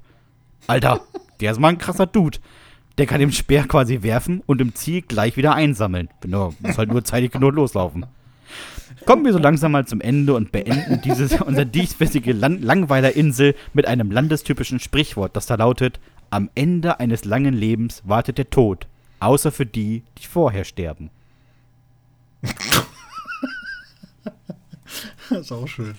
Alter, 0.67 1.01
der 1.41 1.51
ist 1.51 1.59
mal 1.59 1.67
ein 1.67 1.77
krasser 1.77 2.05
Dude. 2.05 2.39
Der 2.97 3.05
kann 3.05 3.19
den 3.19 3.31
Speer 3.31 3.65
quasi 3.67 4.03
werfen 4.03 4.41
und 4.45 4.61
im 4.61 4.73
Ziel 4.73 5.01
gleich 5.01 5.35
wieder 5.35 5.53
einsammeln. 5.53 6.09
Genau, 6.21 6.53
muss 6.59 6.77
halt 6.77 6.89
nur 6.89 7.03
zeitig 7.03 7.33
genug 7.33 7.55
loslaufen. 7.55 8.05
Kommen 9.05 9.25
wir 9.25 9.33
so 9.33 9.39
langsam 9.39 9.73
mal 9.73 9.85
zum 9.85 10.01
Ende 10.01 10.33
und 10.33 10.51
beenden 10.51 11.01
dieses, 11.01 11.41
unser 11.45 11.65
diesbissige 11.65 12.31
Lan 12.31 12.61
Langweilerinsel 12.61 13.55
mit 13.73 13.85
einem 13.85 14.11
landestypischen 14.11 14.79
Sprichwort, 14.79 15.35
das 15.35 15.45
da 15.45 15.55
lautet: 15.55 15.99
Am 16.29 16.49
Ende 16.55 16.99
eines 16.99 17.25
langen 17.25 17.53
Lebens 17.53 18.01
wartet 18.05 18.37
der 18.37 18.49
Tod, 18.49 18.87
außer 19.19 19.51
für 19.51 19.65
die, 19.65 20.03
die 20.17 20.25
vorher 20.27 20.63
sterben. 20.63 21.09
Das 25.29 25.41
ist 25.41 25.51
auch 25.51 25.67
schön. 25.67 25.95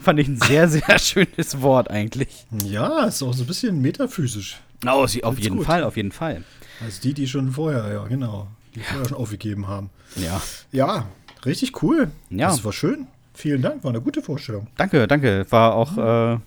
Fand 0.00 0.18
ich 0.20 0.28
ein 0.28 0.40
sehr, 0.40 0.68
sehr 0.68 0.98
schönes 0.98 1.60
Wort 1.60 1.90
eigentlich. 1.90 2.46
Ja, 2.64 3.04
ist 3.04 3.22
auch 3.22 3.34
so 3.34 3.44
ein 3.44 3.46
bisschen 3.46 3.80
metaphysisch. 3.82 4.58
Oh, 4.86 5.06
sie- 5.06 5.24
auf 5.24 5.38
jeden 5.38 5.58
gut. 5.58 5.66
Fall, 5.66 5.84
auf 5.84 5.96
jeden 5.96 6.12
Fall. 6.12 6.44
Also 6.82 7.00
die, 7.02 7.12
die 7.12 7.26
schon 7.28 7.52
vorher, 7.52 7.92
ja, 7.92 8.04
genau. 8.06 8.48
Die 8.74 8.80
vorher 8.80 9.08
schon 9.08 9.18
aufgegeben 9.18 9.66
haben. 9.68 9.90
Ja. 10.16 10.40
Ja, 10.72 11.06
richtig 11.44 11.82
cool. 11.82 12.10
Ja. 12.30 12.48
Das 12.48 12.64
war 12.64 12.72
schön. 12.72 13.06
Vielen 13.34 13.60
Dank, 13.62 13.84
war 13.84 13.90
eine 13.90 14.00
gute 14.00 14.22
Vorstellung. 14.22 14.68
Danke, 14.76 15.06
danke. 15.06 15.46
War 15.50 15.74
auch, 15.74 15.98
äh, 15.98 16.38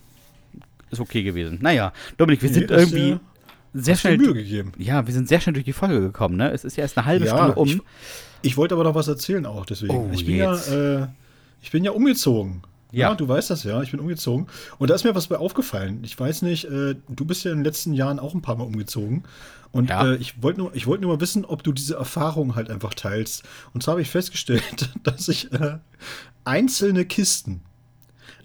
ist 0.90 1.00
okay 1.00 1.22
gewesen. 1.22 1.58
Naja, 1.60 1.92
Dominik, 2.16 2.42
wir 2.42 2.48
Nee, 2.50 2.54
sind 2.54 2.70
irgendwie 2.70 3.10
äh, 3.12 3.18
sehr 3.74 3.96
schnell. 3.96 4.16
Mühe 4.18 4.32
gegeben. 4.34 4.72
Ja, 4.78 5.06
wir 5.06 5.12
sind 5.12 5.28
sehr 5.28 5.40
schnell 5.40 5.52
durch 5.52 5.64
die 5.64 5.72
Folge 5.72 6.00
gekommen, 6.00 6.36
ne? 6.36 6.50
Es 6.52 6.64
ist 6.64 6.76
ja 6.76 6.82
erst 6.82 6.96
eine 6.96 7.04
halbe 7.06 7.26
Ja, 7.26 7.36
Stunde 7.36 7.54
um. 7.56 7.68
ich- 7.68 7.80
Ich 8.42 8.56
wollte 8.56 8.74
aber 8.74 8.84
noch 8.84 8.94
was 8.94 9.08
erzählen 9.08 9.44
auch, 9.46 9.66
deswegen. 9.66 9.94
Oh, 9.94 10.10
ich 10.12 10.24
bin 10.24 10.36
jetzt. 10.36 10.70
ja, 10.70 11.02
äh, 11.04 11.06
ich 11.62 11.70
bin 11.70 11.82
ja 11.84 11.90
umgezogen. 11.90 12.62
Ja. 12.92 13.12
du 13.16 13.26
weißt 13.26 13.50
das 13.50 13.64
ja, 13.64 13.82
ich 13.82 13.90
bin 13.90 13.98
umgezogen. 13.98 14.46
Und 14.78 14.88
da 14.88 14.94
ist 14.94 15.02
mir 15.02 15.16
was 15.16 15.26
bei 15.26 15.36
aufgefallen. 15.36 15.98
Ich 16.04 16.16
weiß 16.20 16.42
nicht, 16.42 16.66
äh, 16.66 16.94
du 17.08 17.24
bist 17.24 17.42
ja 17.44 17.50
in 17.50 17.58
den 17.58 17.64
letzten 17.64 17.92
Jahren 17.92 18.20
auch 18.20 18.34
ein 18.34 18.42
paar 18.42 18.54
Mal 18.54 18.62
umgezogen. 18.62 19.24
Und 19.72 19.90
Ja. 19.90 20.12
äh, 20.12 20.16
ich 20.16 20.40
wollte 20.44 20.60
nur, 20.60 20.72
ich 20.76 20.86
wollte 20.86 21.02
nur 21.02 21.14
mal 21.16 21.20
wissen, 21.20 21.44
ob 21.44 21.64
du 21.64 21.72
diese 21.72 21.96
Erfahrung 21.96 22.54
halt 22.54 22.70
einfach 22.70 22.94
teilst. 22.94 23.42
Und 23.72 23.82
zwar 23.82 23.92
habe 23.94 24.02
ich 24.02 24.10
festgestellt, 24.10 24.62
dass 25.02 25.26
ich 25.28 25.52
äh, 25.52 25.78
einzelne 26.44 27.04
Kisten, 27.04 27.62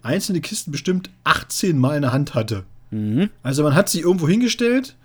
einzelne 0.02 0.40
Kisten 0.40 0.72
bestimmt 0.72 1.10
18 1.22 1.78
Mal 1.78 1.96
in 1.96 2.02
der 2.02 2.12
Hand 2.12 2.34
hatte. 2.34 2.64
Mhm. 2.90 3.30
Also 3.44 3.62
man 3.62 3.74
hat 3.74 3.88
sie 3.88 4.00
irgendwo 4.00 4.26
hingestellt. 4.28 4.96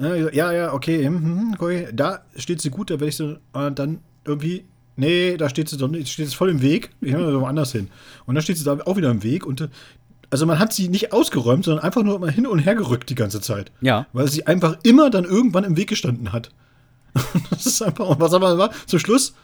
Äh, 0.00 0.34
Ja, 0.36 0.52
ja, 0.52 0.72
okay, 0.72 1.04
hm, 1.04 1.24
hm, 1.24 1.54
okay. 1.58 1.88
Da 1.92 2.20
steht 2.36 2.60
sie 2.60 2.70
gut, 2.70 2.90
da 2.90 2.94
werde 2.94 3.08
ich 3.08 3.16
so 3.16 3.36
äh, 3.54 3.70
dann 3.72 4.00
irgendwie. 4.24 4.64
Nee, 4.98 5.36
da 5.36 5.50
steht 5.50 5.68
sie 5.68 5.76
doch 5.76 5.88
nicht, 5.88 6.08
steht 6.08 6.28
sie 6.28 6.34
voll 6.34 6.48
im 6.48 6.62
Weg. 6.62 6.90
Ich 7.02 7.12
höre 7.12 7.30
so 7.30 7.40
woanders 7.42 7.72
hin. 7.72 7.88
Und 8.24 8.34
dann 8.34 8.42
steht 8.42 8.56
sie 8.56 8.64
da 8.64 8.78
auch 8.86 8.96
wieder 8.96 9.10
im 9.10 9.22
Weg. 9.22 9.44
Und 9.44 9.60
äh, 9.60 9.68
also 10.30 10.46
man 10.46 10.58
hat 10.58 10.72
sie 10.72 10.88
nicht 10.88 11.12
ausgeräumt, 11.12 11.64
sondern 11.64 11.84
einfach 11.84 12.02
nur 12.02 12.18
mal 12.18 12.30
hin 12.30 12.46
und 12.46 12.60
her 12.60 12.74
gerückt 12.74 13.10
die 13.10 13.14
ganze 13.14 13.40
Zeit. 13.40 13.72
Ja. 13.82 14.06
Weil 14.12 14.28
sie 14.28 14.46
einfach 14.46 14.78
immer 14.82 15.10
dann 15.10 15.24
irgendwann 15.24 15.64
im 15.64 15.76
Weg 15.76 15.88
gestanden 15.88 16.32
hat. 16.32 16.50
das 17.50 17.66
ist 17.66 17.82
einfach. 17.82 18.08
Und 18.08 18.20
was 18.20 18.32
aber 18.32 18.56
war? 18.58 18.70
Zum 18.86 18.98
Schluss? 18.98 19.34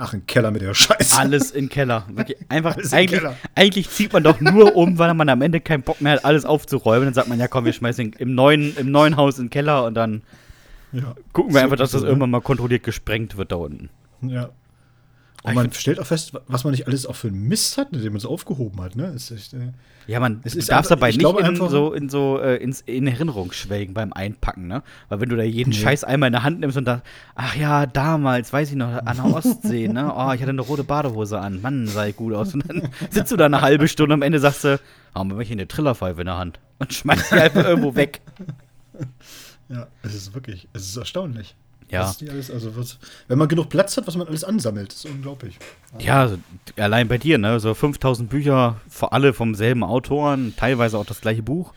Ach, 0.00 0.12
ein 0.14 0.24
Keller 0.26 0.50
mit 0.52 0.62
der 0.62 0.74
Scheiße. 0.74 1.18
Alles 1.18 1.50
in 1.50 1.68
Keller. 1.68 2.06
Wirklich 2.08 2.38
einfach, 2.48 2.76
eigentlich, 2.92 3.20
Keller. 3.20 3.34
eigentlich 3.56 3.90
zieht 3.90 4.12
man 4.12 4.22
doch 4.22 4.40
nur 4.40 4.76
um, 4.76 4.96
weil 4.96 5.12
man 5.14 5.28
am 5.28 5.42
Ende 5.42 5.60
keinen 5.60 5.82
Bock 5.82 6.00
mehr 6.00 6.12
hat, 6.12 6.24
alles 6.24 6.44
aufzuräumen. 6.44 7.06
Dann 7.06 7.14
sagt 7.14 7.28
man, 7.28 7.38
ja 7.40 7.48
komm, 7.48 7.64
wir 7.64 7.72
schmeißen 7.72 8.12
im 8.18 8.34
neuen, 8.34 8.76
im 8.76 8.90
neuen 8.92 9.16
Haus 9.16 9.38
in 9.38 9.46
den 9.46 9.50
Keller 9.50 9.84
und 9.84 9.94
dann 9.94 10.22
Ja. 10.92 11.14
gucken 11.32 11.52
wir 11.52 11.62
einfach, 11.62 11.76
dass 11.76 11.90
das 11.90 12.02
ne? 12.02 12.08
irgendwann 12.08 12.30
mal 12.30 12.40
kontrolliert 12.40 12.84
gesprengt 12.84 13.36
wird 13.36 13.50
da 13.52 13.56
unten. 13.56 13.90
Ja. 14.22 14.50
Und 15.44 15.54
man 15.54 15.72
stellt 15.72 16.00
auch 16.00 16.06
fest, 16.06 16.32
was 16.48 16.64
man 16.64 16.72
nicht 16.72 16.86
alles 16.88 17.06
auch 17.06 17.14
für 17.14 17.28
einen 17.28 17.46
Mist 17.46 17.78
hat, 17.78 17.92
mit 17.92 18.02
dem 18.02 18.12
man 18.12 18.18
es 18.18 18.26
aufgehoben 18.26 18.80
hat. 18.82 18.96
Ne? 18.96 19.06
Ist 19.14 19.30
echt, 19.30 19.54
äh, 19.54 19.72
Ja, 20.08 20.18
man 20.20 20.40
Es 20.42 20.54
ist 20.56 20.70
einfach- 20.70 20.88
dabei 20.88 21.10
ich 21.10 21.16
nicht 21.18 21.26
in 21.40 21.56
so, 21.56 21.92
in, 21.92 22.08
so 22.08 22.38
äh, 22.40 22.56
ins, 22.56 22.80
in 22.82 23.06
Erinnerung 23.06 23.52
schwelgen 23.52 23.94
beim 23.94 24.12
Einpacken, 24.12 24.66
ne? 24.66 24.82
Weil 25.08 25.20
wenn 25.20 25.28
du 25.28 25.36
da 25.36 25.44
jeden 25.44 25.70
Nee. 25.70 25.76
Scheiß 25.76 26.02
einmal 26.02 26.26
in 26.28 26.32
der 26.32 26.42
Hand 26.42 26.60
nimmst 26.60 26.76
und 26.76 26.86
da, 26.86 27.02
ach 27.36 27.54
ja, 27.54 27.86
damals, 27.86 28.52
weiß 28.52 28.70
ich 28.70 28.76
noch, 28.76 28.88
an 28.92 29.16
der 29.16 29.24
Ostsee, 29.26 29.86
ne? 29.88 30.12
Oh, 30.16 30.32
ich 30.32 30.40
hatte 30.40 30.48
eine 30.50 30.60
rote 30.62 30.82
Badehose 30.84 31.38
an. 31.38 31.60
Mann, 31.62 31.86
sah 31.86 32.06
ich 32.06 32.16
gut 32.16 32.34
aus. 32.34 32.52
Und 32.54 32.68
dann 32.68 32.88
sitzt 33.10 33.30
du 33.30 33.36
da 33.36 33.46
eine 33.46 33.60
halbe 33.60 33.86
Stunde 33.86 34.14
am 34.14 34.22
Ende 34.22 34.40
sagst 34.40 34.64
du, 34.64 34.80
haben 35.14 35.36
wir 35.38 35.44
hier 35.44 35.54
eine 35.54 35.68
Trillerpfeife 35.68 36.20
in 36.20 36.26
der 36.26 36.36
Hand 36.38 36.58
und 36.80 36.92
schmeißt 36.92 37.30
die 37.32 37.36
einfach 37.36 37.64
irgendwo 37.64 37.94
weg. 37.94 38.20
ja, 39.68 39.86
es 40.02 40.14
ist 40.14 40.34
wirklich, 40.34 40.68
es 40.72 40.82
ist 40.88 40.96
erstaunlich. 40.96 41.54
Ja. 41.90 42.02
Was 42.02 42.18
die 42.18 42.28
alles, 42.28 42.50
also 42.50 42.76
was, 42.76 42.98
wenn 43.28 43.38
man 43.38 43.48
genug 43.48 43.70
Platz 43.70 43.96
hat, 43.96 44.06
was 44.06 44.16
man 44.16 44.26
alles 44.26 44.44
ansammelt, 44.44 44.92
ist 44.92 45.06
unglaublich. 45.06 45.58
Ja, 45.98 46.20
also, 46.20 46.38
allein 46.76 47.08
bei 47.08 47.18
dir, 47.18 47.38
ne? 47.38 47.58
So 47.60 47.72
5000 47.72 48.28
Bücher, 48.28 48.80
vor 48.88 49.12
alle 49.12 49.32
vom 49.32 49.54
selben 49.54 49.82
Autoren, 49.82 50.54
teilweise 50.56 50.98
auch 50.98 51.06
das 51.06 51.20
gleiche 51.20 51.42
Buch. 51.42 51.72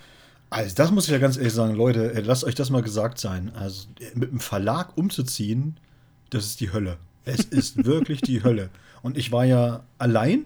Also, 0.50 0.76
das 0.76 0.92
muss 0.92 1.06
ich 1.06 1.12
ja 1.12 1.18
ganz 1.18 1.38
ehrlich 1.38 1.54
sagen, 1.54 1.76
Leute, 1.76 2.14
ey, 2.14 2.22
lasst 2.22 2.44
euch 2.44 2.56
das 2.56 2.70
mal 2.70 2.82
gesagt 2.82 3.20
sein. 3.20 3.52
Also, 3.56 3.88
mit 4.14 4.32
einem 4.32 4.42
Verlag 4.42 4.98
umzuziehen, 4.98 5.78
das 6.30 6.46
ist 6.46 6.60
die 6.60 6.74
Hölle. 6.74 6.98
Es 7.24 7.46
ist 7.46 7.86
wirklich 7.86 8.22
die 8.22 8.44
Hölle. 8.44 8.70
Und 9.02 9.18
ich 9.18 9.32
war 9.32 9.46
ja 9.46 9.84
allein, 9.98 10.46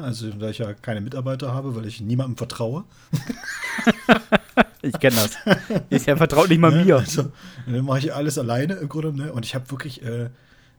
also 0.00 0.30
da 0.30 0.48
ich 0.50 0.58
ja 0.58 0.72
keine 0.74 1.00
Mitarbeiter 1.00 1.52
habe, 1.52 1.74
weil 1.76 1.86
ich 1.86 2.00
niemandem 2.00 2.36
vertraue. 2.36 2.84
Ich 4.82 4.98
kenne 5.00 5.16
das. 5.16 5.36
Ist 5.90 6.06
ja 6.06 6.16
vertraut 6.16 6.48
nicht 6.48 6.60
mal 6.60 6.70
Ne? 6.70 6.84
mir. 6.84 6.96
Also, 6.98 7.32
dann 7.66 7.84
mache 7.84 7.98
ich 7.98 8.14
alles 8.14 8.38
alleine 8.38 8.74
im 8.74 8.88
Grunde. 8.88 9.12
Ne? 9.12 9.32
Und 9.32 9.44
ich 9.44 9.54
habe 9.54 9.70
wirklich, 9.70 10.02
äh, 10.02 10.30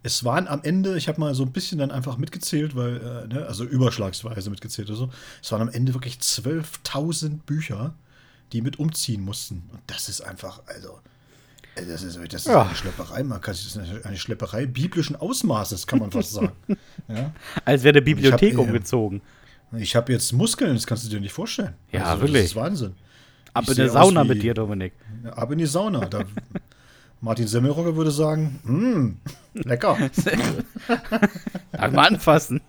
es 0.04 0.24
waren 0.24 0.48
am 0.48 0.62
Ende, 0.64 0.98
ich 0.98 1.08
habe 1.08 1.20
mal 1.20 1.34
so 1.36 1.44
ein 1.44 1.52
bisschen 1.52 1.80
dann 1.80 1.92
einfach 1.92 2.18
mitgezählt, 2.18 2.76
weil, 2.76 2.98
äh, 2.98 3.34
ne? 3.34 3.46
also 3.48 3.64
überschlagsweise 3.66 4.50
mitgezählt 4.50 4.90
oder 4.90 4.98
so. 4.98 5.10
Es 5.42 5.52
waren 5.52 5.62
am 5.62 5.70
Ende 5.70 5.94
wirklich 5.94 6.18
12.000 6.18 7.42
Bücher, 7.46 7.94
die 8.54 8.62
mit 8.62 8.80
umziehen 8.80 9.24
mussten. 9.24 9.70
Und 9.72 9.82
das 9.88 10.10
ist 10.10 10.22
einfach, 10.22 10.62
also, 10.68 11.00
das 11.86 12.04
ist, 12.04 12.18
das 12.18 12.42
ist 12.42 12.48
Ja. 12.48 12.64
eine 12.64 12.76
Schlepperei. 12.76 13.24
Man 13.24 13.42
kann 13.42 13.54
das 13.54 13.66
ist 13.66 13.78
eine, 13.78 14.06
eine 14.06 14.18
Schlepperei 14.18 14.66
biblischen 14.66 15.16
Ausmaßes, 15.16 15.88
kann 15.88 16.00
man 16.00 16.12
fast 16.12 16.34
sagen. 16.34 16.52
ja? 17.08 17.32
Als 17.66 17.84
wäre 17.84 17.94
der 17.94 18.02
Bibliothek 18.02 18.54
Ich 18.54 18.58
hab, 18.58 18.66
umgezogen. 18.66 19.22
Ich 19.74 19.96
habe 19.96 20.14
jetzt 20.14 20.32
Muskeln, 20.34 20.74
das 20.76 20.88
kannst 20.88 21.06
du 21.06 21.10
dir 21.10 21.20
nicht 21.20 21.34
vorstellen. 21.34 21.74
Ja, 21.92 22.06
also, 22.06 22.22
wirklich. 22.22 22.42
Das 22.44 22.52
ist 22.52 22.56
Wahnsinn. 22.56 22.94
Ab 23.54 23.64
ich 23.64 23.70
in 23.72 23.76
der 23.76 23.86
aus 23.88 23.94
Sauna 23.94 24.24
wie- 24.24 24.28
mit 24.30 24.44
dir, 24.44 24.54
Dominik. 24.54 24.94
Ab 25.32 25.52
in 25.52 25.58
die 25.58 25.66
Sauna. 25.66 26.06
Da, 26.06 26.24
Martin 27.22 27.48
Semmelrocker 27.48 27.96
würde 27.96 28.12
sagen, 28.12 28.60
"Mm, 28.64 29.60
lecker. 29.68 29.98
Darf 31.72 31.92
mal 31.92 32.08
anfassen. 32.08 32.62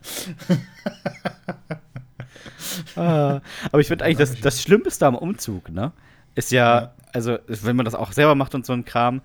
ah, 2.96 3.40
aber 3.70 3.80
ich 3.80 3.86
finde 3.88 4.04
eigentlich, 4.04 4.18
das, 4.30 4.40
das 4.40 4.62
Schlimmste 4.62 5.06
am 5.06 5.14
Umzug, 5.14 5.68
ne? 5.70 5.92
Ist 6.38 6.52
ja, 6.52 6.80
Ja. 6.80 6.94
also, 7.12 7.38
wenn 7.48 7.74
man 7.74 7.84
das 7.84 7.94
auch 7.96 8.12
selber 8.12 8.34
macht 8.36 8.54
und 8.54 8.64
so 8.64 8.72
ein 8.72 8.84
Kram, 8.84 9.22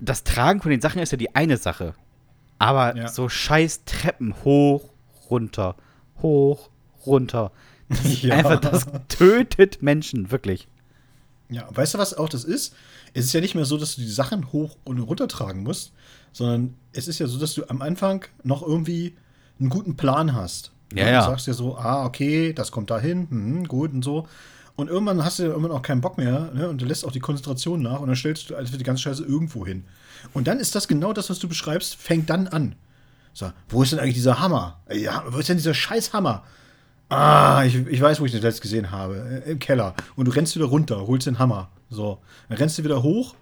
das 0.00 0.24
Tragen 0.24 0.62
von 0.62 0.70
den 0.70 0.80
Sachen 0.80 1.02
ist 1.02 1.12
ja 1.12 1.18
die 1.18 1.34
eine 1.34 1.58
Sache. 1.58 1.94
Aber 2.58 2.96
Ja. 2.96 3.08
so 3.08 3.28
scheiß 3.28 3.84
Treppen 3.84 4.34
hoch, 4.42 4.88
runter, 5.30 5.76
hoch, 6.22 6.70
runter. 7.04 7.52
Das 7.90 8.00
Ja. 8.22 8.36
Einfach, 8.36 8.58
das 8.60 8.86
tötet 9.08 9.82
Menschen, 9.82 10.30
wirklich. 10.30 10.66
Ja, 11.50 11.66
weißt 11.70 11.94
du, 11.94 11.98
was 11.98 12.14
auch 12.14 12.28
das 12.28 12.44
ist? 12.44 12.74
Es 13.14 13.26
ist 13.26 13.32
ja 13.34 13.40
nicht 13.40 13.54
mehr 13.54 13.64
so, 13.64 13.76
dass 13.78 13.94
du 13.96 14.00
die 14.02 14.08
Sachen 14.10 14.52
hoch 14.52 14.76
und 14.84 14.98
runter 15.00 15.28
tragen 15.28 15.62
musst, 15.62 15.92
sondern 16.32 16.74
es 16.92 17.06
ist 17.08 17.18
ja 17.18 17.26
so, 17.26 17.38
dass 17.38 17.54
du 17.54 17.64
am 17.68 17.80
Anfang 17.82 18.24
noch 18.44 18.62
irgendwie 18.62 19.14
einen 19.60 19.68
guten 19.70 19.96
Plan 19.96 20.34
hast. 20.34 20.72
Ja, 20.94 21.04
Du 21.04 21.10
ja. 21.10 21.22
sagst 21.22 21.46
ja 21.46 21.52
so, 21.52 21.76
ah, 21.76 22.04
okay, 22.06 22.52
das 22.54 22.70
kommt 22.70 22.90
dahin, 22.90 23.28
hm, 23.30 23.64
gut 23.68 23.92
und 23.92 24.02
so. 24.02 24.26
Und 24.78 24.88
irgendwann 24.88 25.24
hast 25.24 25.40
du 25.40 25.42
ja 25.42 25.48
irgendwann 25.48 25.72
auch 25.72 25.82
keinen 25.82 26.00
Bock 26.00 26.18
mehr 26.18 26.52
ne? 26.54 26.68
und 26.68 26.80
du 26.80 26.84
lässt 26.84 27.04
auch 27.04 27.10
die 27.10 27.18
Konzentration 27.18 27.82
nach 27.82 27.98
und 27.98 28.06
dann 28.06 28.14
stellst 28.14 28.48
du 28.48 28.54
also 28.54 28.78
die 28.78 28.84
ganze 28.84 29.02
Scheiße 29.02 29.24
irgendwo 29.24 29.66
hin. 29.66 29.82
Und 30.34 30.46
dann 30.46 30.60
ist 30.60 30.76
das 30.76 30.86
genau 30.86 31.12
das, 31.12 31.30
was 31.30 31.40
du 31.40 31.48
beschreibst, 31.48 31.96
fängt 31.96 32.30
dann 32.30 32.46
an. 32.46 32.76
So, 33.32 33.50
wo 33.68 33.82
ist 33.82 33.90
denn 33.90 33.98
eigentlich 33.98 34.14
dieser 34.14 34.38
Hammer? 34.38 34.78
Ja, 34.92 35.24
wo 35.30 35.38
ist 35.38 35.48
denn 35.48 35.56
dieser 35.56 35.74
scheiß 35.74 36.12
Hammer? 36.12 36.44
Ah, 37.08 37.64
ich, 37.64 37.74
ich 37.74 38.00
weiß, 38.00 38.20
wo 38.20 38.26
ich 38.26 38.30
den 38.30 38.40
letzt 38.40 38.62
gesehen 38.62 38.92
habe. 38.92 39.42
Äh, 39.44 39.50
Im 39.50 39.58
Keller. 39.58 39.94
Und 40.14 40.26
du 40.26 40.30
rennst 40.30 40.54
wieder 40.54 40.66
runter, 40.66 41.08
holst 41.08 41.26
den 41.26 41.40
Hammer. 41.40 41.70
So. 41.90 42.20
Dann 42.48 42.58
rennst 42.58 42.78
du 42.78 42.84
wieder 42.84 43.02
hoch 43.02 43.34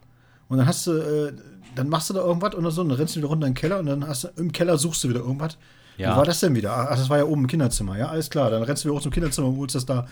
und 0.48 0.56
dann 0.56 0.66
hast 0.66 0.86
du, 0.86 0.92
äh, 0.92 1.34
dann 1.74 1.90
machst 1.90 2.08
du 2.08 2.14
da 2.14 2.20
irgendwas 2.20 2.54
oder 2.54 2.70
so, 2.70 2.80
und 2.80 2.88
dann 2.88 2.96
rennst 2.96 3.14
du 3.14 3.18
wieder 3.18 3.28
runter 3.28 3.46
in 3.46 3.52
den 3.52 3.60
Keller 3.60 3.78
und 3.80 3.84
dann 3.84 4.08
hast 4.08 4.24
du, 4.24 4.28
im 4.36 4.52
Keller 4.52 4.78
suchst 4.78 5.04
du 5.04 5.10
wieder 5.10 5.20
irgendwas. 5.20 5.58
Ja. 5.98 6.14
Wo 6.14 6.16
war 6.16 6.24
das 6.24 6.40
denn 6.40 6.54
wieder? 6.54 6.74
Ach, 6.74 6.96
das 6.96 7.10
war 7.10 7.18
ja 7.18 7.24
oben 7.24 7.42
im 7.42 7.46
Kinderzimmer, 7.46 7.98
ja, 7.98 8.08
alles 8.08 8.30
klar. 8.30 8.50
Dann 8.50 8.62
rennst 8.62 8.84
du 8.84 8.88
wieder 8.88 8.96
hoch 8.96 9.02
zum 9.02 9.12
Kinderzimmer 9.12 9.48
und 9.48 9.58
holst 9.58 9.74
das 9.74 9.84
da. 9.84 10.06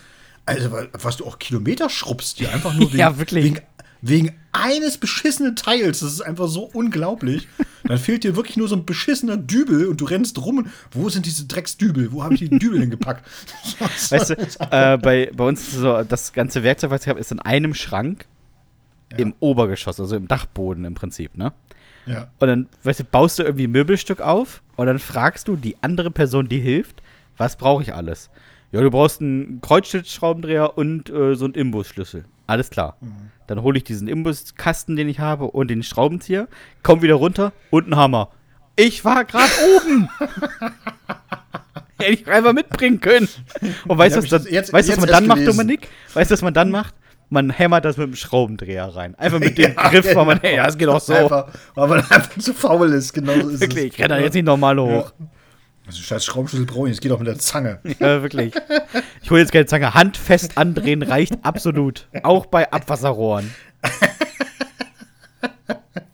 Also, 0.47 0.71
wa- 0.73 0.87
was 0.93 1.17
du 1.17 1.25
auch 1.27 1.39
Kilometer 1.39 1.89
schrubbst, 1.91 2.39
die 2.41 2.47
einfach 2.49 2.75
nur 2.75 2.89
wegen, 2.93 2.99
Ja, 2.99 3.19
wirklich. 3.19 3.45
wegen, 3.45 3.61
wegen 4.03 4.33
eines 4.53 4.99
beschissenen 4.99 5.57
Teils. 5.57 6.01
Das 6.01 6.13
ist 6.13 6.21
einfach 6.21 6.49
so 6.49 6.65
unglaublich. 6.65 7.49
Dann 7.85 7.99
fehlt 7.99 8.25
dir 8.25 8.37
wirklich 8.37 8.57
nur 8.57 8.69
so 8.69 8.77
ein 8.77 8.85
beschissener 8.85 9.37
Dübel 9.37 9.87
und 9.89 10.01
du 10.01 10.05
rennst 10.05 10.39
rum. 10.39 10.59
Und, 10.59 10.69
wo 10.93 11.09
sind 11.09 11.27
diese 11.27 11.47
Drecksdübel? 11.47 12.13
Wo 12.13 12.23
habe 12.23 12.35
ich 12.35 12.41
die 12.41 12.51
Dübel 12.51 12.81
hingepackt? 12.81 13.25
Weißt 14.11 14.31
du, 14.31 14.35
äh, 14.71 14.99
bei, 14.99 15.31
bei 15.35 15.45
uns 15.49 15.69
ist 15.69 15.75
so, 15.75 16.03
das 16.03 16.33
ganze 16.33 16.63
Werkzeug, 16.63 16.91
was 16.91 17.03
ich 17.03 17.09
habe, 17.09 17.21
ist 17.21 17.33
in 17.33 17.41
einem 17.41 17.75
Schrank 17.75 18.27
im 19.17 19.35
Obergeschoss, 19.41 20.01
also 20.01 20.17
im 20.17 20.27
Dachboden 20.29 20.85
im 20.85 20.95
Prinzip, 20.95 21.37
ne? 21.37 21.53
ja. 22.07 22.29
Und 22.41 22.49
dann, 22.49 22.69
weißt 22.83 23.01
du, 23.01 23.05
baust 23.05 23.39
du 23.39 23.45
irgendwie 23.45 23.67
ein 23.69 23.71
Möbelstück 23.71 24.21
auf 24.21 24.61
und 24.77 24.87
dann 24.87 24.99
fragst 24.99 25.47
du 25.47 25.55
die 25.57 25.77
andere 25.83 26.11
Person, 26.11 26.49
die 26.49 26.59
hilft, 26.59 27.01
was 27.37 27.57
brauche 27.57 27.83
ich 27.83 27.95
alles? 27.95 28.31
Ja, 28.75 28.81
du 28.81 28.91
brauchst 28.91 29.21
einen 29.21 29.61
Kreuzschlitzschraubendreher 29.61 30.77
und 30.77 31.09
äh, 31.09 31.37
so 31.37 31.45
einen 31.45 31.55
Imbusschlüssel. 31.55 32.25
Alles 32.49 32.71
klar. 32.71 32.97
Mhm. 33.01 33.13
Dann 33.47 33.63
hole 33.63 33.79
ich 33.79 33.85
diesen 33.85 34.09
Imbuskasten, 34.09 34.97
den 34.97 35.09
ich 35.09 35.21
habe, 35.21 35.45
und 35.45 35.69
den 35.69 35.83
Schraubenzieher, 35.85 36.49
komm 36.83 37.01
wieder 37.03 37.15
runter 37.15 37.53
und 37.71 37.85
einen 37.85 37.97
Hammer. 37.97 38.31
Ich 38.75 39.05
war 39.05 39.25
gerade 39.25 39.53
oben. 39.77 40.09
Hätte 41.99 42.13
ich 42.13 42.27
einfach 42.27 42.53
mitbringen 42.53 43.01
können. 43.01 43.29
Und 43.87 43.97
weißt 43.99 44.17
du, 44.17 44.23
was, 44.23 44.29
dann- 44.29 44.43
das 44.43 44.51
jetzt- 44.51 44.73
weißt, 44.73 44.89
was 44.89 44.97
jetzt 44.97 45.01
man 45.01 45.09
dann 45.09 45.27
macht. 45.29 45.47
Dominik? 45.47 45.89
Weißt 46.13 46.31
du, 46.31 46.33
was 46.33 46.43
man 46.43 46.53
dann 46.55 46.71
macht? 46.73 46.95
Man 47.31 47.51
hämmert 47.51 47.85
das 47.85 47.97
mit 47.97 48.09
dem 48.09 48.17
Schraubendreher 48.17 48.87
rein. 48.87 49.15
Einfach 49.15 49.39
mit 49.39 49.57
dem 49.59 49.73
Ja, 49.75 49.89
Griff, 49.89 50.07
weil 50.15 50.27
man, 50.27 50.41
genau. 50.41 50.49
hey, 50.49 50.57
das 50.57 50.77
geht 50.77 50.89
auch 50.89 51.01
so. 51.01 51.13
Einfach, 51.15 51.47
weil 51.77 51.89
man 51.89 51.99
einfach 52.11 52.37
zu 52.39 52.53
faul 52.53 52.93
ist. 52.93 53.13
Genau 53.13 53.35
so 53.41 53.49
ist 53.51 53.61
Wirklich, 53.61 53.87
es. 53.91 53.95
ich 53.95 53.99
renne 54.01 54.09
da 54.17 54.19
jetzt 54.19 54.35
nicht 54.35 54.45
normal 54.45 54.79
hoch. 54.81 55.13
Also 55.87 56.01
scheiß 56.01 56.25
Schraubenschlüssel 56.25 56.67
brauche 56.67 56.89
ich. 56.89 56.95
Es 56.95 57.01
geht 57.01 57.13
auch 57.13 57.19
mit 57.19 57.29
der 57.29 57.39
Zange. 57.39 57.79
Ja, 58.01 58.23
wirklich. 58.23 58.55
Ich 59.23 59.31
hole 59.31 59.41
jetzt 59.41 59.53
keine 59.53 59.67
Zange. 59.67 59.95
Handfest 59.95 60.57
andrehen 60.57 61.03
reicht 61.03 61.45
absolut. 61.45 62.09
Auch 62.23 62.47
bei 62.47 62.71
Abwasserrohren. 62.73 63.55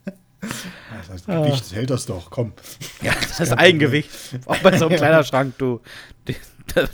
Das 0.00 1.08
heißt, 1.08 1.26
Gewicht 1.26 1.72
hält 1.72 1.90
das 1.90 2.06
doch. 2.06 2.30
Komm. 2.30 2.52
Ja, 3.02 3.12
das 3.20 3.40
ist 3.40 3.52
Eigengewicht. 3.52 4.10
Auch 4.46 4.58
bei 4.58 4.76
so 4.76 4.86
einem 4.86 4.96
Kleiderschrank, 4.98 5.56
du. 5.58 5.80
Die, 6.28 6.36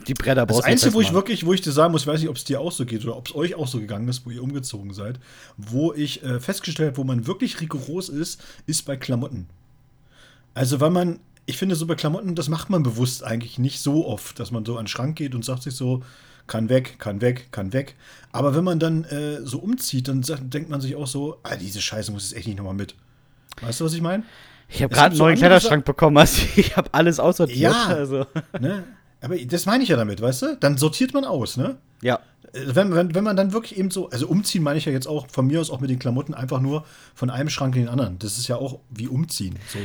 die 0.07 0.15
Bretter 0.15 0.47
Das 0.47 0.57
brauchst 0.57 0.67
du 0.67 0.71
nicht 0.71 0.83
Einzige, 0.85 0.95
wo 0.95 1.01
ich 1.01 1.13
wirklich, 1.13 1.45
wo 1.45 1.53
ich 1.53 1.61
dir 1.61 1.73
sagen 1.73 1.93
muss, 1.93 2.03
ich 2.03 2.07
weiß 2.07 2.21
nicht, 2.21 2.29
ob 2.31 2.37
es 2.37 2.45
dir 2.45 2.61
auch 2.61 2.73
so 2.73 2.87
geht 2.87 3.05
oder 3.05 3.17
ob 3.17 3.29
es 3.29 3.35
euch 3.35 3.55
auch 3.55 3.69
so 3.69 3.79
gegangen 3.79 4.09
ist, 4.09 4.25
wo 4.25 4.31
ihr 4.31 4.43
umgezogen 4.43 4.93
seid, 4.95 5.19
wo 5.57 5.93
ich 5.93 6.23
äh, 6.23 6.41
festgestellt 6.41 6.91
habe, 6.91 6.97
wo 6.99 7.05
man 7.05 7.27
wirklich 7.27 7.61
rigoros 7.61 8.09
ist, 8.09 8.43
ist 8.67 8.83
bei 8.87 8.97
Klamotten. 8.97 9.49
Also, 10.55 10.81
weil 10.81 10.91
man, 10.91 11.21
ich 11.47 11.59
finde, 11.59 11.77
so 11.77 11.87
bei 11.87 11.95
Klamotten, 11.95 12.35
das 12.35 12.49
macht 12.49 12.71
man 12.71 12.83
bewusst 12.83 13.25
eigentlich 13.25 13.59
nicht 13.59 13.81
so 13.81 14.07
oft, 14.07 14.39
dass 14.39 14.51
man 14.51 14.65
so 14.65 14.77
an 14.77 14.83
den 14.83 14.89
Schrank 14.89 15.17
geht 15.17 15.35
und 15.35 15.45
sagt 15.45 15.63
sich 15.63 15.75
so, 15.75 16.03
kann 16.47 16.69
weg, 16.69 16.99
kann 16.99 17.21
weg, 17.21 17.49
kann 17.53 17.73
weg. 17.73 17.95
Aber 18.33 18.55
wenn 18.55 18.65
man 18.65 18.79
dann 18.79 19.05
äh, 19.05 19.41
so 19.43 19.59
umzieht, 19.59 20.09
dann 20.09 20.23
sagt, 20.23 20.53
denkt 20.53 20.71
man 20.71 20.81
sich 20.81 20.97
auch 20.97 21.07
so, 21.07 21.39
ah, 21.43 21.57
diese 21.57 21.81
Scheiße 21.81 22.13
muss 22.13 22.25
jetzt 22.25 22.37
echt 22.37 22.47
nicht 22.47 22.59
nochmal 22.59 22.75
mit. 22.75 22.95
Weißt 23.61 23.81
du, 23.81 23.85
was 23.85 23.95
ich 23.95 24.03
meine? 24.03 24.25
Ich 24.69 24.83
habe 24.83 24.95
gerade 24.95 25.11
einen 25.11 25.19
neuen 25.19 25.37
Kleiderschrank 25.37 25.85
bekommen. 25.85 26.17
Also 26.19 26.43
ich 26.57 26.77
habe 26.77 26.93
alles 26.93 27.21
aussortiert. 27.21 27.61
Ja. 27.61 27.87
Also. 27.87 28.27
Ne? 28.61 28.85
Aber 29.21 29.37
das 29.37 29.67
meine 29.67 29.83
ich 29.83 29.89
ja 29.89 29.97
damit, 29.97 30.21
weißt 30.21 30.43
du? 30.43 30.57
Dann 30.61 30.77
sortiert 30.79 31.15
man 31.15 31.25
aus, 31.25 31.57
ne? 31.57 31.77
Ja. 32.03 32.21
Äh, 32.53 32.61
Wenn, 32.75 32.95
wenn, 32.95 33.15
wenn 33.15 33.25
man 33.25 33.37
dann 33.37 33.53
wirklich 33.53 33.79
eben 33.79 33.91
so, 33.91 34.11
also 34.11 34.27
umziehen 34.29 34.63
meine 34.63 34.79
ich 34.79 34.85
ja 34.85 34.93
jetzt 34.93 35.09
auch 35.09 35.27
von 35.29 35.47
mir 35.47 35.61
aus 35.61 35.71
auch 35.71 35.81
mit 35.81 35.91
den 35.91 35.99
Klamotten 35.99 36.35
einfach 36.35 36.61
nur 36.61 36.85
von 37.15 37.31
einem 37.31 37.49
Schrank 37.49 37.75
in 37.77 37.83
den 37.83 37.89
anderen. 37.89 38.19
Das 38.19 38.39
ist 38.39 38.47
ja 38.49 38.57
auch 38.57 38.79
wie 38.91 39.09
umziehen. 39.09 39.59
So. 39.73 39.79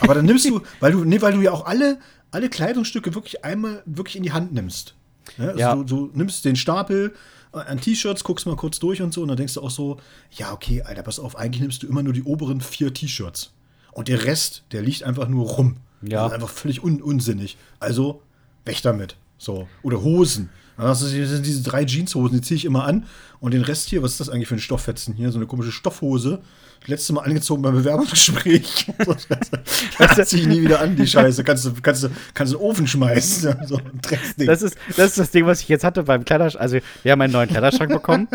Aber 0.00 0.14
dann 0.14 0.26
nimmst 0.26 0.44
du, 0.48 0.60
weil 0.80 0.92
du, 0.92 1.04
nee, 1.04 1.20
weil 1.22 1.32
du 1.32 1.40
ja 1.40 1.52
auch 1.52 1.64
alle, 1.66 1.98
alle 2.30 2.48
Kleidungsstücke 2.50 3.14
wirklich 3.14 3.44
einmal 3.44 3.82
wirklich 3.86 4.16
in 4.16 4.22
die 4.22 4.32
Hand 4.32 4.52
nimmst. 4.52 4.94
Ne? 5.38 5.48
Also 5.48 5.58
Ja. 5.58 5.74
du, 5.74 5.84
du 5.84 6.10
nimmst 6.12 6.44
den 6.44 6.56
Stapel 6.56 7.14
äh, 7.54 7.58
an 7.58 7.80
T-Shirts, 7.80 8.22
guckst 8.22 8.46
mal 8.46 8.56
kurz 8.56 8.78
durch 8.78 9.00
und 9.00 9.14
so, 9.14 9.22
und 9.22 9.28
dann 9.28 9.36
denkst 9.38 9.54
du 9.54 9.62
auch 9.62 9.70
so, 9.70 9.98
ja, 10.32 10.52
okay, 10.52 10.82
Alter, 10.82 11.02
pass 11.02 11.18
auf, 11.18 11.36
eigentlich 11.36 11.62
nimmst 11.62 11.82
du 11.82 11.86
immer 11.86 12.02
nur 12.02 12.12
die 12.12 12.22
oberen 12.22 12.60
vier 12.60 12.92
T-Shirts. 12.92 13.52
Und 13.92 14.08
der 14.08 14.24
Rest, 14.24 14.64
der 14.72 14.82
liegt 14.82 15.04
einfach 15.04 15.28
nur 15.28 15.46
rum. 15.48 15.76
Ja. 16.02 16.24
Das 16.24 16.32
ist 16.32 16.34
einfach 16.34 16.48
völlig 16.50 16.82
un 16.84 17.00
unsinnig. 17.00 17.56
Also, 17.80 18.20
weg 18.64 18.82
damit. 18.82 19.16
So. 19.38 19.68
Oder 19.82 20.02
Hosen. 20.02 20.50
Das 20.76 21.00
sind 21.00 21.46
diese 21.46 21.62
drei 21.62 21.84
Jeanshosen, 21.84 22.38
die 22.38 22.42
ziehe 22.42 22.56
ich 22.56 22.64
immer 22.64 22.84
an. 22.84 23.06
Und 23.40 23.54
den 23.54 23.62
Rest 23.62 23.88
hier, 23.90 24.02
was 24.02 24.12
ist 24.12 24.20
das 24.20 24.28
eigentlich 24.28 24.48
für 24.48 24.56
ein 24.56 24.60
Stofffetzen 24.60 25.14
hier? 25.14 25.30
So 25.30 25.38
eine 25.38 25.46
komische 25.46 25.70
Stoffhose. 25.70 26.40
Das 26.80 26.88
letzte 26.88 27.12
Mal 27.12 27.22
angezogen 27.22 27.62
beim 27.62 27.74
Bewerbungsgespräch. 27.74 28.86
das 29.98 30.28
ziehe 30.28 30.42
ich 30.42 30.48
nie 30.48 30.62
wieder 30.62 30.80
an, 30.80 30.96
die 30.96 31.06
Scheiße. 31.06 31.44
Kannst 31.44 31.64
du, 31.64 31.72
kannst 31.80 32.04
du, 32.04 32.08
kannst 32.34 32.52
du 32.52 32.56
in 32.56 32.62
den 32.62 32.70
Ofen 32.70 32.86
schmeißen. 32.86 33.56
So 33.66 33.76
ein 33.76 34.00
Drecksding. 34.02 34.46
Das 34.46 34.62
ist, 34.62 34.76
das 34.88 35.10
ist 35.10 35.18
das 35.18 35.30
Ding, 35.30 35.46
was 35.46 35.60
ich 35.60 35.68
jetzt 35.68 35.84
hatte 35.84 36.02
beim 36.02 36.24
Kleiderschrank. 36.24 36.62
Also, 36.62 36.78
wir 37.02 37.12
haben 37.12 37.20
einen 37.20 37.32
neuen 37.32 37.48
Kleiderschrank 37.48 37.92
bekommen. 37.92 38.28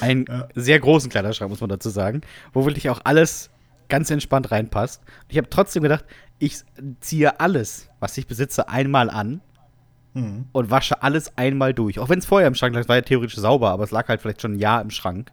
Einen 0.00 0.26
sehr 0.54 0.80
großen 0.80 1.08
Kleiderschrank, 1.10 1.50
muss 1.50 1.60
man 1.60 1.70
dazu 1.70 1.88
sagen, 1.88 2.20
wo 2.52 2.66
wirklich 2.66 2.90
auch 2.90 3.00
alles 3.04 3.50
ganz 3.88 4.10
entspannt 4.10 4.50
reinpasst. 4.50 5.00
Ich 5.28 5.38
habe 5.38 5.48
trotzdem 5.48 5.82
gedacht, 5.82 6.04
ich 6.38 6.58
ziehe 7.00 7.40
alles, 7.40 7.87
was 8.00 8.16
ich 8.18 8.26
besitze, 8.26 8.68
einmal 8.68 9.10
an 9.10 9.40
Mhm. 10.14 10.46
und 10.52 10.70
wasche 10.70 11.02
alles 11.02 11.36
einmal 11.36 11.74
durch. 11.74 11.98
Auch 11.98 12.08
wenn 12.08 12.18
es 12.18 12.24
vorher 12.26 12.48
im 12.48 12.54
Schrank 12.54 12.74
lag, 12.74 12.88
war 12.88 12.96
ja 12.96 13.02
theoretisch 13.02 13.36
sauber, 13.36 13.70
aber 13.70 13.84
es 13.84 13.90
lag 13.90 14.08
halt 14.08 14.22
vielleicht 14.22 14.40
schon 14.40 14.54
ein 14.54 14.58
Jahr 14.58 14.80
im 14.80 14.90
Schrank. 14.90 15.30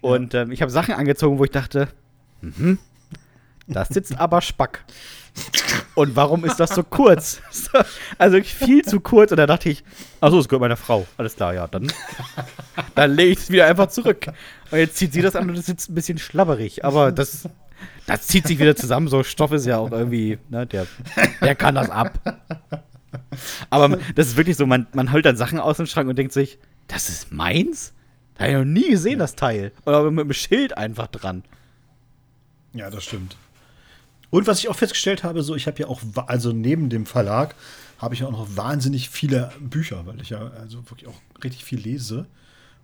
Und 0.00 0.34
ähm, 0.34 0.50
ich 0.50 0.60
habe 0.60 0.72
Sachen 0.72 0.94
angezogen, 0.94 1.38
wo 1.38 1.44
ich 1.44 1.52
dachte, 1.52 1.86
mhm, 2.40 2.78
das 3.68 3.88
sitzt 3.88 4.18
aber 4.18 4.40
Spack. 4.40 4.84
Und 5.94 6.16
warum 6.16 6.44
ist 6.44 6.58
das 6.58 6.74
so 6.74 6.82
kurz? 6.82 7.40
Also 8.18 8.42
viel 8.42 8.84
zu 8.84 9.00
kurz. 9.00 9.30
Und 9.30 9.36
da 9.38 9.46
dachte 9.46 9.70
ich, 9.70 9.84
achso, 10.20 10.38
es 10.40 10.48
gehört 10.48 10.60
meiner 10.62 10.76
Frau. 10.76 11.06
Alles 11.16 11.36
klar, 11.36 11.54
ja, 11.54 11.66
dann, 11.68 11.90
dann 12.94 13.12
lege 13.14 13.30
ich 13.30 13.38
es 13.38 13.50
wieder 13.50 13.66
einfach 13.66 13.86
zurück. 13.88 14.26
Und 14.70 14.78
jetzt 14.78 14.96
zieht 14.96 15.12
sie 15.12 15.22
das 15.22 15.36
an 15.36 15.48
und 15.48 15.56
es 15.56 15.66
sitzt 15.66 15.88
ein 15.90 15.94
bisschen 15.94 16.18
schlabberig. 16.18 16.84
Aber 16.84 17.12
das, 17.12 17.48
das 18.06 18.26
zieht 18.26 18.46
sich 18.46 18.58
wieder 18.58 18.76
zusammen. 18.76 19.08
So 19.08 19.22
Stoff 19.22 19.52
ist 19.52 19.66
ja 19.66 19.78
auch 19.78 19.90
irgendwie, 19.90 20.38
ne, 20.50 20.66
der, 20.66 20.86
der 21.40 21.54
kann 21.54 21.74
das 21.74 21.90
ab. 21.90 22.18
Aber 23.70 23.98
das 24.14 24.28
ist 24.28 24.36
wirklich 24.36 24.56
so, 24.56 24.66
man, 24.66 24.86
man 24.92 25.12
holt 25.12 25.24
dann 25.24 25.36
Sachen 25.36 25.58
aus 25.58 25.76
dem 25.76 25.86
Schrank 25.86 26.08
und 26.08 26.16
denkt 26.16 26.32
sich, 26.32 26.58
das 26.88 27.08
ist 27.08 27.32
meins? 27.32 27.92
Da 28.34 28.44
habe 28.44 28.52
ich 28.52 28.58
noch 28.58 28.64
nie 28.64 28.90
gesehen, 28.90 29.18
das 29.18 29.34
Teil. 29.34 29.72
Oder 29.84 30.10
mit 30.10 30.24
einem 30.24 30.32
Schild 30.32 30.76
einfach 30.76 31.06
dran. 31.06 31.44
Ja, 32.74 32.90
das 32.90 33.04
stimmt. 33.04 33.36
Und 34.30 34.46
was 34.46 34.60
ich 34.60 34.68
auch 34.68 34.76
festgestellt 34.76 35.24
habe, 35.24 35.42
so 35.42 35.54
ich 35.54 35.66
habe 35.66 35.78
ja 35.78 35.88
auch, 35.88 36.00
also 36.26 36.52
neben 36.52 36.88
dem 36.88 37.04
Verlag, 37.04 37.54
habe 37.98 38.14
ich 38.14 38.20
ja 38.20 38.26
auch 38.26 38.32
noch 38.32 38.56
wahnsinnig 38.56 39.10
viele 39.10 39.52
Bücher, 39.60 40.06
weil 40.06 40.20
ich 40.20 40.30
ja 40.30 40.50
also 40.58 40.78
wirklich 40.90 41.08
auch 41.08 41.20
richtig 41.44 41.64
viel 41.64 41.78
lese 41.78 42.26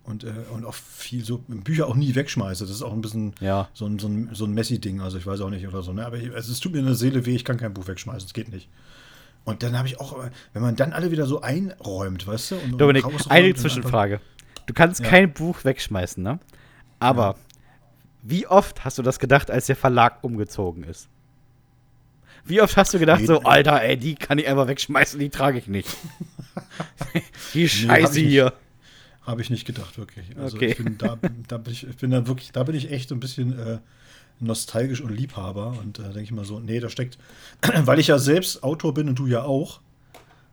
und, 0.03 0.23
äh, 0.23 0.33
und 0.51 0.65
auch 0.65 0.73
viel 0.73 1.23
so 1.23 1.37
Bücher 1.47 1.87
auch 1.87 1.95
nie 1.95 2.15
wegschmeiße. 2.15 2.63
Das 2.65 2.73
ist 2.75 2.81
auch 2.81 2.93
ein 2.93 3.01
bisschen 3.01 3.33
Ja. 3.39 3.69
so 3.73 3.85
ein, 3.85 3.99
so 3.99 4.07
ein, 4.07 4.29
so 4.33 4.45
ein 4.45 4.53
Messi-Ding, 4.53 5.01
also 5.01 5.17
ich 5.17 5.25
weiß 5.27 5.41
auch 5.41 5.49
nicht 5.49 5.67
oder 5.67 5.81
so. 5.83 5.93
Ne? 5.93 6.05
Aber 6.05 6.17
ich, 6.17 6.33
also 6.33 6.51
es 6.51 6.59
tut 6.59 6.71
mir 6.73 6.79
in 6.79 6.85
der 6.85 6.95
Seele 6.95 7.25
weh, 7.25 7.35
ich 7.35 7.45
kann 7.45 7.57
kein 7.57 7.73
Buch 7.73 7.87
wegschmeißen, 7.87 8.27
das 8.27 8.33
geht 8.33 8.49
nicht. 8.49 8.69
Und 9.45 9.63
dann 9.63 9.77
habe 9.77 9.87
ich 9.87 9.99
auch, 9.99 10.17
wenn 10.53 10.61
man 10.61 10.75
dann 10.75 10.93
alle 10.93 11.11
wieder 11.11 11.25
so 11.25 11.41
einräumt, 11.41 12.25
weißt 12.27 12.51
du? 12.51 12.55
Und, 12.57 12.77
Dominik, 12.77 13.05
eine 13.05 13.13
und 13.15 13.31
einfach- 13.31 13.61
Zwischenfrage. 13.61 14.21
Du 14.65 14.73
kannst 14.73 14.99
Ja. 15.01 15.07
kein 15.07 15.33
Buch 15.33 15.63
wegschmeißen, 15.63 16.21
ne? 16.21 16.39
Aber 16.99 17.35
wie 18.21 18.45
oft 18.47 18.83
hast 18.85 18.97
du 18.97 19.01
das 19.01 19.17
gedacht, 19.19 19.49
als 19.49 19.65
der 19.67 19.75
Verlag 19.75 20.23
umgezogen 20.23 20.83
ist? 20.83 21.07
Wie 22.45 22.61
oft 22.61 22.75
hast 22.77 22.93
du 22.93 22.99
gedacht, 22.99 23.21
Nee, 23.21 23.27
so, 23.27 23.35
nee. 23.39 23.45
Alter, 23.45 23.81
ey, 23.81 23.97
die 23.97 24.15
kann 24.15 24.37
ich 24.39 24.47
einfach 24.47 24.67
wegschmeißen, 24.67 25.19
die 25.19 25.29
trage 25.29 25.57
ich 25.57 25.67
nicht. 25.67 25.89
die 27.53 27.67
Scheiße 27.69 28.19
ich 28.19 28.25
nicht. 28.43 28.53
Habe 29.29 29.43
ich 29.43 29.51
nicht 29.51 29.65
gedacht, 29.65 29.99
wirklich. 29.99 30.25
Also 30.37 30.57
Okay. 30.57 30.71
ich 30.71 30.77
bin 30.77 30.97
da, 30.97 31.17
da 31.47 31.57
bin 31.59 31.71
ich, 31.71 31.85
ich 31.87 31.97
bin 31.97 32.09
da 32.09 32.25
wirklich, 32.25 32.51
da 32.51 32.63
bin 32.63 32.73
ich 32.73 32.89
echt 32.89 33.11
ein 33.11 33.19
bisschen 33.19 33.57
äh, 33.59 33.77
nostalgisch 34.39 35.01
und 35.01 35.11
Liebhaber 35.15 35.77
und 35.79 35.99
äh, 35.99 36.03
denke 36.03 36.21
ich 36.21 36.31
mal 36.31 36.45
so, 36.45 36.59
nee, 36.59 36.79
da 36.79 36.89
steckt, 36.89 37.19
weil 37.83 37.99
ich 37.99 38.07
ja 38.07 38.17
selbst 38.17 38.63
Autor 38.63 38.95
bin 38.95 39.07
und 39.07 39.19
du 39.19 39.27
ja 39.27 39.43
auch, 39.43 39.81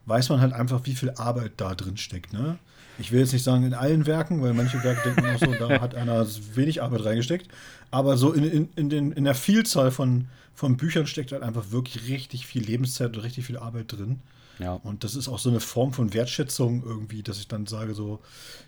weiß 0.05 0.29
man 0.29 0.41
halt 0.43 0.53
einfach, 0.53 0.83
wie 0.85 0.95
viel 0.95 1.11
Arbeit 1.13 1.53
da 1.57 1.75
drin 1.75 1.97
steckt, 1.97 2.35
ne? 2.35 2.59
Ich 2.99 3.13
will 3.13 3.21
jetzt 3.21 3.33
nicht 3.33 3.45
sagen 3.45 3.65
in 3.65 3.75
allen 3.75 4.07
Werken, 4.07 4.43
weil 4.43 4.53
manche 4.53 4.83
Werke 4.83 5.09
denken 5.11 5.27
auch 5.35 5.39
so, 5.39 5.53
da 5.55 5.81
hat 5.81 5.95
einer 5.95 6.27
wenig 6.55 6.83
Arbeit 6.83 7.05
reingesteckt. 7.05 7.49
Aber 7.91 8.17
so 8.19 8.33
in, 8.33 8.45
in, 8.45 8.69
in, 8.77 8.89
den, 8.91 9.13
in 9.13 9.25
der 9.25 9.35
Vielzahl 9.35 9.91
von, 9.91 10.29
von 10.55 10.77
Büchern 10.77 11.07
steckt 11.07 11.33
halt 11.33 11.43
einfach 11.43 11.71
wirklich 11.71 12.09
richtig 12.09 12.47
viel 12.47 12.63
Lebenszeit 12.63 13.15
und 13.17 13.23
richtig 13.23 13.45
viel 13.47 13.59
Arbeit 13.59 13.93
drin. 13.93 14.21
Ja. 14.59 14.75
Und 14.75 15.05
das 15.05 15.15
ist 15.15 15.29
auch 15.29 15.39
so 15.39 15.51
eine 15.51 15.61
Form 15.61 15.93
von 15.93 16.15
Wertschätzung 16.15 16.83
irgendwie, 16.85 17.23
dass 17.23 17.39
ich 17.39 17.49
dann 17.49 17.67
sage, 17.67 17.95
so, 17.95 18.21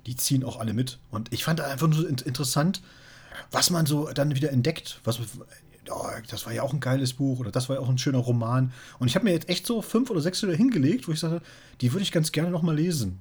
die 0.07 0.17
ziehen 0.17 0.45
auch 0.45 0.59
alle 0.59 0.75
mit. 0.75 0.99
Und 1.11 1.33
ich 1.33 1.45
fand 1.45 1.61
einfach 1.61 1.89
nur 1.89 2.09
interessant, 2.09 2.83
was 3.51 3.71
man 3.71 3.87
so 3.87 4.11
dann 4.13 4.35
wieder 4.35 4.51
entdeckt. 4.51 5.01
Was, 5.05 5.19
oh, 5.91 6.07
das 6.31 6.47
war 6.47 6.53
ja 6.53 6.63
auch 6.63 6.73
ein 6.73 6.81
geiles 6.81 7.15
Buch 7.15 7.39
oder 7.41 7.51
das 7.51 7.69
war 7.69 7.77
ja 7.77 7.83
auch 7.83 7.89
ein 7.89 7.99
schöner 7.99 8.19
Roman. 8.19 8.73
Und 8.99 9.09
ich 9.09 9.15
habe 9.15 9.25
mir 9.25 9.33
jetzt 9.33 9.49
echt 9.49 9.67
so 9.67 9.83
fünf 9.83 10.11
oder 10.11 10.21
sechs 10.21 10.43
wieder 10.43 10.55
hingelegt, 10.55 11.09
wo 11.09 11.13
ich 11.13 11.21
sage, 11.21 11.41
die 11.81 11.93
würde 11.93 12.03
ich 12.03 12.13
ganz 12.13 12.33
gerne 12.33 12.51
noch 12.51 12.63
mal 12.63 12.77
lesen. 12.77 13.19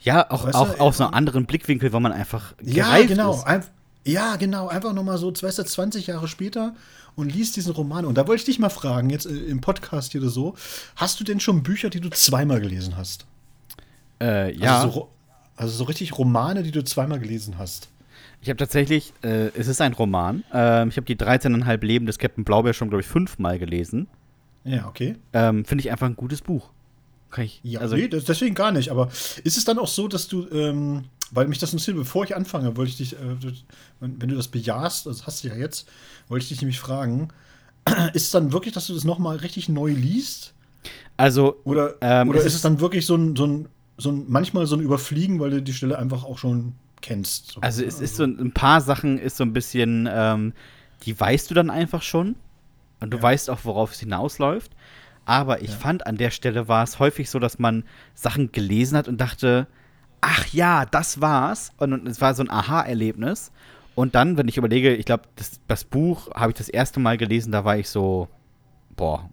Ja, 0.00 0.30
auch, 0.30 0.44
Weißt 0.44 0.54
du, 0.54 0.58
auch 0.58 0.80
aus 0.80 1.00
einem 1.00 1.12
anderen 1.12 1.46
Blickwinkel, 1.46 1.92
weil 1.92 2.00
man 2.00 2.12
einfach 2.12 2.54
Ja, 2.62 2.86
gereift 2.86 3.08
genau. 3.08 3.34
ist. 3.34 3.44
Einf 3.44 3.70
ja, 4.04 4.36
genau. 4.36 4.68
Einfach 4.68 4.94
noch 4.94 5.02
mal 5.02 5.18
so, 5.18 5.30
weißt 5.30 5.58
du, 5.58 5.64
20 5.64 6.06
Jahre 6.06 6.28
später 6.28 6.74
und 7.18 7.34
liest 7.34 7.56
diesen 7.56 7.72
Roman. 7.72 8.04
Und 8.04 8.16
da 8.16 8.26
wollte 8.28 8.40
ich 8.40 8.44
dich 8.46 8.58
mal 8.58 8.68
fragen, 8.70 9.10
jetzt 9.10 9.26
äh, 9.26 9.30
im 9.34 9.60
Podcast 9.60 10.12
hier 10.12 10.20
oder 10.22 10.30
so, 10.30 10.54
hast 10.96 11.18
du 11.20 11.24
denn 11.24 11.40
schon 11.40 11.62
Bücher, 11.62 11.90
die 11.90 12.00
du 12.00 12.08
zweimal 12.10 12.60
gelesen 12.60 12.96
hast? 12.96 13.26
Äh, 14.20 14.54
ja, 14.56 14.78
Also 14.82 14.90
so, 14.92 15.08
also 15.56 15.76
so 15.76 15.84
richtig 15.84 16.16
Romane, 16.16 16.62
die 16.62 16.70
du 16.70 16.82
zweimal 16.84 17.18
gelesen 17.18 17.58
hast. 17.58 17.88
ich 18.40 18.48
habe 18.48 18.56
tatsächlich, 18.56 19.12
äh, 19.22 19.48
es 19.48 19.66
ist 19.66 19.80
ein 19.80 19.92
Roman. 19.92 20.44
Ähm, 20.52 20.88
ich 20.90 20.96
habe 20.96 21.06
die 21.06 21.16
13,5 21.16 21.84
Leben 21.84 22.06
des 22.06 22.18
Captain 22.18 22.44
Blaubeer 22.44 22.72
schon, 22.72 22.88
glaube 22.88 23.02
ich, 23.02 23.06
fünfmal 23.08 23.58
gelesen. 23.58 24.06
Ja, 24.64 24.86
okay. 24.86 25.16
Ähm, 25.32 25.64
Finde 25.64 25.82
ich 25.82 25.90
einfach 25.90 26.06
ein 26.06 26.16
gutes 26.16 26.40
Buch. 26.42 26.70
Kann 27.30 27.44
ich, 27.44 27.60
Ja, 27.62 27.80
also, 27.80 27.96
nee, 27.96 28.08
das, 28.08 28.24
deswegen 28.24 28.54
gar 28.54 28.72
nicht. 28.72 28.90
Aber 28.90 29.08
ist 29.44 29.56
es 29.58 29.64
dann 29.64 29.78
auch 29.78 29.88
so, 29.88 30.08
dass 30.08 30.28
du, 30.28 30.48
ähm, 30.50 31.04
weil 31.30 31.46
mich 31.46 31.58
das 31.58 31.72
interessiert, 31.72 31.96
bevor 31.96 32.24
ich 32.24 32.34
anfange, 32.34 32.76
wollte 32.76 32.90
ich 32.90 32.96
dich, 32.96 33.12
äh, 33.14 33.36
wenn, 34.00 34.18
du 34.28 34.34
das 34.34 34.48
bejahst, 34.48 35.06
das 35.06 35.26
hast 35.26 35.44
du 35.44 35.48
ja 35.48 35.54
jetzt, 35.56 35.88
wollte 36.28 36.42
ich 36.44 36.48
dich 36.48 36.60
nämlich 36.62 36.80
fragen, 36.80 37.28
ist 38.14 38.24
es 38.24 38.30
dann 38.30 38.52
wirklich, 38.52 38.72
dass 38.74 38.86
du 38.86 38.94
das 38.94 39.04
nochmal 39.04 39.36
richtig 39.36 39.68
neu 39.68 39.90
liest? 39.92 40.54
also 41.16 41.60
Oder, 41.64 41.96
Ähm, 42.00 42.28
oder 42.28 42.38
ist 42.40 42.46
ist- 42.46 42.54
es 42.56 42.62
dann 42.62 42.80
wirklich 42.80 43.06
so 43.06 43.16
ein, 43.16 43.36
so 43.36 43.46
ein 43.46 43.68
so 44.00 44.12
ein, 44.12 44.26
manchmal 44.28 44.64
so 44.66 44.76
ein 44.76 44.80
Überfliegen, 44.80 45.40
weil 45.40 45.50
du 45.50 45.60
die 45.60 45.72
Stelle 45.72 45.98
einfach 45.98 46.22
auch 46.22 46.38
schon 46.38 46.74
kennst. 47.00 47.50
So. 47.50 47.60
Also 47.62 47.82
es 47.84 47.98
ist 48.00 48.14
so 48.14 48.22
ein, 48.22 48.38
ein 48.38 48.52
paar 48.52 48.80
Sachen 48.80 49.18
ist 49.18 49.36
so 49.36 49.42
ein 49.42 49.52
bisschen, 49.52 50.08
ähm, 50.10 50.52
die 51.02 51.18
weißt 51.18 51.50
du 51.50 51.54
dann 51.54 51.68
einfach 51.68 52.02
schon 52.02 52.36
und 53.00 53.10
du 53.10 53.16
Ja. 53.16 53.22
weißt 53.24 53.50
auch, 53.50 53.64
worauf 53.64 53.92
es 53.92 53.98
hinausläuft. 53.98 54.70
Aber 55.28 55.60
ich 55.62 55.70
Ja. 55.70 55.76
fand, 55.76 56.06
an 56.06 56.16
der 56.16 56.30
Stelle 56.30 56.68
war 56.68 56.82
es 56.82 56.98
häufig 56.98 57.28
so, 57.28 57.38
dass 57.38 57.58
man 57.58 57.84
Sachen 58.14 58.50
gelesen 58.50 58.96
hat 58.96 59.08
und 59.08 59.20
dachte, 59.20 59.66
ach 60.22 60.46
ja, 60.48 60.86
das 60.86 61.20
war's. 61.20 61.70
Und, 61.76 61.92
und 61.92 62.06
es 62.08 62.20
war 62.22 62.32
so 62.34 62.42
ein 62.42 62.50
Aha-Erlebnis. 62.50 63.52
Und 63.94 64.14
dann, 64.14 64.38
wenn 64.38 64.48
ich 64.48 64.56
überlege, 64.56 64.94
ich 64.94 65.04
glaube, 65.04 65.24
das, 65.36 65.60
das 65.68 65.84
Buch 65.84 66.30
habe 66.34 66.52
ich 66.52 66.56
das 66.56 66.70
erste 66.70 66.98
Mal 66.98 67.18
gelesen, 67.18 67.52
da 67.52 67.64
war 67.66 67.76
ich 67.76 67.90
so, 67.90 68.28
boah, 68.96 69.28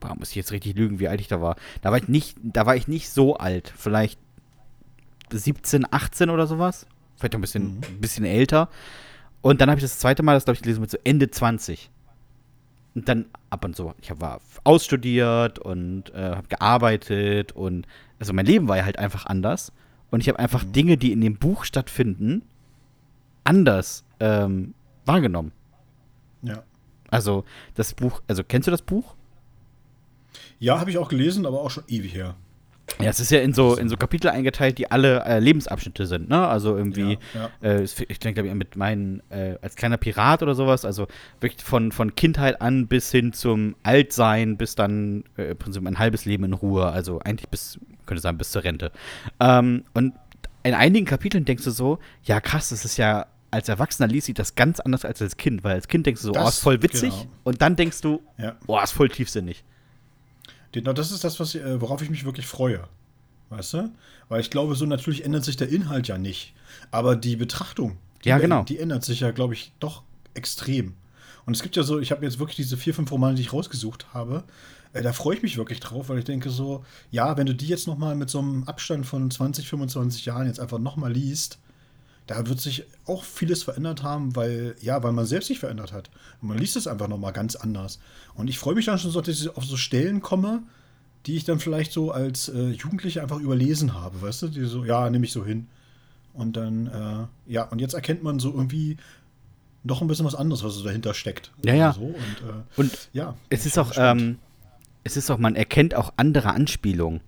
boah, 0.00 0.14
muss 0.16 0.30
ich 0.30 0.36
jetzt 0.36 0.52
richtig 0.52 0.74
lügen, 0.74 1.00
wie 1.00 1.08
alt 1.08 1.20
ich 1.20 1.28
da 1.28 1.42
war. 1.42 1.56
Da 1.82 1.90
war 1.90 1.98
ich 1.98 2.08
nicht, 2.08 2.38
da 2.42 2.64
war 2.64 2.74
ich 2.76 2.88
nicht 2.88 3.10
so 3.10 3.36
alt. 3.36 3.72
Vielleicht 3.76 4.18
17, 5.30 5.86
18 5.90 6.30
oder 6.30 6.46
sowas. 6.46 6.86
Vielleicht 7.16 7.34
ein 7.34 7.40
bisschen, 7.42 7.62
Mhm. 7.76 7.80
ein 7.88 8.00
bisschen 8.00 8.24
älter. 8.24 8.68
Und 9.42 9.60
dann 9.60 9.68
habe 9.68 9.78
ich 9.78 9.84
das 9.84 9.98
zweite 9.98 10.22
Mal, 10.22 10.34
das 10.34 10.44
glaube 10.44 10.56
ich 10.56 10.62
gelesen 10.62 10.80
mit 10.80 10.90
so 10.90 10.98
Ende 11.04 11.30
20. 11.30 11.90
Und 12.96 13.08
dann 13.08 13.26
ab 13.50 13.64
und 13.64 13.76
so. 13.76 13.94
Ich 14.00 14.10
war 14.20 14.40
ausstudiert 14.64 15.58
und 15.60 16.12
äh, 16.14 16.30
habe 16.34 16.48
gearbeitet 16.48 17.52
und 17.52 17.86
also 18.18 18.32
mein 18.32 18.46
Leben 18.46 18.66
war 18.68 18.78
ja 18.78 18.84
halt 18.84 18.98
einfach 18.98 19.26
anders. 19.26 19.70
Und 20.10 20.20
ich 20.20 20.28
habe 20.28 20.38
einfach 20.38 20.64
Mhm. 20.64 20.72
Dinge, 20.72 20.96
die 20.96 21.12
in 21.12 21.20
dem 21.20 21.36
Buch 21.36 21.64
stattfinden, 21.64 22.42
anders 23.44 24.04
ähm, 24.18 24.74
wahrgenommen. 25.04 25.52
ja. 26.42 26.62
Also 27.08 27.44
das 27.76 27.94
Buch, 27.94 28.20
also 28.26 28.42
kennst 28.42 28.66
du 28.66 28.72
das 28.72 28.82
Buch? 28.82 29.14
Ja, 30.58 30.80
habe 30.80 30.90
ich 30.90 30.98
auch 30.98 31.08
gelesen, 31.08 31.46
aber 31.46 31.60
auch 31.60 31.70
schon 31.70 31.84
ewig 31.86 32.12
her. 32.14 32.34
Ja, 33.00 33.10
es 33.10 33.20
ist 33.20 33.30
ja 33.30 33.40
in 33.40 33.52
so, 33.52 33.76
in 33.76 33.88
so 33.88 33.96
Kapitel 33.96 34.28
eingeteilt, 34.30 34.78
die 34.78 34.90
alle 34.90 35.22
äh, 35.24 35.38
Lebensabschnitte 35.38 36.06
sind, 36.06 36.28
ne? 36.28 36.46
Also 36.46 36.76
irgendwie, 36.76 37.18
Ja, 37.34 37.50
Äh, 37.60 37.82
es- 37.82 38.00
ich 38.00 38.18
denke, 38.18 38.34
glaube 38.42 38.48
ich, 38.48 38.54
mit 38.54 38.76
meinen, 38.76 39.22
äh, 39.30 39.56
als 39.60 39.76
kleiner 39.76 39.96
Pirat 39.98 40.42
oder 40.42 40.54
sowas, 40.54 40.84
also 40.84 41.06
wirklich 41.40 41.62
von, 41.62 41.92
von 41.92 42.14
Kindheit 42.14 42.60
an 42.62 42.86
bis 42.86 43.10
hin 43.10 43.32
zum 43.32 43.76
Altsein, 43.82 44.56
bis 44.56 44.74
dann 44.74 45.24
äh, 45.36 45.50
im 45.50 45.56
Prinzip 45.58 45.86
ein 45.86 45.98
halbes 45.98 46.24
Leben 46.24 46.44
in 46.44 46.52
Ruhe, 46.54 46.86
also 46.86 47.18
eigentlich 47.20 47.48
bis, 47.50 47.78
könnte 48.06 48.20
sagen, 48.22 48.38
bis 48.38 48.50
zur 48.50 48.64
Rente. 48.64 48.90
Ähm, 49.40 49.84
und 49.94 50.14
in 50.62 50.74
einigen 50.74 51.06
Kapiteln 51.06 51.44
denkst 51.44 51.64
du 51.64 51.70
so, 51.70 51.98
ja 52.24 52.40
krass, 52.40 52.70
das 52.70 52.84
ist 52.84 52.96
ja, 52.96 53.26
als 53.50 53.68
Erwachsener 53.68 54.08
liest 54.08 54.26
sich 54.26 54.34
das 54.34 54.54
ganz 54.54 54.80
anders 54.80 55.04
als 55.04 55.22
als 55.22 55.36
Kind, 55.36 55.62
weil 55.64 55.74
als 55.74 55.86
Kind 55.88 56.06
denkst 56.06 56.20
du 56.22 56.26
so, 56.28 56.32
oh, 56.32 56.34
Das- 56.44 56.54
ist 56.56 56.60
voll 56.62 56.82
witzig, 56.82 57.10
genau. 57.10 57.30
und 57.44 57.62
dann 57.62 57.76
denkst 57.76 58.00
du, 58.00 58.20
Ja. 58.38 58.56
oh, 58.66 58.80
ist 58.82 58.92
voll 58.92 59.08
tiefsinnig. 59.08 59.64
Genau, 60.76 60.92
das 60.92 61.10
ist 61.10 61.24
das, 61.24 61.40
was, 61.40 61.54
äh, 61.54 61.80
worauf 61.80 62.02
ich 62.02 62.10
mich 62.10 62.26
wirklich 62.26 62.46
freue. 62.46 62.86
Weißt 63.48 63.72
du? 63.72 63.90
Weil 64.28 64.42
ich 64.42 64.50
glaube, 64.50 64.74
so 64.74 64.84
natürlich 64.84 65.24
ändert 65.24 65.42
sich 65.42 65.56
der 65.56 65.70
Inhalt 65.70 66.06
ja 66.06 66.18
nicht. 66.18 66.52
Aber 66.90 67.16
die 67.16 67.36
Betrachtung, 67.36 67.96
die, 68.22 68.28
Ja, 68.28 68.36
genau. 68.36 68.62
die 68.62 68.78
ändert 68.78 69.02
sich 69.02 69.20
ja, 69.20 69.30
glaube 69.30 69.54
ich, 69.54 69.72
doch 69.80 70.02
extrem. 70.34 70.92
Und 71.46 71.56
es 71.56 71.62
gibt 71.62 71.76
ja 71.76 71.82
so, 71.82 71.98
ich 71.98 72.10
habe 72.10 72.26
jetzt 72.26 72.38
wirklich 72.38 72.56
diese 72.56 72.76
vier, 72.76 72.92
fünf 72.92 73.10
Romane, 73.10 73.36
die 73.36 73.40
ich 73.40 73.54
rausgesucht 73.54 74.12
habe. 74.12 74.44
Äh, 74.92 75.00
da 75.00 75.14
freue 75.14 75.36
ich 75.36 75.42
mich 75.42 75.56
wirklich 75.56 75.80
drauf, 75.80 76.10
weil 76.10 76.18
ich 76.18 76.26
denke 76.26 76.50
so, 76.50 76.84
ja, 77.10 77.38
wenn 77.38 77.46
du 77.46 77.54
die 77.54 77.68
jetzt 77.68 77.86
nochmal 77.86 78.14
mit 78.14 78.28
so 78.28 78.40
einem 78.40 78.64
Abstand 78.64 79.06
von 79.06 79.30
20, 79.30 79.66
25 79.66 80.26
Jahren 80.26 80.46
jetzt 80.46 80.60
einfach 80.60 80.78
nochmal 80.78 81.10
liest, 81.10 81.58
da 82.26 82.46
wird 82.46 82.60
sich 82.60 82.84
auch 83.06 83.22
vieles 83.22 83.62
verändert 83.62 84.02
haben, 84.02 84.34
weil, 84.34 84.74
ja, 84.80 85.02
weil 85.02 85.12
man 85.12 85.26
selbst 85.26 85.46
sich 85.46 85.60
verändert 85.60 85.92
hat. 85.92 86.10
Und 86.42 86.48
man 86.48 86.58
liest 86.58 86.76
es 86.76 86.86
einfach 86.86 87.08
nochmal 87.08 87.32
ganz 87.32 87.54
anders. 87.56 88.00
Und 88.34 88.48
ich 88.48 88.58
freue 88.58 88.74
mich 88.74 88.86
dann 88.86 88.98
schon 88.98 89.10
so, 89.12 89.20
dass 89.20 89.40
ich 89.40 89.56
auf 89.56 89.64
so 89.64 89.76
Stellen 89.76 90.20
komme, 90.22 90.62
die 91.26 91.36
ich 91.36 91.44
dann 91.44 91.60
vielleicht 91.60 91.92
so 91.92 92.10
als 92.10 92.48
äh, 92.48 92.70
Jugendlicher 92.70 93.22
einfach 93.22 93.38
überlesen 93.38 93.94
habe, 93.94 94.20
weißt 94.22 94.42
du? 94.42 94.48
Die 94.48 94.64
so, 94.64 94.84
ja, 94.84 95.08
nehme 95.10 95.24
ich 95.24 95.32
so 95.32 95.44
hin. 95.44 95.68
Und 96.34 96.56
dann, 96.56 96.86
äh, 96.86 97.52
ja, 97.52 97.62
und 97.64 97.80
jetzt 97.80 97.94
erkennt 97.94 98.22
man 98.22 98.38
so 98.38 98.52
irgendwie 98.52 98.96
noch 99.84 100.02
ein 100.02 100.08
bisschen 100.08 100.26
was 100.26 100.34
anderes, 100.34 100.64
was 100.64 100.74
so 100.74 100.84
dahinter 100.84 101.14
steckt. 101.14 101.52
Ja, 101.64 101.74
ja. 101.74 101.92
So, 101.92 102.00
und, 102.02 102.14
äh, 102.14 102.80
Und 102.80 103.08
ja. 103.12 103.36
es 103.50 103.66
ist 103.66 103.78
auch, 103.78 103.92
ähm, 103.96 104.38
es 105.04 105.16
ist 105.16 105.30
auch, 105.30 105.38
man 105.38 105.54
erkennt 105.54 105.94
auch 105.94 106.12
andere 106.16 106.50
Anspielungen. 106.50 107.20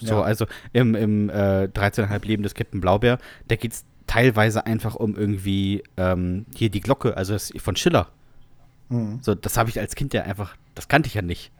So, 0.00 0.14
Ja. 0.14 0.22
also 0.22 0.46
im, 0.72 0.94
im 0.94 1.28
äh, 1.30 1.64
13,5 1.64 2.24
Leben 2.26 2.42
des 2.42 2.54
Captain 2.54 2.80
Blaubeer, 2.80 3.18
da 3.48 3.56
geht 3.56 3.72
es 3.72 3.84
teilweise 4.06 4.66
einfach 4.66 4.94
um 4.94 5.16
irgendwie 5.16 5.82
ähm, 5.96 6.46
hier 6.54 6.70
die 6.70 6.80
Glocke, 6.80 7.16
also 7.16 7.32
das 7.32 7.52
von 7.58 7.76
Schiller. 7.76 8.08
Mhm. 8.88 9.18
So, 9.22 9.34
das 9.34 9.56
habe 9.56 9.68
ich 9.70 9.78
als 9.80 9.94
Kind 9.94 10.14
ja 10.14 10.22
einfach, 10.22 10.56
das 10.74 10.88
kannte 10.88 11.08
ich 11.08 11.14
ja 11.14 11.22
nicht. 11.22 11.50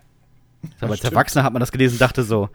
Aber 0.80 0.92
als. 0.92 1.04
Erwachsener 1.04 1.44
hat 1.44 1.52
man 1.52 1.60
das 1.60 1.72
gelesen 1.72 1.94
und 1.94 2.00
dachte 2.00 2.22
so, 2.22 2.48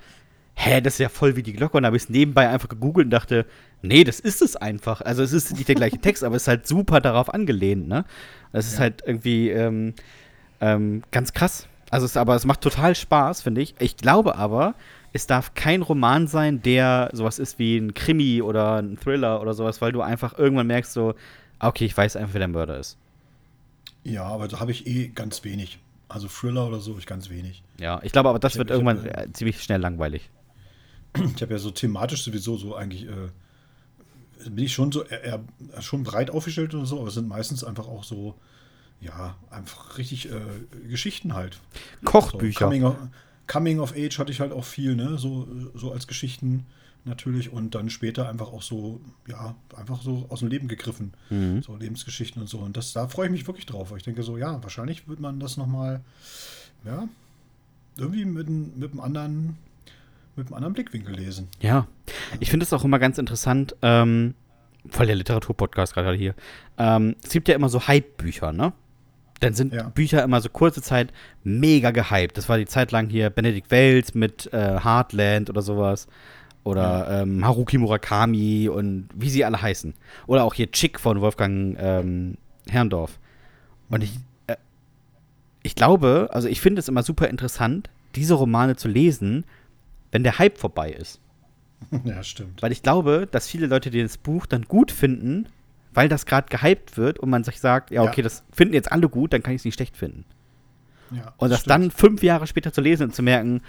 hä, 0.53 0.81
das 0.81 0.93
ist 0.93 0.99
ja 0.99 1.09
voll 1.09 1.35
wie 1.35 1.43
die 1.43 1.53
Glocke. 1.53 1.77
Und 1.77 1.85
habe 1.85 1.95
ich 1.97 2.03
es 2.03 2.09
nebenbei 2.09 2.49
einfach 2.49 2.69
gegoogelt 2.69 3.05
und 3.05 3.11
dachte, 3.11 3.45
nee, 3.81 4.03
das 4.03 4.19
ist 4.19 4.41
es 4.41 4.55
einfach. 4.55 5.01
Also 5.01 5.23
es 5.23 5.33
ist 5.33 5.53
nicht 5.55 5.67
der 5.67 5.75
gleiche 5.75 5.97
Text, 6.01 6.23
aber 6.23 6.35
es 6.35 6.43
ist 6.43 6.47
halt 6.47 6.67
super 6.67 6.99
darauf 7.01 7.33
angelehnt, 7.33 7.87
ne? 7.87 8.05
Es 8.53 8.67
ist 8.67 8.73
Ja. 8.75 8.79
halt 8.81 9.03
irgendwie 9.05 9.49
ähm, 9.49 9.93
ähm, 10.59 11.03
ganz 11.11 11.33
krass. 11.33 11.67
Also 11.91 12.05
es, 12.05 12.17
aber 12.17 12.35
es 12.35 12.45
macht 12.45 12.61
total 12.61 12.95
Spaß, 12.95 13.41
finde 13.43 13.61
ich. 13.61 13.75
Ich 13.79 13.97
glaube 13.97 14.35
aber, 14.35 14.75
es 15.13 15.27
darf 15.27 15.53
kein 15.53 15.81
Roman 15.81 16.25
sein, 16.27 16.61
der 16.61 17.09
sowas 17.13 17.37
ist 17.37 17.59
wie 17.59 17.77
ein 17.77 17.93
Krimi 17.93 18.41
oder 18.41 18.77
ein 18.81 18.97
Thriller 18.97 19.41
oder 19.41 19.53
sowas, 19.53 19.81
weil 19.81 19.91
du 19.91 20.01
einfach 20.01 20.37
irgendwann 20.39 20.67
merkst 20.67 20.93
so, 20.93 21.13
ah, 21.59 21.67
okay, 21.67 21.85
ich 21.85 21.95
weiß 21.95 22.15
einfach, 22.15 22.33
wer 22.33 22.39
der 22.39 22.47
Mörder 22.47 22.79
ist. 22.79 22.97
Ja, 24.03 24.23
aber 24.23 24.47
da 24.47 24.59
habe 24.59 24.71
ich 24.71 24.87
eh 24.87 25.09
ganz 25.09 25.43
wenig. 25.43 25.79
Also 26.07 26.27
Thriller 26.27 26.67
oder 26.67 26.79
so, 26.79 26.97
ich 26.97 27.05
ganz 27.05 27.29
wenig. 27.29 27.61
Ja, 27.79 27.99
ich 28.03 28.11
glaube 28.11 28.29
aber, 28.29 28.39
das 28.39 28.53
Ich 28.53 28.57
wird 28.57 28.71
hab- 28.71 28.79
ich 28.79 28.85
hab, 28.85 28.95
irgendwann 28.95 29.27
äh, 29.29 29.31
ziemlich 29.33 29.61
schnell 29.61 29.79
langweilig. 29.81 30.29
Ich 31.35 31.41
habe 31.41 31.53
ja 31.53 31.59
so 31.59 31.71
thematisch 31.71 32.23
sowieso 32.23 32.55
so 32.57 32.75
eigentlich, 32.75 33.05
äh, 33.05 34.49
bin 34.49 34.63
ich 34.65 34.73
schon 34.73 34.91
so 34.93 35.03
eher, 35.03 35.41
schon 35.81 36.03
breit 36.03 36.31
aufgestellt 36.31 36.73
und 36.73 36.85
so, 36.85 36.99
aber 36.99 37.09
es 37.09 37.13
sind 37.15 37.27
meistens 37.27 37.63
einfach 37.65 37.87
auch 37.87 38.03
so, 38.05 38.35
ja, 39.01 39.35
einfach 39.49 39.97
richtig 39.97 40.29
äh, 40.31 40.39
Geschichten 40.87 41.33
halt. 41.33 41.59
So, 42.01 42.11
Kochbücher. 42.11 42.65
Coming, 42.65 42.83
of, 42.83 42.95
Coming 43.47 43.79
of 43.79 43.93
Age 43.97 44.17
hatte 44.19 44.31
ich 44.31 44.39
halt 44.39 44.51
auch 44.53 44.63
viel, 44.65 44.95
ne? 44.95 45.17
So, 45.17 45.47
so 45.73 45.91
als 45.91 46.07
Geschichten 46.07 46.65
natürlich 47.03 47.51
und 47.51 47.73
dann 47.73 47.89
später 47.89 48.29
einfach 48.29 48.53
auch 48.53 48.61
so, 48.61 49.01
ja, 49.27 49.55
einfach 49.75 50.03
so 50.03 50.27
aus 50.29 50.39
dem 50.41 50.49
Leben 50.49 50.67
gegriffen. 50.67 51.13
Mhm. 51.31 51.63
So 51.63 51.75
Lebensgeschichten 51.75 52.41
und 52.43 52.47
so. 52.47 52.59
Und 52.59 52.77
das, 52.77 52.93
da 52.93 53.07
freue 53.07 53.25
ich 53.25 53.31
mich 53.31 53.47
wirklich 53.47 53.65
drauf, 53.65 53.89
weil 53.89 53.97
ich 53.97 54.03
denke 54.03 54.21
so, 54.21 54.37
ja, 54.37 54.61
wahrscheinlich 54.61 55.07
wird 55.07 55.19
man 55.19 55.39
das 55.39 55.57
nochmal, 55.57 56.01
ja, 56.85 57.07
irgendwie 57.97 58.23
mit, 58.25 58.47
einem- 58.47 58.73
mit 58.77 58.91
einem 58.91 58.99
anderen, 58.99 59.57
mit 60.35 60.45
einem 60.47 60.53
anderen 60.53 60.73
Blickwinkel 60.75 61.15
lesen. 61.15 61.47
Ja, 61.59 61.87
ich 62.39 62.51
finde 62.51 62.65
es 62.65 62.71
auch 62.71 62.83
immer 62.85 62.99
ganz 62.99 63.17
interessant, 63.17 63.75
ähm, 63.81 64.35
voll 64.87 65.07
der 65.07 65.15
Literaturpodcast 65.15 65.95
gerade 65.95 66.15
hier. 66.17 66.35
Ähm, 66.77 67.15
es 67.23 67.31
gibt 67.31 67.47
ja 67.47 67.55
immer 67.55 67.69
so 67.69 67.87
Hype-Bücher, 67.87 68.53
ne? 68.53 68.73
Dann 69.41 69.53
sind 69.53 69.73
Ja. 69.73 69.89
Bücher 69.89 70.23
immer 70.23 70.39
so 70.39 70.49
kurze 70.49 70.81
Zeit 70.81 71.11
mega 71.43 71.91
gehypt. 71.91 72.37
Das 72.37 72.47
war 72.47 72.57
die 72.57 72.65
Zeit 72.65 72.91
lang 72.91 73.09
hier 73.09 73.29
Benedikt 73.29 73.69
Wells 73.71 74.13
mit 74.13 74.51
äh, 74.53 74.79
Heartland 74.81 75.49
oder 75.49 75.61
sowas. 75.61 76.07
Oder 76.63 77.21
ähm, 77.23 77.43
Haruki 77.43 77.79
Murakami 77.79 78.69
und 78.69 79.09
wie 79.15 79.29
sie 79.29 79.43
alle 79.43 79.61
heißen. 79.61 79.95
Oder 80.27 80.43
auch 80.43 80.53
hier 80.53 80.71
Chick 80.71 80.99
von 80.99 81.19
Wolfgang 81.19 81.75
ähm, 81.79 82.37
Herrndorf. 82.69 83.19
Und 83.89 84.03
ich, 84.03 84.13
äh, 84.45 84.55
ich 85.63 85.73
glaube, 85.73 86.29
also 86.31 86.47
ich 86.47 86.61
finde 86.61 86.79
es 86.79 86.87
immer 86.87 87.01
super 87.01 87.27
interessant, 87.29 87.89
diese 88.15 88.35
Romane 88.35 88.75
zu 88.75 88.87
lesen, 88.87 89.43
wenn 90.11 90.23
der 90.23 90.37
Hype 90.39 90.57
vorbei 90.57 90.91
ist. 90.91 91.19
Ja, 92.03 92.21
stimmt. 92.21 92.61
Weil 92.61 92.71
ich 92.71 92.83
glaube, 92.83 93.27
dass 93.31 93.47
viele 93.47 93.65
Leute, 93.65 93.89
die 93.89 94.03
das 94.03 94.19
Buch 94.19 94.45
dann 94.45 94.65
gut 94.65 94.91
finden, 94.91 95.47
weil 95.93 96.07
das 96.09 96.25
gerade 96.25 96.47
gehypt 96.49 96.97
wird 96.97 97.19
und 97.19 97.29
man 97.29 97.43
sich 97.43 97.59
sagt, 97.59 97.91
ja, 97.91 98.03
Ja. 98.03 98.09
okay, 98.09 98.21
das 98.21 98.43
finden 98.51 98.73
jetzt 98.73 98.91
alle 98.91 99.09
gut, 99.09 99.33
dann 99.33 99.43
kann 99.43 99.53
ich 99.53 99.61
es 99.61 99.65
nicht 99.65 99.75
schlecht 99.75 99.97
finden. 99.97 100.25
Ja, 101.11 101.33
Und 101.37 101.49
das 101.49 101.61
stimmt. 101.61 101.71
dann 101.71 101.91
fünf 101.91 102.23
Jahre 102.23 102.47
später 102.47 102.71
zu 102.71 102.79
lesen 102.81 103.03
und 103.07 103.15
zu 103.15 103.21
merken, 103.23 103.61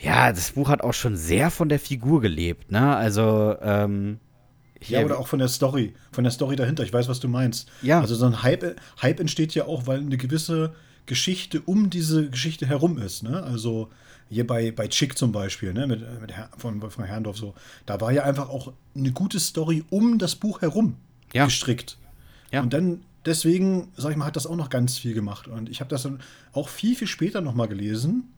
ja, 0.00 0.32
das 0.32 0.52
Buch 0.52 0.68
hat 0.68 0.80
auch 0.82 0.92
schon 0.94 1.16
sehr 1.16 1.50
von 1.50 1.68
der 1.68 1.78
Figur 1.78 2.20
gelebt, 2.20 2.72
ne? 2.72 2.96
Also, 2.96 3.56
ähm, 3.62 4.18
Ja, 4.86 5.02
oder 5.04 5.18
auch 5.18 5.28
von 5.28 5.38
der 5.38 5.48
Story, 5.48 5.94
von 6.12 6.24
der 6.24 6.30
Story 6.32 6.56
dahinter. 6.56 6.82
Ich 6.82 6.92
weiß, 6.92 7.08
was 7.08 7.20
du 7.20 7.28
meinst. 7.28 7.70
Ja. 7.80 8.00
Also 8.00 8.14
so 8.16 8.26
ein 8.26 8.42
Hype, 8.42 8.76
Hype 9.00 9.20
entsteht 9.20 9.54
ja 9.54 9.64
auch, 9.66 9.86
weil 9.86 10.00
eine 10.00 10.16
gewisse 10.18 10.74
Geschichte 11.06 11.60
um 11.64 11.88
diese 11.90 12.28
Geschichte 12.28 12.66
herum 12.66 12.98
ist. 12.98 13.22
Ne? 13.22 13.42
Also 13.42 13.88
hier 14.28 14.46
bei, 14.46 14.72
bei 14.72 14.88
Chick 14.88 15.16
zum 15.16 15.32
Beispiel, 15.32 15.72
ne? 15.72 15.86
mit, 15.86 16.02
mit 16.20 16.32
Herr, 16.32 16.50
von 16.58 16.82
Wolfgang 16.82 17.08
Herrndorf 17.08 17.36
so, 17.38 17.54
da 17.86 18.00
war 18.00 18.10
ja 18.12 18.24
einfach 18.24 18.48
auch 18.50 18.72
eine 18.96 19.12
gute 19.12 19.38
Story 19.40 19.84
um 19.90 20.18
das 20.18 20.34
Buch 20.34 20.60
herum 20.60 20.96
Ja. 21.34 21.44
gestrickt. 21.46 21.98
Ja. 22.52 22.62
Und 22.62 22.72
dann, 22.72 23.02
deswegen, 23.26 23.92
sag 23.96 24.12
ich 24.12 24.16
mal, 24.16 24.26
hat 24.26 24.36
das 24.36 24.46
auch 24.46 24.56
noch 24.56 24.70
ganz 24.70 24.96
viel 24.98 25.14
gemacht. 25.14 25.48
Und 25.48 25.68
ich 25.68 25.80
habe 25.80 25.90
das 25.90 26.02
dann 26.04 26.20
auch 26.52 26.68
viel, 26.68 26.94
viel 26.96 27.08
später 27.08 27.40
noch 27.40 27.54
mal 27.54 27.66
gelesen, 27.66 28.32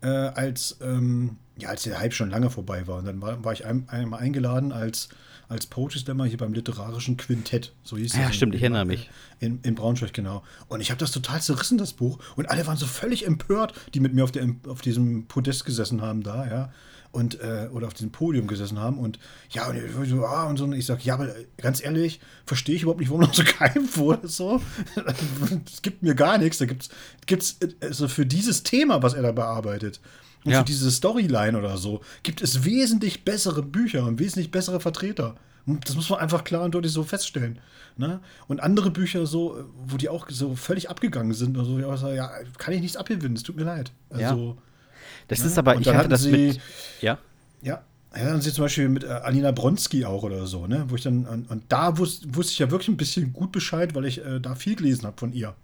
äh, 0.00 0.08
als, 0.08 0.78
ähm, 0.82 1.36
ja, 1.58 1.70
als 1.70 1.82
der 1.84 1.98
Hype 1.98 2.12
schon 2.14 2.30
lange 2.30 2.50
vorbei 2.50 2.86
war. 2.86 2.98
Und 2.98 3.04
dann 3.06 3.20
war, 3.22 3.42
war 3.44 3.52
ich 3.52 3.64
ein, 3.64 3.88
einmal 3.88 4.20
eingeladen 4.20 4.72
als, 4.72 5.08
als 5.48 5.66
Poetry 5.66 5.98
Slammer 5.98 6.24
hier 6.26 6.38
beim 6.38 6.52
literarischen 6.52 7.16
Quintett. 7.16 7.72
So 7.82 7.96
hieß 7.96 8.14
Ja, 8.14 8.26
das. 8.26 8.36
stimmt, 8.36 8.54
ich 8.54 8.60
in, 8.60 8.74
erinnere 8.74 8.84
mich. 8.84 9.10
In, 9.40 9.60
in 9.62 9.74
Braunschweig, 9.74 10.12
genau. 10.12 10.42
Und 10.68 10.80
ich 10.80 10.90
habe 10.90 10.98
das 11.00 11.10
total 11.10 11.40
zerrissen, 11.40 11.78
das 11.78 11.92
Buch. 11.94 12.18
Und 12.36 12.50
alle 12.50 12.66
waren 12.66 12.76
so 12.76 12.86
völlig 12.86 13.26
empört, 13.26 13.72
die 13.94 14.00
mit 14.00 14.14
mir 14.14 14.24
auf, 14.24 14.30
der, 14.32 14.46
auf 14.68 14.82
diesem 14.82 15.26
Podest 15.26 15.64
gesessen 15.64 16.02
haben 16.02 16.22
da, 16.22 16.46
ja. 16.46 16.72
Und 17.10 17.40
äh, 17.40 17.68
oder 17.72 17.86
auf 17.86 17.94
diesem 17.94 18.10
Podium 18.10 18.46
gesessen 18.46 18.78
haben 18.78 18.98
und 18.98 19.18
ja, 19.50 19.68
und, 19.68 20.06
so, 20.06 20.24
ah, 20.24 20.44
und 20.44 20.56
so, 20.56 20.64
und 20.64 20.74
ich 20.74 20.86
sage, 20.86 21.00
ja, 21.04 21.14
aber 21.14 21.28
ganz 21.56 21.82
ehrlich, 21.82 22.20
verstehe 22.46 22.76
ich 22.76 22.82
überhaupt 22.82 23.00
nicht, 23.00 23.08
warum 23.10 23.22
noch 23.22 23.34
so 23.34 23.42
geheim 23.58 23.88
wurde. 23.94 24.28
So. 24.28 24.60
Es 25.72 25.82
gibt 25.82 26.02
mir 26.02 26.14
gar 26.14 26.38
nichts. 26.38 26.58
Da 26.58 26.66
gibt 26.66 26.90
es 27.28 27.58
also 27.80 28.08
für 28.08 28.26
dieses 28.26 28.62
Thema, 28.62 29.02
was 29.02 29.14
er 29.14 29.22
da 29.22 29.32
bearbeitet, 29.32 30.00
und 30.44 30.52
Ja. 30.52 30.60
für 30.60 30.64
diese 30.64 30.90
Storyline 30.90 31.58
oder 31.58 31.76
so, 31.78 32.00
gibt 32.22 32.42
es 32.42 32.64
wesentlich 32.64 33.24
bessere 33.24 33.62
Bücher 33.62 34.04
und 34.04 34.18
wesentlich 34.18 34.50
bessere 34.50 34.80
Vertreter. 34.80 35.34
Das 35.84 35.96
muss 35.96 36.08
man 36.08 36.20
einfach 36.20 36.44
klar 36.44 36.62
und 36.62 36.74
deutlich 36.74 36.92
so 36.92 37.02
feststellen. 37.02 37.58
Ne? 37.96 38.20
Und 38.46 38.60
andere 38.60 38.90
Bücher 38.90 39.26
so, 39.26 39.64
wo 39.86 39.96
die 39.96 40.08
auch 40.08 40.26
so 40.30 40.54
völlig 40.56 40.88
abgegangen 40.88 41.34
sind 41.34 41.58
und 41.58 41.64
so, 41.64 41.78
ja, 41.78 42.14
ja 42.14 42.30
kann 42.56 42.72
ich 42.72 42.80
nichts 42.80 42.96
abgewinnen, 42.96 43.36
es 43.36 43.42
tut 43.42 43.56
mir 43.56 43.64
leid. 43.64 43.92
Also, 44.10 44.56
Das 45.28 45.40
ne? 45.40 45.46
ist 45.46 45.58
aber, 45.58 45.76
ich 45.78 45.88
hatte 45.88 46.08
das 46.08 46.22
sie, 46.22 46.30
mit. 46.30 46.60
Ja. 47.00 47.18
Ja, 47.62 47.82
ja, 48.16 48.24
dann 48.24 48.40
sie 48.40 48.52
zum 48.52 48.64
Beispiel 48.64 48.88
mit 48.88 49.04
äh, 49.04 49.08
Alina 49.08 49.52
Bronski 49.52 50.04
auch 50.04 50.22
oder 50.22 50.46
so, 50.46 50.66
ne? 50.66 50.84
Wo 50.88 50.94
ich 50.96 51.02
dann, 51.02 51.26
und, 51.26 51.50
und 51.50 51.64
da 51.68 51.98
wus, 51.98 52.22
wusste 52.28 52.52
ich 52.52 52.58
ja 52.58 52.70
wirklich 52.70 52.88
ein 52.88 52.96
bisschen 52.96 53.32
gut 53.32 53.52
Bescheid, 53.52 53.94
weil 53.94 54.06
ich 54.06 54.24
äh, 54.24 54.40
da 54.40 54.54
viel 54.54 54.76
gelesen 54.76 55.04
habe 55.06 55.18
von 55.18 55.32
ihr. 55.32 55.54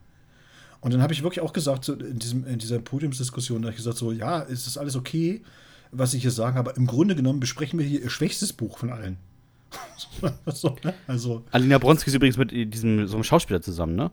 Und 0.81 0.93
dann 0.93 1.01
habe 1.01 1.15
ich 1.15 1.23
wirklich 1.23 1.41
auch 1.41 1.55
gesagt, 1.55 1.85
so 1.87 1.95
in, 1.95 2.19
diesem, 2.19 2.47
in 2.47 2.59
dieser 2.59 2.79
Podiumsdiskussion, 2.79 3.62
da 3.62 3.69
habe 3.69 3.73
ich 3.73 3.79
gesagt, 3.79 3.97
so, 3.97 4.12
ja, 4.12 4.43
es 4.43 4.67
ist 4.67 4.77
alles 4.77 4.97
okay, 4.97 5.41
was 5.93 6.12
ich 6.12 6.23
hier 6.23 6.31
sage, 6.31 6.59
aber 6.59 6.77
im 6.77 6.87
Grunde 6.87 7.15
genommen 7.17 7.41
besprechen 7.41 7.79
wir 7.79 7.87
hier 7.87 8.03
ihr 8.03 8.11
schwächstes 8.11 8.53
Buch 8.53 8.77
von 8.79 8.91
allen. 8.91 9.17
so, 10.47 10.77
ne? 10.85 10.93
Also, 11.07 11.43
Alina 11.51 11.79
Bronski 11.79 12.11
ist 12.11 12.15
übrigens 12.15 12.37
mit 12.37 12.53
diesem 12.53 13.07
so 13.07 13.17
einem 13.17 13.25
Schauspieler 13.25 13.62
zusammen, 13.62 13.97
ne? 13.97 14.11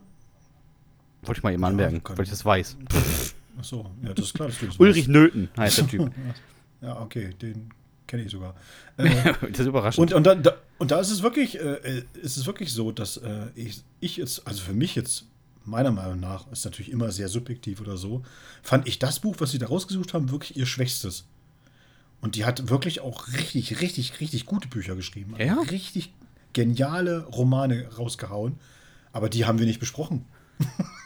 Wollte 1.22 1.40
ich 1.40 1.42
mal 1.42 1.52
eben 1.52 1.64
anmerken, 1.64 2.02
kann- 2.02 2.16
weil 2.16 2.24
ich 2.24 2.30
das 2.30 2.44
weiß. 2.44 2.78
ach 3.58 3.64
so, 3.64 3.90
ja, 4.02 4.12
das 4.14 4.26
ist 4.26 4.34
klar, 4.34 4.48
dass 4.48 4.58
du 4.58 4.66
das 4.66 4.76
Ulrich. 4.78 5.08
Nöten 5.08 5.48
heißt 5.56 5.78
der 5.78 5.88
Typ. 5.88 6.12
Ja, 6.80 7.00
okay, 7.00 7.30
den 7.40 7.70
kenne 8.06 8.24
ich 8.24 8.30
sogar. 8.30 8.54
Äh, 8.96 9.08
das 9.50 9.60
ist 9.60 9.66
überraschend. 9.66 10.12
Und, 10.12 10.16
und, 10.16 10.24
da, 10.24 10.34
da, 10.34 10.56
und 10.78 10.90
da 10.90 11.00
ist 11.00 11.10
es 11.10 11.22
wirklich, 11.22 11.58
äh, 11.58 11.74
äh, 11.74 12.02
ist 12.20 12.36
es 12.36 12.46
wirklich 12.46 12.72
so, 12.72 12.92
dass 12.92 13.16
äh, 13.16 13.46
ich, 13.54 13.82
ich 14.00 14.16
jetzt, 14.18 14.46
also 14.46 14.62
für 14.62 14.74
mich 14.74 14.94
jetzt, 14.94 15.26
meiner 15.64 15.92
Meinung 15.92 16.20
nach, 16.20 16.50
ist 16.50 16.64
natürlich 16.64 16.90
immer 16.90 17.12
sehr 17.12 17.28
subjektiv 17.28 17.80
oder 17.80 17.96
so, 17.96 18.22
fand 18.62 18.86
ich 18.88 18.98
das 18.98 19.20
Buch, 19.20 19.36
was 19.38 19.52
sie 19.52 19.58
da 19.58 19.66
rausgesucht 19.66 20.12
haben, 20.12 20.30
wirklich 20.30 20.56
ihr 20.56 20.66
schwächstes. 20.66 21.24
Und 22.20 22.36
die 22.36 22.44
hat 22.44 22.68
wirklich 22.68 23.00
auch 23.00 23.28
richtig, 23.28 23.80
richtig, 23.80 24.20
richtig 24.20 24.46
gute 24.46 24.68
Bücher 24.68 24.94
geschrieben. 24.94 25.34
Ja? 25.38 25.60
Richtig 25.60 26.12
geniale 26.52 27.24
Romane 27.24 27.88
rausgehauen. 27.96 28.58
Aber 29.12 29.28
die 29.28 29.44
haben 29.44 29.58
wir 29.58 29.66
nicht 29.66 29.80
besprochen. 29.80 30.24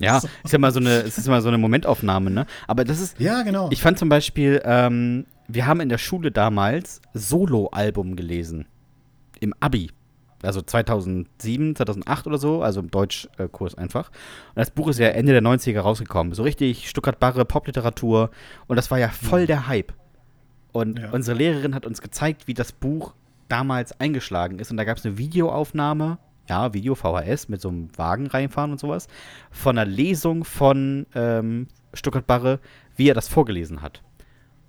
ja, 0.00 0.18
ist 0.44 0.52
ja 0.52 0.58
mal 0.58 0.72
so 0.72 0.80
eine, 0.80 0.90
es 1.02 1.18
ist 1.18 1.28
mal 1.28 1.40
so 1.42 1.48
eine 1.48 1.58
Momentaufnahme, 1.58 2.30
ne? 2.30 2.46
Aber 2.66 2.84
das 2.84 3.00
ist, 3.00 3.18
Ja, 3.20 3.42
genau. 3.42 3.68
ich 3.70 3.80
fand 3.82 3.98
zum 3.98 4.08
Beispiel, 4.08 4.60
ähm, 4.64 5.26
wir 5.48 5.66
haben 5.66 5.80
in 5.80 5.88
der 5.88 5.98
Schule 5.98 6.30
damals 6.32 7.00
Solo-Album 7.12 8.16
gelesen. 8.16 8.66
Im 9.40 9.54
Abi. 9.60 9.90
Also 10.42 10.60
2007, 10.60 11.74
2008 11.76 12.26
oder 12.26 12.38
so, 12.38 12.62
also 12.62 12.80
im 12.80 12.90
Deutschkurs 12.90 13.74
einfach. 13.76 14.08
Und 14.10 14.56
das 14.56 14.70
Buch 14.70 14.88
ist 14.88 14.98
ja 14.98 15.08
Ende 15.08 15.32
der 15.32 15.42
90er 15.42 15.80
rausgekommen. 15.80 16.34
So 16.34 16.42
richtig 16.42 16.88
Stuttgart-Barre 16.88 17.44
Popliteratur. 17.44 18.30
Und 18.66 18.76
das 18.76 18.90
war 18.90 18.98
ja 18.98 19.08
voll 19.08 19.46
der 19.46 19.66
Hype. 19.68 19.92
Und 20.72 20.98
Ja. 20.98 21.10
unsere 21.12 21.36
Lehrerin 21.38 21.74
hat 21.74 21.86
uns 21.86 22.00
gezeigt, 22.02 22.46
wie 22.46 22.54
das 22.54 22.72
Buch 22.72 23.14
damals 23.48 23.98
eingeschlagen 24.00 24.58
ist. 24.58 24.70
Und 24.70 24.76
da 24.76 24.84
gab 24.84 24.98
es 24.98 25.06
eine 25.06 25.16
Videoaufnahme, 25.18 26.18
ja, 26.48 26.74
Video 26.74 26.94
VHS 26.94 27.48
mit 27.48 27.60
so 27.60 27.68
einem 27.68 27.88
Wagen 27.96 28.26
reinfahren 28.26 28.72
und 28.72 28.80
sowas, 28.80 29.08
von 29.50 29.78
einer 29.78 29.90
Lesung 29.90 30.44
von 30.44 31.06
ähm, 31.14 31.68
Stuttgart 31.92 32.26
Barre, 32.26 32.60
wie 32.96 33.08
er 33.08 33.14
das 33.14 33.28
vorgelesen 33.28 33.82
hat. 33.82 34.02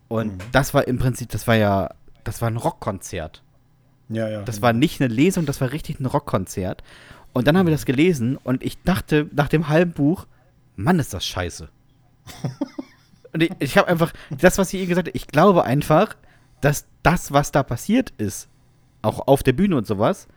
Und 0.07 0.43
das 0.51 0.73
war 0.73 0.87
im 0.87 0.97
Prinzip, 0.97 1.29
das 1.29 1.47
war 1.47 1.55
ja, 1.55 1.89
das 2.23 2.41
war 2.41 2.49
ein 2.49 2.57
Rockkonzert. 2.57 3.43
ja, 4.09 4.29
ja. 4.29 4.41
Das 4.43 4.61
war 4.61 4.73
nicht 4.73 5.01
eine 5.01 5.13
Lesung, 5.13 5.45
das 5.45 5.61
war 5.61 5.71
richtig 5.71 5.99
ein 5.99 6.05
Rockkonzert. 6.05 6.83
Und 7.33 7.47
dann 7.47 7.57
haben 7.57 7.65
wir 7.65 7.73
das 7.73 7.85
gelesen 7.85 8.37
und 8.37 8.63
ich 8.63 8.81
dachte 8.83 9.29
nach 9.33 9.49
dem 9.49 9.67
halben 9.67 9.91
Buch, 9.91 10.25
Mann, 10.75 10.99
ist 10.99 11.13
das 11.13 11.25
scheiße. 11.25 11.69
und 13.33 13.43
ich, 13.43 13.51
ich 13.59 13.77
habe 13.77 13.87
einfach, 13.87 14.13
das, 14.29 14.57
was 14.57 14.69
sie 14.69 14.79
ihr 14.79 14.87
gesagt 14.87 15.07
hat, 15.07 15.15
ich 15.15 15.27
glaube 15.27 15.63
einfach, 15.63 16.15
dass 16.61 16.85
das, 17.03 17.33
was 17.33 17.51
da 17.51 17.63
passiert 17.63 18.13
ist, 18.17 18.47
auch 19.01 19.27
auf 19.27 19.43
der 19.43 19.53
Bühne 19.53 19.75
und 19.75 19.85
sowas, 19.85 20.27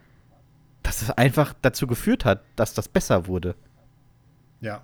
dass 0.89 1.03
es 1.03 1.11
einfach 1.11 1.53
dazu 1.61 1.87
geführt 1.87 2.25
hat, 2.25 2.41
dass 2.57 2.73
das 2.73 2.89
besser 2.89 3.27
wurde. 3.27 3.55
Ja. 4.63 4.83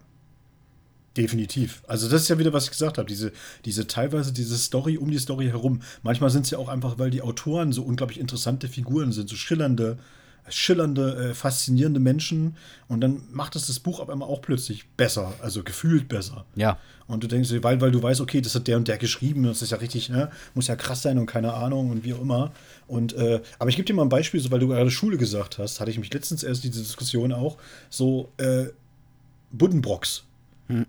Definitiv. 1.17 1.83
Also 1.87 2.11
das 2.11 2.23
ist 2.23 2.29
ja 2.29 2.39
wieder, 2.39 2.53
was 2.53 2.65
ich 2.65 2.73
gesagt 2.73 2.99
habe, 2.99 3.09
diese, 3.09 3.33
diese 3.65 3.87
teilweise 3.87 4.31
diese 4.31 4.59
Story 4.59 4.99
um 4.99 5.11
die 5.11 5.19
Story 5.19 5.47
herum. 5.47 5.81
Manchmal 6.03 6.29
sind 6.29 6.45
es 6.45 6.51
ja 6.51 6.59
auch 6.59 6.69
einfach, 6.69 6.99
weil 6.99 7.09
die 7.11 7.23
Autoren 7.23 7.73
so 7.73 7.85
unglaublich 7.85 8.21
interessante 8.21 8.69
Figuren 8.69 9.13
sind, 9.13 9.31
so 9.31 9.37
schillernde, 9.37 9.97
schillernde, 10.51 11.31
äh, 11.31 11.35
faszinierende 11.35 12.01
Menschen. 12.01 12.57
Und 12.87 13.01
dann 13.01 13.23
macht 13.33 13.57
es 13.57 13.69
das 13.69 13.81
Buch 13.81 14.01
aber 14.01 14.13
immer 14.13 14.27
auch 14.27 14.43
plötzlich 14.43 14.87
besser, 14.99 15.33
also 15.41 15.63
gefühlt 15.63 16.09
besser. 16.09 16.45
Ja. 16.55 16.79
Und 17.07 17.23
du 17.23 17.29
denkst, 17.29 17.51
weil, 17.63 17.81
weil 17.81 17.93
du 17.93 18.03
weißt, 18.03 18.21
okay, 18.21 18.43
das 18.43 18.55
hat 18.55 18.67
der 18.67 18.77
und 18.77 18.89
der 18.89 18.99
geschrieben, 18.99 19.45
das 19.45 19.63
ist 19.63 19.71
ja 19.71 19.79
richtig, 19.79 20.11
ne? 20.11 20.31
muss 20.55 20.67
ja 20.67 20.77
krass 20.77 21.03
sein 21.03 21.19
und 21.19 21.27
keine 21.27 21.55
Ahnung 21.55 21.91
und 21.91 22.05
wie 22.05 22.13
auch 22.13 22.21
immer. 22.21 22.53
Und, 22.87 23.14
äh, 23.14 23.41
aber 23.59 23.70
ich 23.70 23.76
gebe 23.76 23.87
dir 23.87 23.95
mal 23.95 24.03
ein 24.03 24.09
Beispiel, 24.09 24.41
so 24.41 24.51
weil 24.51 24.61
du 24.61 24.68
gerade 24.68 24.91
Schule 24.91 25.16
gesagt 25.16 25.59
hast, 25.59 25.80
hatte 25.80 25.91
ich 25.91 25.99
mich 25.99 26.12
letztens 26.12 26.43
erst 26.43 26.64
diese 26.64 26.80
Diskussion 26.82 27.32
auch, 27.32 27.57
so 27.91 28.30
äh, 28.39 28.66
Buddenbrocks 29.53 30.24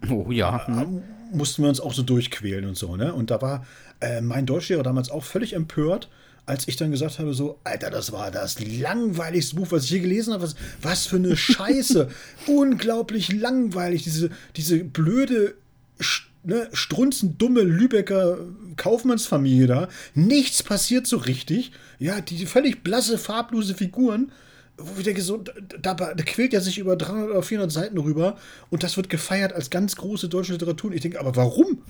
Oh 0.09 0.31
ja. 0.31 0.65
Hm. 0.67 1.01
mussten 1.33 1.61
wir 1.63 1.69
uns 1.69 1.81
auch 1.81 1.93
so 1.93 2.01
durchquälen 2.01 2.65
und 2.65 2.77
so, 2.77 2.95
ne? 2.95 3.13
Und 3.13 3.29
da 3.29 3.41
war 3.41 3.65
äh, 3.99 4.21
mein 4.21 4.45
Deutschlehrer 4.45 4.83
damals 4.83 5.09
auch 5.09 5.23
völlig 5.25 5.51
empört, 5.53 6.09
als 6.45 6.67
ich 6.69 6.77
dann 6.77 6.91
gesagt 6.91 7.19
habe, 7.19 7.33
so, 7.33 7.59
Alter, 7.65 7.89
das 7.89 8.11
war 8.13 8.31
das 8.31 8.57
langweiligste 8.59 9.57
Buch, 9.57 9.67
was 9.71 9.83
ich 9.83 9.89
je 9.89 9.99
gelesen 9.99 10.31
habe. 10.33 10.43
Was, 10.43 10.55
was 10.81 11.07
für 11.07 11.17
eine 11.17 11.35
Scheiße. 11.37 12.07
Unglaublich 12.47 13.33
langweilig. 13.33 14.03
Diese, 14.03 14.29
diese 14.55 14.81
blöde, 14.83 15.55
sch- 15.99 16.23
ne, 16.45 16.69
strunzendumme 16.73 17.61
Lübecker 17.61 18.37
Kaufmannsfamilie 18.77 19.67
da. 19.67 19.87
Nichts 20.13 20.63
passiert 20.63 21.07
so 21.07 21.17
richtig. 21.17 21.71
Ja, 21.99 22.21
die 22.21 22.45
völlig 22.45 22.83
blasse, 22.83 23.17
farblose 23.17 23.75
Figuren 23.75 24.31
wo 24.77 24.97
ich 24.97 25.05
denke, 25.05 25.21
so, 25.21 25.37
da, 25.37 25.93
da, 25.93 26.13
da 26.13 26.23
quält 26.23 26.53
er 26.53 26.61
sich 26.61 26.77
über 26.77 26.95
300 26.95 27.29
oder 27.29 27.43
400 27.43 27.71
Seiten 27.71 27.97
rüber 27.97 28.37
und 28.69 28.83
das 28.83 28.97
wird 28.97 29.09
gefeiert 29.09 29.53
als 29.53 29.69
ganz 29.69 29.95
große 29.95 30.27
deutsche 30.27 30.53
Literatur. 30.53 30.89
Und 30.89 30.95
ich 30.95 31.01
denke, 31.01 31.19
aber 31.19 31.35
warum? 31.35 31.81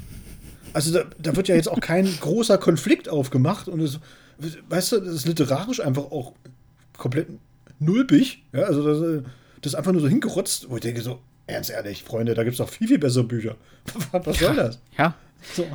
Also 0.74 0.92
da, 0.92 1.06
da 1.18 1.36
wird 1.36 1.48
ja 1.48 1.56
jetzt 1.56 1.70
auch 1.70 1.80
kein 1.80 2.06
großer 2.20 2.58
Konflikt 2.58 3.10
aufgemacht 3.10 3.68
und 3.68 3.80
es, 3.80 4.00
weißt 4.70 4.92
du, 4.92 5.00
das 5.00 5.16
ist 5.16 5.28
literarisch 5.28 5.80
einfach 5.80 6.12
auch 6.12 6.34
komplett 6.98 7.28
nulpig. 7.80 8.44
Ja, 8.54 8.64
also 8.64 8.86
das, 8.86 9.24
das 9.62 9.74
ist 9.74 9.76
einfach 9.76 9.92
nur 9.92 10.02
so 10.02 10.08
hingerotzt, 10.08 10.70
wo 10.70 10.76
ich 10.76 10.82
denke, 10.82 11.02
so, 11.02 11.20
ernst 11.48 11.70
ehrlich, 11.70 12.04
Freunde, 12.04 12.34
da 12.34 12.44
gibt 12.44 12.54
es 12.54 12.58
doch 12.58 12.70
viel, 12.70 12.88
viel 12.88 13.00
bessere 13.00 13.24
Bücher. 13.24 13.56
Was 14.12 14.40
soll 14.40 14.56
das? 14.56 14.80
Ja. 14.98 15.14
So. 15.54 15.66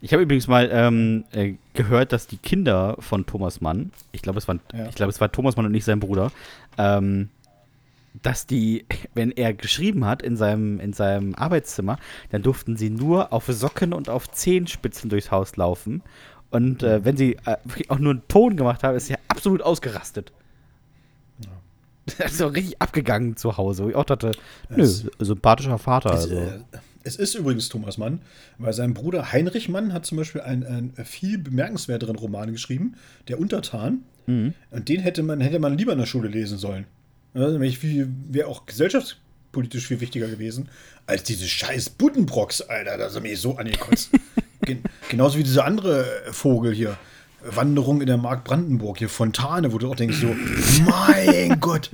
Ich 0.00 0.12
habe 0.12 0.22
übrigens 0.22 0.46
mal 0.46 0.68
ähm, 0.72 1.24
äh, 1.32 1.54
gehört, 1.74 2.12
dass 2.12 2.28
die 2.28 2.36
Kinder 2.36 2.96
von 3.00 3.26
Thomas 3.26 3.60
Mann, 3.60 3.90
ich 4.12 4.22
glaube, 4.22 4.38
es, 4.38 4.46
waren- 4.46 4.60
Ja. 4.72 4.86
ich 4.88 4.94
glaube, 4.94 5.10
es 5.10 5.20
war 5.20 5.32
Thomas 5.32 5.56
Mann 5.56 5.66
und 5.66 5.72
nicht 5.72 5.84
sein 5.84 5.98
Bruder, 5.98 6.30
ähm, 6.76 7.30
dass 8.22 8.46
die, 8.46 8.84
wenn 9.14 9.32
er 9.32 9.54
geschrieben 9.54 10.04
hat 10.06 10.22
in 10.22 10.36
seinem, 10.36 10.78
in 10.78 10.92
seinem 10.92 11.34
Arbeitszimmer, 11.34 11.98
dann 12.30 12.42
durften 12.42 12.76
sie 12.76 12.90
nur 12.90 13.32
auf 13.32 13.46
Socken 13.48 13.92
und 13.92 14.08
auf 14.08 14.30
Zehenspitzen 14.30 15.10
durchs 15.10 15.30
Haus 15.32 15.56
laufen. 15.56 16.02
Und 16.50 16.82
äh, 16.84 17.04
wenn 17.04 17.16
sie 17.16 17.34
äh, 17.44 17.56
wirklich 17.64 17.90
auch 17.90 17.98
nur 17.98 18.12
einen 18.12 18.28
Ton 18.28 18.56
gemacht 18.56 18.82
haben, 18.84 18.96
ist 18.96 19.10
er 19.10 19.18
absolut 19.28 19.62
ausgerastet. 19.62 20.32
Also 22.18 22.46
richtig 22.48 22.80
abgegangen 22.80 23.36
zu 23.36 23.56
Hause. 23.56 23.84
Wo 23.84 23.88
ich 23.90 23.94
auch 23.96 24.04
dachte, 24.04 24.32
nö, 24.70 24.82
Es- 24.82 25.06
sympathischer 25.18 25.78
Vater. 25.78 26.10
Es, 26.14 26.22
Also. 26.22 26.36
äh, 26.36 26.58
es 27.04 27.16
ist 27.16 27.34
übrigens 27.34 27.68
Thomas 27.68 27.96
Mann, 27.96 28.20
weil 28.58 28.72
sein 28.72 28.92
Bruder 28.92 29.32
Heinrich 29.32 29.68
Mann 29.68 29.92
hat 29.92 30.04
zum 30.04 30.18
Beispiel 30.18 30.40
einen, 30.42 30.64
einen 30.66 30.92
viel 31.04 31.38
bemerkenswerteren 31.38 32.16
Roman 32.16 32.52
geschrieben, 32.52 32.96
Der 33.28 33.38
Untertan. 33.40 34.00
Mhm. 34.26 34.52
Und 34.70 34.88
den 34.88 35.00
hätte 35.00 35.22
man, 35.22 35.40
hätte 35.40 35.58
man 35.58 35.78
lieber 35.78 35.92
in 35.92 35.98
der 35.98 36.06
Schule 36.06 36.28
lesen 36.28 36.58
sollen. 36.58 36.84
Nämlich 37.34 37.78
Wäre 37.82 38.48
auch 38.48 38.66
gesellschaftspolitisch 38.66 39.86
viel 39.86 40.00
wichtiger 40.00 40.28
gewesen, 40.28 40.68
als 41.06 41.22
diese 41.22 41.46
scheiß 41.46 41.90
Buddenbrocks, 41.90 42.60
Alter. 42.62 42.98
Das 42.98 43.14
hat 43.14 43.22
mich 43.22 43.40
so 43.40 43.56
angekotzt. 43.56 44.10
Gen 44.62 44.80
genauso 45.08 45.38
wie 45.38 45.44
dieser 45.44 45.64
andere 45.64 46.04
Vogel 46.32 46.74
hier. 46.74 46.98
Wanderung 47.54 48.00
in 48.00 48.06
der 48.06 48.16
Mark 48.16 48.44
Brandenburg, 48.44 48.98
hier 48.98 49.08
Fontane, 49.08 49.72
wo 49.72 49.78
du 49.78 49.90
auch 49.90 49.96
denkst, 49.96 50.18
so, 50.20 50.34
mein 50.84 51.60
Gott, 51.60 51.90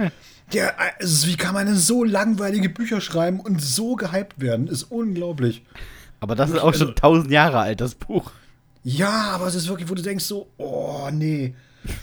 der, 0.53 0.75
also 1.01 1.27
wie 1.29 1.37
kann 1.37 1.55
man 1.55 1.67
denn 1.67 1.77
so 1.77 2.05
langweilige 2.05 2.69
Bücher 2.69 3.01
schreiben 3.01 3.41
und 3.41 3.61
so 3.63 3.97
gehypt 3.97 4.41
werden? 4.41 4.69
Ist 4.69 4.85
unglaublich. 4.85 5.63
Aber 6.21 6.35
das 6.35 6.51
ist 6.51 6.59
auch 6.59 6.73
schon 6.75 6.89
also- 6.89 6.93
tausend 6.93 7.31
Jahre 7.31 7.59
alt, 7.61 7.81
das 7.81 7.95
Buch. 7.95 8.31
Ja, 8.83 9.31
aber 9.33 9.47
es 9.47 9.55
ist 9.55 9.69
wirklich, 9.69 9.89
wo 9.89 9.95
du 9.95 10.03
denkst, 10.03 10.25
so, 10.25 10.49
oh 10.59 11.09
nee. 11.11 11.55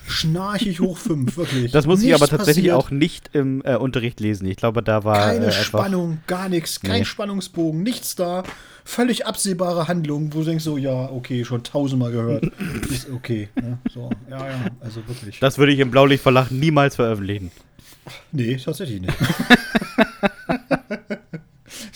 schnarchig 0.07 0.79
hoch 0.79 0.97
5, 0.97 1.37
wirklich. 1.37 1.71
Das 1.71 1.85
muss 1.85 2.01
ich 2.01 2.13
aber 2.15 2.27
tatsächlich 2.27 2.65
passiert. 2.69 2.75
auch 2.75 2.89
nicht 2.91 3.29
im 3.33 3.61
äh, 3.65 3.75
Unterricht 3.75 4.19
lesen. 4.19 4.47
Ich 4.47 4.57
glaube, 4.57 4.81
da 4.81 5.03
war 5.03 5.27
Keine 5.31 5.45
äh, 5.47 5.51
Spannung, 5.51 6.19
gar 6.27 6.49
nichts, 6.49 6.79
kein 6.79 6.99
Nee. 6.99 7.05
Spannungsbogen, 7.05 7.83
nichts 7.83 8.15
da. 8.15 8.43
Völlig 8.83 9.25
absehbare 9.25 9.87
Handlung, 9.87 10.33
wo 10.33 10.39
du 10.39 10.45
denkst 10.45 10.63
so, 10.63 10.77
ja, 10.77 11.09
okay, 11.11 11.45
schon 11.45 11.63
tausendmal 11.63 12.11
gehört. 12.11 12.45
Ist 12.89 13.09
okay. 13.09 13.49
Ne? 13.55 13.77
So, 13.93 14.09
ja, 14.29 14.37
ja, 14.49 14.65
also 14.79 15.07
wirklich. 15.07 15.39
Das 15.39 15.57
würde 15.57 15.71
ich 15.73 15.79
im 15.79 15.91
Blaulichtverlag 15.91 16.51
niemals 16.51 16.95
veröffentlichen. 16.95 17.51
nee, 18.31 18.55
tatsächlich 18.57 19.01
nicht. 19.01 19.13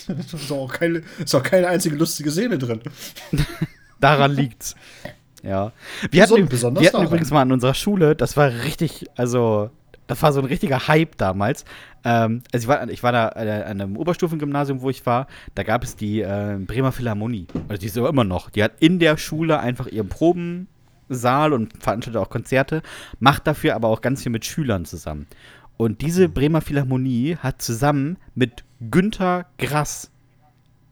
Ist 0.07 0.51
auch 0.51 0.71
keine, 0.71 1.01
ist 1.23 1.33
auch 1.35 1.43
keine 1.43 1.67
einzige 1.67 1.95
lustige 1.95 2.29
Szene 2.31 2.57
drin. 2.57 2.79
Daran 3.99 4.31
liegt's. 4.31 4.75
Ja. 5.43 5.71
Wir 6.11 6.23
hatten, 6.23 6.33
Beson- 6.35 6.45
besonders 6.49 6.81
wir 6.81 6.87
hatten 6.87 6.97
daran. 6.97 7.07
übrigens 7.07 7.31
mal 7.31 7.41
an 7.41 7.51
unserer 7.51 7.73
Schule, 7.73 8.15
das 8.15 8.37
war 8.37 8.49
richtig, 8.63 9.05
also, 9.15 9.69
das 10.07 10.21
war 10.21 10.33
so 10.33 10.39
ein 10.39 10.45
richtiger 10.45 10.87
Hype 10.87 11.17
damals. 11.17 11.65
Ähm, 12.03 12.41
also 12.53 12.63
ich 12.63 12.67
war, 12.67 12.89
ich 12.89 13.03
war 13.03 13.11
da 13.11 13.29
äh, 13.35 13.63
an 13.63 13.81
einem 13.81 13.97
Oberstufengymnasium, 13.97 14.81
wo 14.81 14.89
ich 14.89 15.05
war, 15.05 15.27
da 15.55 15.63
gab 15.63 15.83
es 15.83 15.95
die 15.95 16.21
äh, 16.21 16.57
Bremer 16.59 16.91
Philharmonie. 16.91 17.47
Also 17.67 17.81
die 17.81 17.87
ist 17.87 17.97
aber 17.97 18.09
immer 18.09 18.23
noch. 18.23 18.49
Die 18.49 18.63
hat 18.63 18.73
in 18.79 18.99
der 18.99 19.17
Schule 19.17 19.59
einfach 19.59 19.87
ihren 19.87 20.09
Probensaal 20.09 21.53
und 21.53 21.73
veranstaltet 21.81 22.21
auch 22.21 22.29
Konzerte, 22.29 22.81
macht 23.19 23.47
dafür 23.47 23.75
aber 23.75 23.87
auch 23.87 24.01
ganz 24.01 24.23
viel 24.23 24.31
mit 24.31 24.45
Schülern 24.45 24.85
zusammen. 24.85 25.27
Und 25.77 26.01
diese 26.01 26.29
Bremer 26.29 26.61
Philharmonie 26.61 27.37
hat 27.37 27.61
zusammen 27.61 28.17
mit 28.33 28.63
Günther 28.91 29.45
Grass 29.57 30.11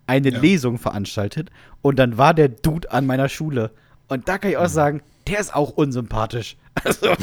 eine 0.07 0.31
Ja. 0.31 0.39
Lesung 0.39 0.77
veranstaltet 0.77 1.49
und 1.81 1.99
dann 1.99 2.17
war 2.17 2.33
der 2.33 2.49
Dude 2.49 2.91
an 2.91 3.05
meiner 3.05 3.29
Schule. 3.29 3.71
Und 4.13 4.27
da 4.29 4.37
kann 4.37 4.51
ich 4.51 4.57
auch 4.57 4.67
sagen, 4.69 5.01
der 5.27 5.39
ist 5.39 5.55
auch 5.55 5.71
unsympathisch. 5.71 6.55
Also 6.85 7.13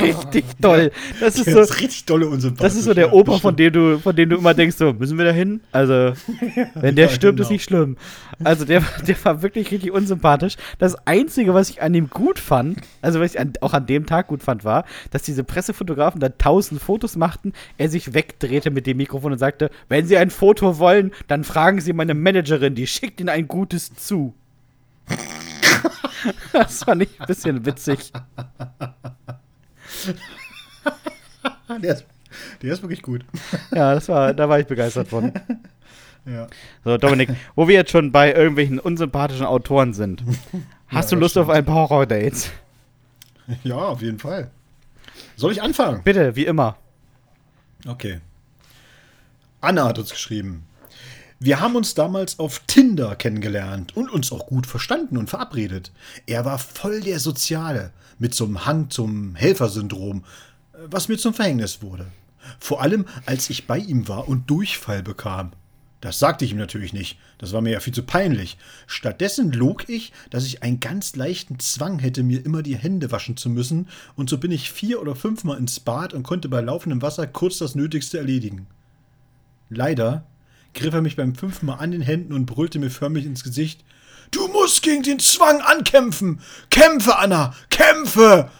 richtig 0.00 0.44
toll. 0.62 0.92
Das 1.20 1.34
ist 1.36 1.48
Das 1.48 1.54
so, 1.54 1.60
ist 1.60 1.80
richtig 1.80 2.04
dolle 2.06 2.28
unsympathisch. 2.28 2.62
das 2.62 2.76
ist 2.76 2.84
so 2.84 2.94
der 2.94 3.06
ja, 3.08 3.12
Opa, 3.12 3.38
von 3.38 3.54
dem 3.56 3.72
du, 3.72 3.98
von 3.98 4.14
dem 4.14 4.30
du 4.30 4.36
immer 4.36 4.54
denkst, 4.54 4.76
so, 4.76 4.92
müssen 4.92 5.18
wir 5.18 5.24
da 5.24 5.32
hin? 5.32 5.60
Also, 5.72 6.12
wenn 6.76 6.94
der 6.94 7.06
Ja, 7.06 7.10
stirbt, 7.12 7.40
ist 7.40 7.48
genau. 7.48 7.52
nicht 7.54 7.64
schlimm. 7.64 7.96
Also, 8.44 8.64
der, 8.64 8.82
der 9.06 9.16
war 9.24 9.42
wirklich 9.42 9.72
richtig 9.72 9.90
unsympathisch. 9.90 10.56
Das 10.78 10.94
Einzige, 11.06 11.54
was 11.54 11.70
ich 11.70 11.82
an 11.82 11.92
ihm 11.92 12.08
gut 12.08 12.38
fand, 12.38 12.78
also 13.02 13.18
was 13.20 13.34
ich 13.34 13.40
an, 13.40 13.52
auch 13.62 13.72
an 13.74 13.86
dem 13.86 14.06
Tag 14.06 14.28
gut 14.28 14.42
fand, 14.44 14.64
war, 14.64 14.84
dass 15.10 15.22
diese 15.22 15.42
Pressefotografen 15.42 16.20
da 16.20 16.28
tausend 16.28 16.80
Fotos 16.80 17.16
machten, 17.16 17.52
er 17.78 17.88
sich 17.90 18.14
wegdrehte 18.14 18.70
mit 18.70 18.86
dem 18.86 18.96
Mikrofon 18.98 19.32
und 19.32 19.38
sagte, 19.38 19.70
wenn 19.88 20.06
Sie 20.06 20.16
ein 20.16 20.30
Foto 20.30 20.78
wollen, 20.78 21.10
dann 21.26 21.42
fragen 21.42 21.80
Sie 21.80 21.92
meine 21.92 22.14
Managerin, 22.14 22.76
die 22.76 22.86
schickt 22.86 23.20
Ihnen 23.20 23.28
ein 23.28 23.48
gutes 23.48 23.92
zu. 23.94 24.34
Das 26.52 26.84
fand 26.84 27.02
ich 27.02 27.20
ein 27.20 27.26
bisschen 27.26 27.64
witzig. 27.66 28.12
Der 31.82 31.94
ist, 31.94 32.04
der 32.62 32.72
ist 32.72 32.82
wirklich 32.82 33.02
gut. 33.02 33.24
Ja, 33.74 33.94
das 33.94 34.08
war, 34.08 34.32
da 34.34 34.48
war 34.48 34.58
ich 34.60 34.66
begeistert 34.66 35.08
von. 35.08 35.32
Ja. 36.26 36.46
So, 36.84 36.96
Dominik, 36.96 37.30
wo 37.54 37.68
wir 37.68 37.74
jetzt 37.74 37.90
schon 37.90 38.10
bei 38.12 38.32
irgendwelchen 38.32 38.78
unsympathischen 38.78 39.44
Autoren 39.44 39.92
sind, 39.92 40.22
hast 40.88 41.10
Ja, 41.10 41.16
du 41.16 41.20
Lust 41.20 41.36
auf 41.36 41.48
ein 41.50 41.64
paar 41.64 41.88
Horror-Dates? 41.88 42.50
ja, 43.62 43.76
auf 43.76 44.00
jeden 44.00 44.18
Fall. 44.18 44.50
Soll 45.36 45.52
ich 45.52 45.60
anfangen? 45.62 46.02
Bitte, 46.02 46.34
wie 46.34 46.46
immer. 46.46 46.76
Okay. 47.86 48.20
Anna 49.60 49.84
hat 49.86 49.98
uns 49.98 50.10
geschrieben. 50.10 50.64
Wir 51.44 51.60
haben 51.60 51.76
uns 51.76 51.92
damals 51.92 52.38
auf 52.38 52.60
Tinder 52.60 53.16
kennengelernt 53.16 53.94
und 53.94 54.10
uns 54.10 54.32
auch 54.32 54.46
gut 54.46 54.66
verstanden 54.66 55.18
und 55.18 55.28
verabredet. 55.28 55.92
Er 56.24 56.46
war 56.46 56.58
voll 56.58 57.02
der 57.02 57.20
Soziale, 57.20 57.92
mit 58.18 58.34
so 58.34 58.46
einem 58.46 58.64
Hang 58.64 58.88
zum 58.88 59.34
Helfersyndrom, 59.34 60.24
äh, 60.72 60.78
was 60.86 61.08
mir 61.08 61.18
zum 61.18 61.34
Verhängnis 61.34 61.82
wurde. 61.82 62.06
Vor 62.58 62.80
allem, 62.80 63.04
als 63.26 63.50
ich 63.50 63.66
bei 63.66 63.76
ihm 63.76 64.08
war 64.08 64.26
und 64.26 64.48
Durchfall 64.48 65.02
bekam. 65.02 65.52
Das 66.00 66.18
sagte 66.18 66.46
ich 66.46 66.52
ihm 66.52 66.56
natürlich 66.56 66.94
nicht, 66.94 67.18
das 67.36 67.52
war 67.52 67.60
mir 67.60 67.72
ja 67.72 67.80
viel 67.80 67.92
zu 67.92 68.04
peinlich. 68.04 68.56
Stattdessen 68.86 69.52
log 69.52 69.86
ich, 69.90 70.14
dass 70.30 70.46
ich 70.46 70.62
einen 70.62 70.80
ganz 70.80 71.14
leichten 71.14 71.58
Zwang 71.58 71.98
hätte, 71.98 72.22
mir 72.22 72.42
immer 72.42 72.62
die 72.62 72.78
Hände 72.78 73.12
waschen 73.12 73.36
zu 73.36 73.50
müssen, 73.50 73.88
und 74.16 74.30
so 74.30 74.38
bin 74.38 74.50
ich 74.50 74.72
vier 74.72 74.98
oder 74.98 75.14
fünfmal 75.14 75.58
ins 75.58 75.78
Bad 75.78 76.14
und 76.14 76.22
konnte 76.22 76.48
bei 76.48 76.62
laufendem 76.62 77.02
Wasser 77.02 77.26
kurz 77.26 77.58
das 77.58 77.74
Nötigste 77.74 78.16
erledigen. 78.16 78.66
Leider 79.68 80.24
griff 80.74 80.94
er 80.94 81.02
mich 81.02 81.16
beim 81.16 81.34
fünften 81.34 81.66
Mal 81.66 81.76
an 81.76 81.92
den 81.92 82.02
Händen 82.02 82.32
und 82.32 82.46
brüllte 82.46 82.78
mir 82.78 82.90
förmlich 82.90 83.24
ins 83.24 83.44
Gesicht: 83.44 83.84
Du 84.30 84.48
musst 84.48 84.82
gegen 84.82 85.02
den 85.02 85.18
Zwang 85.18 85.60
ankämpfen! 85.60 86.40
Kämpfe, 86.70 87.16
Anna! 87.18 87.54
Kämpfe! 87.70 88.50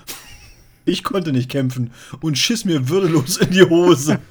Ich 0.86 1.02
konnte 1.02 1.32
nicht 1.32 1.50
kämpfen 1.50 1.92
und 2.20 2.36
schiss 2.36 2.64
mir 2.64 2.88
würdelos 2.88 3.38
in 3.38 3.50
die 3.50 3.62
Hose. 3.62 4.20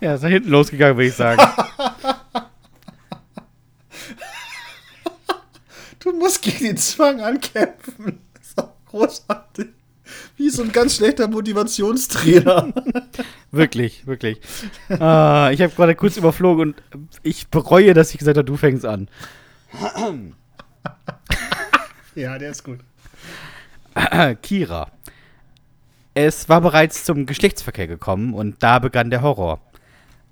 Ja, 0.00 0.14
ist 0.14 0.24
da 0.24 0.28
hinten 0.28 0.50
losgegangen, 0.50 0.96
würde 0.96 1.08
ich 1.08 1.14
sagen. 1.14 1.42
Du 5.98 6.12
musst 6.12 6.40
gegen 6.40 6.64
den 6.64 6.76
Zwang 6.78 7.20
ankämpfen. 7.20 8.20
Das 8.32 8.48
ist 8.48 8.58
doch 8.58 8.70
großartig. 8.86 9.68
Wie 10.36 10.50
so 10.50 10.62
ein 10.62 10.72
ganz 10.72 10.96
schlechter 10.96 11.28
Motivationstrainer. 11.28 12.72
wirklich, 13.50 14.06
wirklich. 14.06 14.40
Ah, 14.88 15.50
ich 15.52 15.60
habe 15.60 15.72
gerade 15.74 15.94
kurz 15.94 16.16
überflogen 16.16 16.70
und 16.70 16.82
ich 17.22 17.48
bereue, 17.48 17.94
dass 17.94 18.12
ich 18.12 18.18
gesagt 18.18 18.36
habe, 18.36 18.44
du 18.44 18.56
fängst 18.56 18.84
an. 18.84 19.08
ja, 22.14 22.38
der 22.38 22.50
ist 22.50 22.64
gut. 22.64 22.80
Kira. 24.42 24.90
Es 26.14 26.48
war 26.48 26.60
bereits 26.60 27.04
zum 27.04 27.26
Geschlechtsverkehr 27.26 27.86
gekommen 27.86 28.34
und 28.34 28.62
da 28.62 28.78
begann 28.78 29.10
der 29.10 29.22
Horror. 29.22 29.60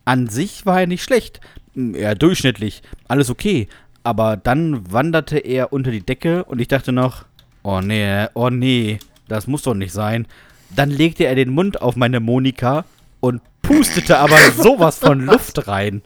An 0.05 0.29
sich 0.29 0.67
war 0.67 0.81
er 0.81 0.87
nicht 0.87 1.05
schlecht, 1.05 1.41
eher 1.77 2.15
durchschnittlich, 2.15 2.83
alles 3.07 3.31
okay, 3.31 3.69
aber 4.03 4.37
dann 4.37 4.91
wanderte 4.91 5.39
er 5.39 5.73
unter 5.73 5.91
die 5.91 6.05
Decke 6.05 6.45
und 6.45 6.61
ich 6.61 6.69
dachte 6.69 6.93
noch, 6.93 7.27
oh 7.63 7.81
nee, 7.81 8.27
oh 8.35 8.51
nee, 8.51 8.99
das 9.29 9.47
muss 9.47 9.63
doch 9.63 9.75
nicht 9.75 9.93
sein. 9.93 10.27
Dann 10.75 10.91
legte 10.91 11.25
er 11.25 11.35
den 11.35 11.51
Mund 11.51 11.81
auf 11.81 11.97
meine 11.97 12.21
Monika 12.21 12.85
und 13.21 13.41
pustete 13.63 14.19
aber 14.19 14.39
sowas 14.57 14.99
von 14.99 15.21
Luft 15.21 15.69
rein. 15.69 16.03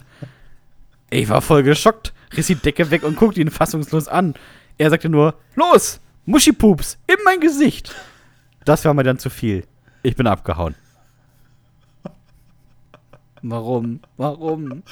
Ich 1.10 1.28
war 1.28 1.42
voll 1.42 1.62
geschockt, 1.62 2.12
riss 2.36 2.46
die 2.46 2.54
Decke 2.54 2.90
weg 2.90 3.02
und 3.02 3.16
guckte 3.16 3.40
ihn 3.40 3.50
fassungslos 3.50 4.08
an. 4.08 4.34
Er 4.78 4.90
sagte 4.90 5.08
nur, 5.08 5.34
los, 5.54 6.00
Muschipups, 6.24 6.98
in 7.06 7.16
mein 7.24 7.40
Gesicht. 7.40 7.94
Das 8.64 8.84
war 8.84 8.94
mir 8.94 9.02
dann 9.02 9.18
zu 9.18 9.28
viel. 9.28 9.64
Ich 10.02 10.16
bin 10.16 10.26
abgehauen. 10.26 10.74
Warum? 13.42 14.00
Warum? 14.16 14.82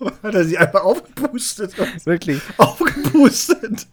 Hat 0.22 0.34
er 0.34 0.44
sie 0.44 0.58
einfach 0.58 0.82
aufgepustet? 0.82 1.74
Wirklich? 2.06 2.40
Aufgepustet. 2.58 3.86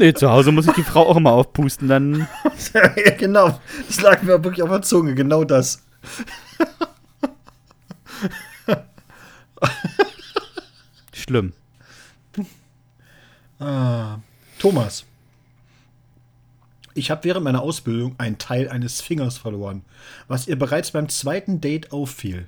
Nee, 0.00 0.14
zu 0.14 0.30
Hause 0.30 0.50
muss 0.50 0.66
ich 0.66 0.72
die 0.72 0.82
Frau 0.82 1.06
auch 1.06 1.18
immer 1.18 1.32
aufpusten, 1.32 1.86
dann. 1.86 2.26
ja, 2.72 2.88
genau. 3.18 3.60
Das 3.86 4.00
lag 4.00 4.22
mir 4.22 4.42
wirklich 4.42 4.62
auf 4.62 4.70
der 4.70 4.80
Zunge. 4.80 5.14
Genau 5.14 5.44
das. 5.44 5.82
Schlimm. 11.12 11.52
Ah, 13.58 14.20
Thomas. 14.58 15.04
Ich 16.94 17.10
habe 17.10 17.24
während 17.24 17.44
meiner 17.44 17.60
Ausbildung 17.60 18.14
einen 18.16 18.38
Teil 18.38 18.70
eines 18.70 19.02
Fingers 19.02 19.36
verloren, 19.36 19.84
was 20.28 20.48
ihr 20.48 20.58
bereits 20.58 20.92
beim 20.92 21.10
zweiten 21.10 21.60
Date 21.60 21.92
auffiel. 21.92 22.46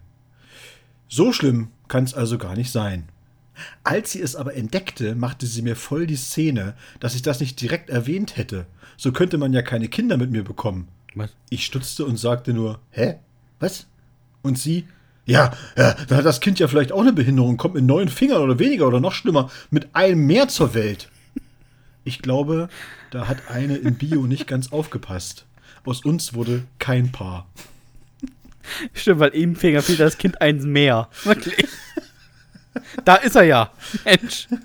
So 1.06 1.34
schlimm 1.34 1.68
kann 1.88 2.04
es 2.04 2.14
also 2.14 2.38
gar 2.38 2.56
nicht 2.56 2.72
sein. 2.72 3.10
Als 3.84 4.12
sie 4.12 4.20
es 4.20 4.36
aber 4.36 4.54
entdeckte, 4.54 5.14
machte 5.14 5.46
sie 5.46 5.62
mir 5.62 5.76
voll 5.76 6.06
die 6.06 6.16
Szene, 6.16 6.74
dass 7.00 7.14
ich 7.14 7.22
das 7.22 7.40
nicht 7.40 7.60
direkt 7.60 7.90
erwähnt 7.90 8.36
hätte. 8.36 8.66
So 8.96 9.12
könnte 9.12 9.38
man 9.38 9.52
ja 9.52 9.62
keine 9.62 9.88
Kinder 9.88 10.16
mit 10.16 10.30
mir 10.30 10.44
bekommen. 10.44 10.88
Was? 11.14 11.30
Ich 11.50 11.64
stutzte 11.64 12.04
und 12.04 12.16
sagte 12.16 12.52
nur, 12.52 12.80
hä? 12.90 13.16
Was? 13.60 13.86
Und 14.42 14.58
sie, 14.58 14.86
ja, 15.26 15.52
ja, 15.76 15.94
dann 16.08 16.18
hat 16.18 16.24
das 16.24 16.40
Kind 16.40 16.58
ja 16.58 16.68
vielleicht 16.68 16.92
auch 16.92 17.00
eine 17.00 17.12
Behinderung, 17.12 17.56
kommt 17.56 17.74
mit 17.74 17.84
neun 17.84 18.08
Fingern 18.08 18.42
oder 18.42 18.58
weniger 18.58 18.86
oder 18.88 19.00
noch 19.00 19.12
schlimmer, 19.12 19.50
mit 19.70 19.94
einem 19.94 20.26
mehr 20.26 20.48
zur 20.48 20.74
Welt. 20.74 21.10
Ich 22.04 22.20
glaube, 22.20 22.68
da 23.10 23.28
hat 23.28 23.48
eine 23.48 23.76
in 23.76 23.94
Bio 23.94 24.26
nicht 24.26 24.46
ganz 24.46 24.72
aufgepasst. 24.72 25.46
Aus 25.84 26.04
uns 26.04 26.34
wurde 26.34 26.64
kein 26.78 27.12
Paar. 27.12 27.46
Stimmt, 28.92 29.20
weil 29.20 29.30
im 29.30 29.56
Finger 29.56 29.82
fehlt 29.82 30.00
das 30.00 30.18
Kind 30.18 30.40
eins 30.40 30.64
mehr. 30.64 31.08
Wirklich. 31.24 31.66
Da 33.04 33.16
ist 33.16 33.36
er 33.36 33.44
ja. 33.44 33.70
Mensch. 34.04 34.48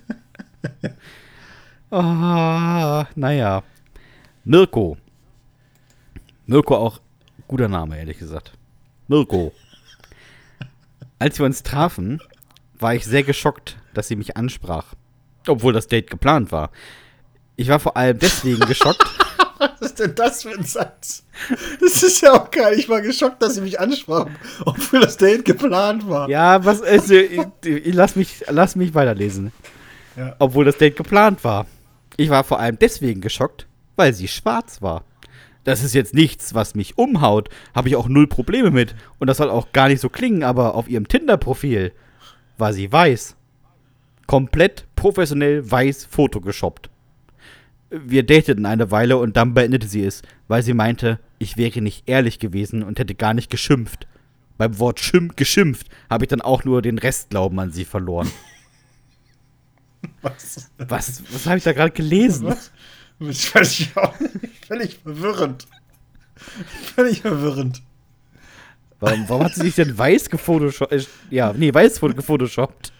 Ah, 1.89 3.07
naja. 3.15 3.63
Mirko. 4.43 4.97
Mirko 6.45 6.75
auch 6.75 6.99
guter 7.47 7.69
Name, 7.69 7.97
ehrlich 7.97 8.17
gesagt. 8.19 8.51
Mirko. 9.07 9.53
Als 11.17 11.39
wir 11.39 11.45
uns 11.45 11.63
trafen, 11.63 12.21
war 12.77 12.93
ich 12.93 13.05
sehr 13.05 13.23
geschockt, 13.23 13.77
dass 13.93 14.09
sie 14.09 14.17
mich 14.17 14.35
ansprach. 14.35 14.95
Obwohl 15.47 15.71
das 15.71 15.87
Date 15.87 16.09
geplant 16.09 16.51
war. 16.51 16.71
Ich 17.55 17.69
war 17.69 17.79
vor 17.79 17.95
allem 17.95 18.19
deswegen 18.19 18.59
geschockt, 18.67 19.05
denn 19.99 20.15
das 20.15 20.43
für 20.43 20.51
ein 20.57 20.63
Satz? 20.63 21.23
Das 21.79 22.03
ist 22.03 22.21
ja 22.21 22.33
auch 22.33 22.51
geil. 22.51 22.77
Ich 22.77 22.89
war 22.89 23.01
geschockt, 23.01 23.41
dass 23.41 23.55
sie 23.55 23.61
mich 23.61 23.79
ansprach, 23.79 24.27
obwohl 24.65 25.01
das 25.01 25.17
Date 25.17 25.45
geplant 25.45 26.07
war. 26.07 26.29
Ja, 26.29 26.65
was 26.65 26.79
ist. 26.81 27.11
Ich, 27.11 27.39
ich 27.63 27.93
lass, 27.93 28.15
mich, 28.15 28.43
lass 28.49 28.75
mich 28.75 28.93
weiterlesen. 28.95 29.51
Ja. 30.15 30.35
Obwohl 30.39 30.65
das 30.65 30.77
Date 30.77 30.95
geplant 30.95 31.43
war. 31.43 31.67
Ich 32.17 32.29
war 32.29 32.43
vor 32.43 32.59
allem 32.59 32.79
deswegen 32.79 33.21
geschockt, 33.21 33.67
weil 33.95 34.13
sie 34.13 34.27
schwarz 34.27 34.81
war. 34.81 35.03
Das 35.63 35.83
ist 35.83 35.93
jetzt 35.93 36.13
nichts, 36.13 36.53
was 36.53 36.75
mich 36.75 36.97
umhaut. 36.97 37.49
Habe 37.75 37.89
ich 37.89 37.95
auch 37.95 38.07
null 38.07 38.27
Probleme 38.27 38.71
mit. 38.71 38.95
Und 39.19 39.27
das 39.27 39.37
soll 39.37 39.49
auch 39.49 39.73
gar 39.73 39.89
nicht 39.89 40.01
so 40.01 40.09
klingen, 40.09 40.43
aber 40.43 40.75
auf 40.75 40.87
ihrem 40.87 41.07
Tinder-Profil 41.07 41.91
war 42.57 42.73
sie 42.73 42.91
weiß. 42.91 43.35
Komplett 44.25 44.85
professionell 44.95 45.69
weiß 45.69 46.05
photogeshoppt. 46.09 46.89
Wir 47.89 48.23
dateten 48.23 48.65
eine 48.65 48.91
Weile 48.91 49.17
und 49.17 49.37
dann 49.37 49.53
beendete 49.53 49.87
sie 49.87 50.03
es, 50.03 50.21
weil 50.47 50.61
sie 50.61 50.73
meinte, 50.73 51.19
ich 51.39 51.57
wäre 51.57 51.81
nicht 51.81 52.03
ehrlich 52.07 52.39
gewesen 52.39 52.83
und 52.83 52.99
hätte 52.99 53.15
gar 53.15 53.33
nicht 53.33 53.49
geschimpft. 53.49 54.07
Beim 54.57 54.79
Wort 54.79 54.99
Schimp 54.99 55.37
geschimpft 55.37 55.87
habe 56.09 56.25
ich 56.25 56.29
dann 56.29 56.41
auch 56.41 56.63
nur 56.63 56.81
den 56.81 56.97
Restglauben 56.97 57.59
an 57.59 57.71
sie 57.71 57.85
verloren. 57.85 58.29
Was? 60.21 60.69
Was, 60.77 61.23
was 61.31 61.45
habe 61.45 61.57
ich 61.57 61.63
da 61.63 61.73
gerade 61.73 61.91
gelesen? 61.91 62.47
Was? 62.47 62.71
Das 63.19 63.55
weiß 63.55 63.79
ich 63.79 63.97
auch 63.97 64.19
nicht. 64.19 64.65
Völlig 64.67 64.99
verwirrend. 64.99 65.67
Völlig 66.95 67.21
verwirrend. 67.21 67.81
Warum, 68.99 69.27
warum 69.27 69.43
hat 69.45 69.55
sie 69.55 69.61
sich 69.61 69.75
denn 69.75 69.97
weiß 69.97 70.29
gefotoshoppt? 70.29 70.91
Äh, 70.91 71.05
ja, 71.29 71.53
nee, 71.53 71.73
weiß 71.73 71.99
gefotoshoppt. 71.99 72.93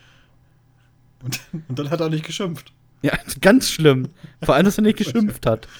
Und, 1.23 1.39
und 1.67 1.79
dann 1.79 1.89
hat 1.89 1.99
er 1.99 2.09
nicht 2.09 2.25
geschimpft. 2.25 2.73
Ja, 3.01 3.17
ganz 3.41 3.69
schlimm. 3.69 4.09
Vor 4.43 4.55
allem, 4.55 4.65
dass 4.65 4.77
er 4.77 4.83
nicht 4.83 4.97
geschimpft 4.97 5.45
hat. 5.45 5.67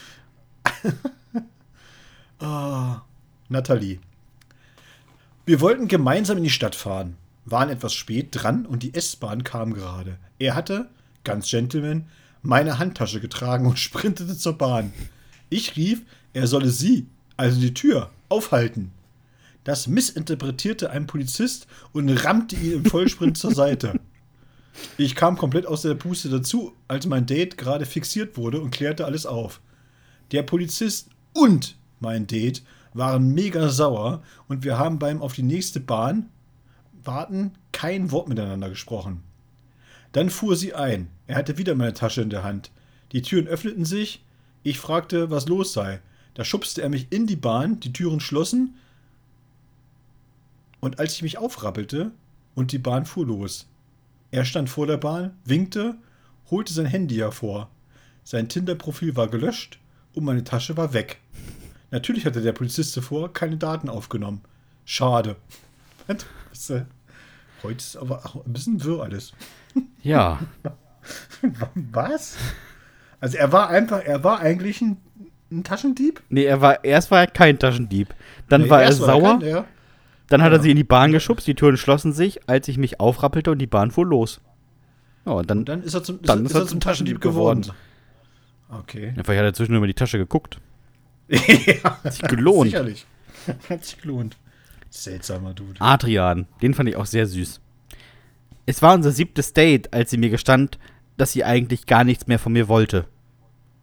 Ah, 2.40 3.02
Nathalie. 3.50 4.00
Wir 5.48 5.60
wollten 5.60 5.88
gemeinsam 5.88 6.38
in 6.38 6.44
die 6.44 6.52
Stadt 6.52 6.76
fahren, 6.76 7.18
waren 7.46 7.70
etwas 7.70 7.96
spät 7.96 8.28
dran 8.32 8.68
und 8.68 8.84
die 8.84 8.94
S-Bahn 8.94 9.44
kam 9.44 9.74
gerade. 9.74 10.20
Er 10.38 10.54
hatte, 10.54 10.88
ganz 11.24 11.50
Gentleman, 11.50 12.06
meine 12.44 12.78
Handtasche 12.78 13.20
getragen 13.20 13.66
und 13.66 13.80
sprintete 13.80 14.38
zur 14.38 14.56
Bahn. 14.56 14.94
Ich 15.50 15.76
rief, 15.78 16.04
er 16.34 16.46
solle 16.46 16.70
sie, 16.70 17.08
also 17.38 17.60
die 17.60 17.74
Tür, 17.74 18.12
aufhalten. 18.30 18.92
Das 19.64 19.88
missinterpretierte 19.88 20.92
ein 20.92 21.08
Polizist 21.08 21.66
und 21.92 22.10
rammte 22.10 22.56
ihn 22.56 22.74
im 22.74 22.86
Vollsprint 22.86 23.38
zur 23.38 23.54
Seite. 23.56 24.00
Ich 24.98 25.16
kam 25.16 25.38
komplett 25.38 25.66
aus 25.66 25.84
der 25.84 25.96
Puste 25.96 26.30
dazu, 26.30 26.74
als 26.88 27.06
mein 27.06 27.26
Date 27.26 27.58
gerade 27.58 27.86
fixiert 27.86 28.38
wurde 28.38 28.62
und 28.62 28.72
klärte 28.72 29.06
alles 29.06 29.26
auf. 29.26 29.62
Der 30.32 30.44
Polizist 30.44 31.10
und 31.34 31.78
mein 32.00 32.28
Date 32.28 32.64
waren 32.94 33.34
mega 33.34 33.70
sauer 33.70 34.24
und 34.48 34.64
wir 34.64 34.78
haben 34.78 35.00
beim 35.00 35.22
auf 35.22 35.34
die 35.34 35.44
nächste 35.44 35.80
Bahn 35.80 36.30
warten 37.04 37.54
kein 37.72 38.12
Wort 38.12 38.28
miteinander 38.28 38.70
gesprochen. 38.70 39.24
Dann 40.12 40.30
fuhr 40.30 40.56
sie 40.56 40.74
ein. 40.74 41.10
Er 41.28 41.36
hatte 41.36 41.58
wieder 41.58 41.76
meine 41.76 41.94
Tasche 41.94 42.22
in 42.22 42.30
der 42.30 42.44
Hand. 42.44 42.72
Die 43.12 43.22
Türen 43.22 43.48
öffneten 43.48 43.86
sich. 43.86 44.24
Ich 44.64 44.80
fragte, 44.80 45.30
was 45.30 45.48
los 45.48 45.74
sei. 45.74 46.02
Da 46.34 46.44
schubste 46.44 46.82
er 46.82 46.90
mich 46.90 47.08
in 47.10 47.28
die 47.28 47.36
Bahn, 47.36 47.80
die 47.80 47.94
Türen 47.94 48.20
schlossen. 48.20 48.76
Und 50.80 51.00
als 51.00 51.14
ich 51.14 51.22
mich 51.22 51.38
aufrappelte 51.38 52.12
und 52.56 52.72
die 52.72 52.80
Bahn 52.80 53.06
fuhr 53.06 53.26
los. 53.26 53.68
Er 54.32 54.46
stand 54.46 54.70
vor 54.70 54.88
der 54.88 54.98
Bahn, 54.98 55.38
winkte, 55.46 55.96
holte 56.52 56.74
sein 56.74 56.86
Handy 56.86 57.16
hervor. 57.16 57.70
Sein 58.24 58.50
Tinder-Profil 58.50 59.16
war 59.16 59.28
gelöscht 59.30 59.80
und 60.14 60.26
meine 60.26 60.44
Tasche 60.44 60.76
war 60.78 60.94
weg. 60.94 61.20
Natürlich 61.92 62.26
hatte 62.26 62.42
der 62.42 62.52
Polizist 62.52 62.92
zuvor 62.92 63.32
keine 63.32 63.56
Daten 63.58 63.88
aufgenommen. 63.90 64.42
Schade. 64.86 65.38
Äh, 66.08 66.16
Heute 67.64 67.78
ist 67.78 67.96
aber 67.98 68.26
auch 68.26 68.46
ein 68.46 68.54
bisschen 68.54 68.84
wirr 68.84 69.04
alles. 69.04 69.32
Ja. 70.04 70.40
Was? 71.74 72.38
Also 73.20 73.38
er 73.38 73.52
war 73.52 73.70
einfach, 73.70 74.04
er 74.04 74.24
war 74.24 74.40
eigentlich 74.40 74.82
ein, 74.82 74.98
ein 75.52 75.64
Taschendieb? 75.64 76.22
Nee, 76.30 76.44
er 76.44 76.62
war, 76.62 76.84
erst 76.84 77.10
war 77.12 77.22
er 77.22 77.28
kein 77.28 77.58
Taschendieb. 77.58 78.14
Dann 78.50 78.64
Nee, 78.64 78.70
war 78.70 78.84
er 78.84 78.92
sauer. 78.94 79.40
kein- 79.40 79.48
ja. 79.50 79.66
Dann 80.30 80.42
hat 80.42 80.52
er 80.52 80.58
Ja. 80.58 80.64
sie 80.64 80.72
in 80.72 80.78
die 80.78 80.84
Bahn 80.84 81.12
geschubst, 81.12 81.48
die 81.48 81.56
Türen 81.56 81.78
schlossen 81.78 82.12
sich, 82.14 82.48
als 82.50 82.68
ich 82.68 82.78
mich 82.78 83.00
aufrappelte 83.00 83.52
und 83.52 83.60
die 83.60 83.68
Bahn 83.68 83.92
fuhr 83.92 84.06
los. 84.06 84.42
Ja, 85.26 85.34
und 85.34 85.50
dann, 85.50 85.60
Und 85.60 85.70
dann 85.70 85.84
ist 85.84 85.94
er 85.94 86.04
zum, 86.04 86.22
Dann 86.22 86.46
ist 86.46 86.54
er 86.56 86.68
zum 86.68 86.80
Taschendieb 86.80 87.22
geworden. 87.22 87.66
Okay. 88.70 89.14
Ja, 89.16 89.24
vielleicht 89.24 89.40
hat 89.40 89.46
er 89.46 89.54
zwischendurch 89.54 89.80
über 89.80 89.88
die 89.88 89.94
Tasche 89.94 90.18
geguckt. 90.18 90.60
ja, 91.30 92.04
Hat 92.04 92.14
sich 92.14 92.22
gelohnt. 92.24 92.72
sicherlich. 92.72 93.06
Hat 93.70 93.84
sich 93.86 94.02
gelohnt. 94.02 94.38
Seltsamer 94.90 95.54
Dude. 95.54 95.80
Adrian, 95.80 96.48
den 96.62 96.74
fand 96.74 96.90
ich 96.90 96.96
auch 96.96 97.06
sehr 97.06 97.26
süß. 97.28 97.60
Es 98.66 98.82
war 98.82 98.94
unser 98.94 99.12
siebtes 99.12 99.54
Date, 99.54 99.94
als 99.94 100.10
sie 100.10 100.18
mir 100.18 100.30
gestand, 100.30 100.78
dass 101.18 101.32
sie 101.32 101.44
eigentlich 101.44 101.86
gar 101.86 102.04
nichts 102.04 102.28
mehr 102.28 102.40
von 102.40 102.52
mir 102.54 102.68
wollte. 102.68 103.06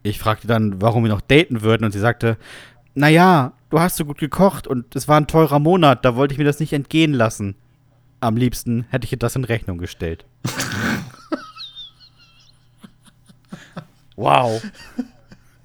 Ich 0.03 0.19
fragte 0.19 0.47
dann, 0.47 0.81
warum 0.81 1.03
wir 1.03 1.09
noch 1.09 1.21
daten 1.21 1.61
würden, 1.61 1.83
und 1.85 1.91
sie 1.91 1.99
sagte, 1.99 2.37
naja, 2.93 3.53
du 3.69 3.79
hast 3.79 3.97
so 3.97 4.05
gut 4.05 4.17
gekocht 4.17 4.67
und 4.67 4.95
es 4.95 5.07
war 5.07 5.17
ein 5.19 5.27
teurer 5.27 5.59
Monat, 5.59 6.05
da 6.05 6.15
wollte 6.15 6.33
ich 6.33 6.37
mir 6.37 6.45
das 6.45 6.59
nicht 6.59 6.73
entgehen 6.73 7.13
lassen. 7.13 7.55
Am 8.21 8.37
liebsten 8.37 8.85
hätte 8.89 9.05
ich 9.05 9.11
ihr 9.11 9.19
das 9.19 9.35
in 9.35 9.43
Rechnung 9.43 9.77
gestellt. 9.77 10.25
wow. 14.15 14.63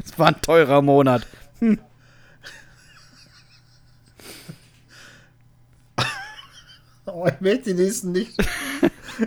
Es 0.04 0.18
war 0.18 0.28
ein 0.28 0.40
teurer 0.40 0.82
Monat. 0.82 1.26
Oh, 7.06 7.26
ich 7.26 7.40
möchte 7.40 7.74
die 7.74 7.82
nächsten 7.82 8.12
nicht. 8.12 8.32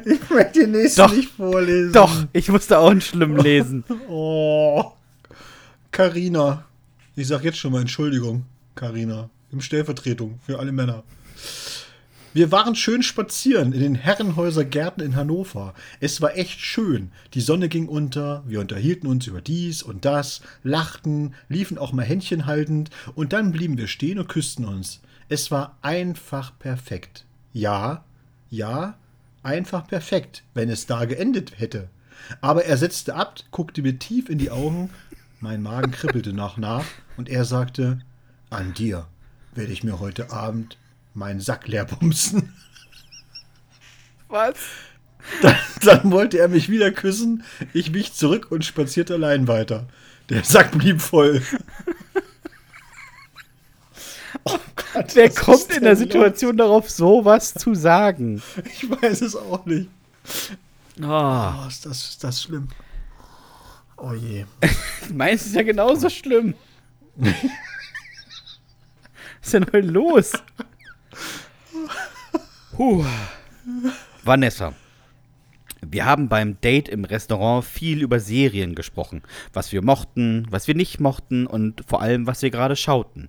Ich 0.05 0.29
möchte 0.29 0.65
die 0.65 0.71
nächsten 0.71 1.01
Doch. 1.01 1.13
nicht 1.13 1.29
vorlesen. 1.29 1.93
Doch, 1.93 2.25
ich 2.33 2.49
musste 2.49 2.79
auch 2.79 2.89
einen 2.89 3.01
schlimm 3.01 3.37
lesen. 3.37 3.83
Oh. 4.07 4.91
Carina. 5.91 6.65
Ich 7.15 7.27
sag 7.27 7.43
jetzt 7.43 7.59
schon 7.59 7.73
mal 7.73 7.81
Entschuldigung, 7.81 8.45
Carina. 8.75 9.29
Im 9.51 9.61
Stellvertretung 9.61 10.39
für 10.45 10.59
alle 10.59 10.71
Männer. 10.71 11.03
Wir 12.33 12.51
waren 12.51 12.73
schön 12.73 13.03
spazieren 13.03 13.73
in 13.73 13.79
den 13.79 13.93
Herrenhäuser 13.93 14.65
Gärten 14.65 15.01
in 15.01 15.15
Hannover. 15.15 15.75
Es 15.99 16.19
war 16.19 16.35
echt 16.35 16.59
schön. 16.59 17.11
Die 17.35 17.41
Sonne 17.41 17.69
ging 17.69 17.87
unter, 17.87 18.43
wir 18.47 18.59
unterhielten 18.59 19.07
uns 19.07 19.27
über 19.27 19.39
dies 19.39 19.83
und 19.83 20.03
das, 20.03 20.41
lachten, 20.63 21.35
liefen 21.47 21.77
auch 21.77 21.93
mal 21.93 22.03
Händchen 22.03 22.47
haltend 22.47 22.89
und 23.13 23.33
dann 23.33 23.51
blieben 23.51 23.77
wir 23.77 23.85
stehen 23.85 24.17
und 24.17 24.29
küssten 24.29 24.65
uns. 24.65 25.01
Es 25.29 25.51
war 25.51 25.77
einfach 25.83 26.57
perfekt. 26.57 27.25
Ja, 27.53 28.03
ja, 28.49 28.97
einfach 29.43 29.85
perfekt, 29.85 30.41
wenn 30.55 30.69
es 30.69 30.87
da 30.87 31.05
geendet 31.05 31.59
hätte. 31.59 31.89
Aber 32.41 32.65
er 32.65 32.77
setzte 32.77 33.13
ab, 33.13 33.41
guckte 33.51 33.83
mir 33.83 33.99
tief 33.99 34.29
in 34.29 34.39
die 34.39 34.49
Augen, 34.49 34.89
mein 35.39 35.61
Magen 35.61 35.91
kribbelte 35.91 36.33
nach 36.33 36.57
nach 36.57 36.85
und 37.15 37.29
er 37.29 37.45
sagte, 37.45 37.99
an 38.53 38.73
dir 38.73 39.07
werde 39.55 39.71
ich 39.73 39.83
mir 39.83 39.99
heute 39.99 40.31
Abend 40.31 40.77
meinen 41.13 41.39
Sack 41.39 41.67
leer 41.67 41.85
bumsen. 41.85 42.53
Was? 44.27 44.55
Dann, 45.41 45.55
dann 45.81 46.11
wollte 46.11 46.37
er 46.39 46.47
mich 46.49 46.69
wieder 46.69 46.91
küssen, 46.91 47.43
ich 47.73 47.93
wich 47.93 48.13
zurück 48.13 48.51
und 48.51 48.65
spazierte 48.65 49.13
allein 49.13 49.47
weiter. 49.47 49.87
Der 50.29 50.43
Sack 50.43 50.71
blieb 50.77 51.01
voll. 51.01 51.41
Oh 54.45 54.59
Gott, 54.93 55.15
Wer 55.15 55.29
kommt 55.29 55.71
in 55.71 55.83
der 55.83 55.95
Situation 55.95 56.57
darauf, 56.57 56.89
sowas 56.89 57.53
zu 57.53 57.75
sagen? 57.75 58.35
los? 58.35 58.43
Ich 58.65 58.89
weiß 58.89 59.21
es 59.21 59.35
auch 59.35 59.65
nicht. 59.65 59.89
Oh, 61.01 61.05
Oh, 61.05 61.67
ist 61.67 61.85
das, 61.85 62.09
ist 62.09 62.23
das 62.23 62.41
schlimm. 62.43 62.67
Oh 63.95 64.11
je. 64.13 64.45
meins 65.13 65.45
ist 65.45 65.55
ja 65.55 65.63
genauso 65.63 66.09
schlimm. 66.09 66.55
Was 69.43 69.47
ist 69.47 69.53
denn 69.55 69.65
heute 69.73 69.87
los? 69.87 70.31
Puh. 72.71 73.03
Vanessa. 74.23 74.73
Wir 75.81 76.05
haben 76.05 76.29
beim 76.29 76.61
Date 76.61 76.87
im 76.87 77.03
Restaurant 77.03 77.65
viel 77.65 78.01
über 78.01 78.21
Serien 78.21 78.73
gesprochen. 78.73 79.21
Was 79.51 79.73
wir 79.73 79.83
mochten, 79.83 80.47
was 80.49 80.69
wir 80.69 80.75
nicht 80.75 81.01
mochten 81.01 81.45
und 81.45 81.83
vor 81.85 82.01
allem, 82.01 82.25
was 82.25 82.41
wir 82.41 82.51
gerade 82.51 82.77
schauten. 82.77 83.27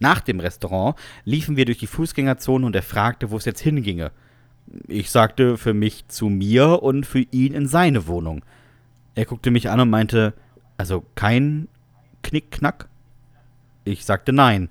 Nach 0.00 0.20
dem 0.20 0.40
Restaurant 0.40 0.98
liefen 1.24 1.54
wir 1.56 1.66
durch 1.66 1.78
die 1.78 1.86
Fußgängerzone 1.86 2.66
und 2.66 2.74
er 2.74 2.82
fragte, 2.82 3.30
wo 3.30 3.36
es 3.36 3.44
jetzt 3.44 3.60
hinginge. 3.60 4.10
Ich 4.88 5.12
sagte 5.12 5.56
für 5.56 5.72
mich 5.72 6.08
zu 6.08 6.28
mir 6.28 6.82
und 6.82 7.06
für 7.06 7.24
ihn 7.30 7.54
in 7.54 7.68
seine 7.68 8.08
Wohnung. 8.08 8.44
Er 9.14 9.24
guckte 9.24 9.52
mich 9.52 9.70
an 9.70 9.78
und 9.78 9.90
meinte, 9.90 10.34
also 10.78 11.04
kein 11.14 11.68
Knickknack? 12.24 12.88
Ich 13.84 14.04
sagte 14.04 14.32
nein. 14.32 14.68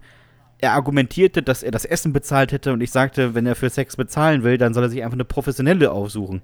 Er 0.60 0.74
argumentierte, 0.74 1.44
dass 1.44 1.62
er 1.62 1.72
das 1.72 1.86
Essen 1.86 2.14
bezahlt 2.14 2.52
hätte 2.52 2.74
und 2.74 2.82
ich 2.82 2.92
sagte, 2.92 3.36
wenn 3.36 3.46
er 3.46 3.56
für 3.56 3.70
Sex 3.70 3.96
bezahlen 3.96 4.44
will, 4.44 4.58
dann 4.58 4.74
soll 4.74 4.84
er 4.84 4.90
sich 4.90 5.04
einfach 5.04 5.16
eine 5.16 5.26
professionelle 5.26 5.92
aufsuchen. 5.92 6.42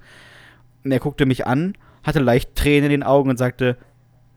Er 0.83 0.99
guckte 0.99 1.25
mich 1.25 1.47
an, 1.47 1.75
hatte 2.03 2.19
leicht 2.19 2.55
Tränen 2.55 2.85
in 2.85 2.91
den 2.91 3.03
Augen 3.03 3.29
und 3.29 3.37
sagte, 3.37 3.77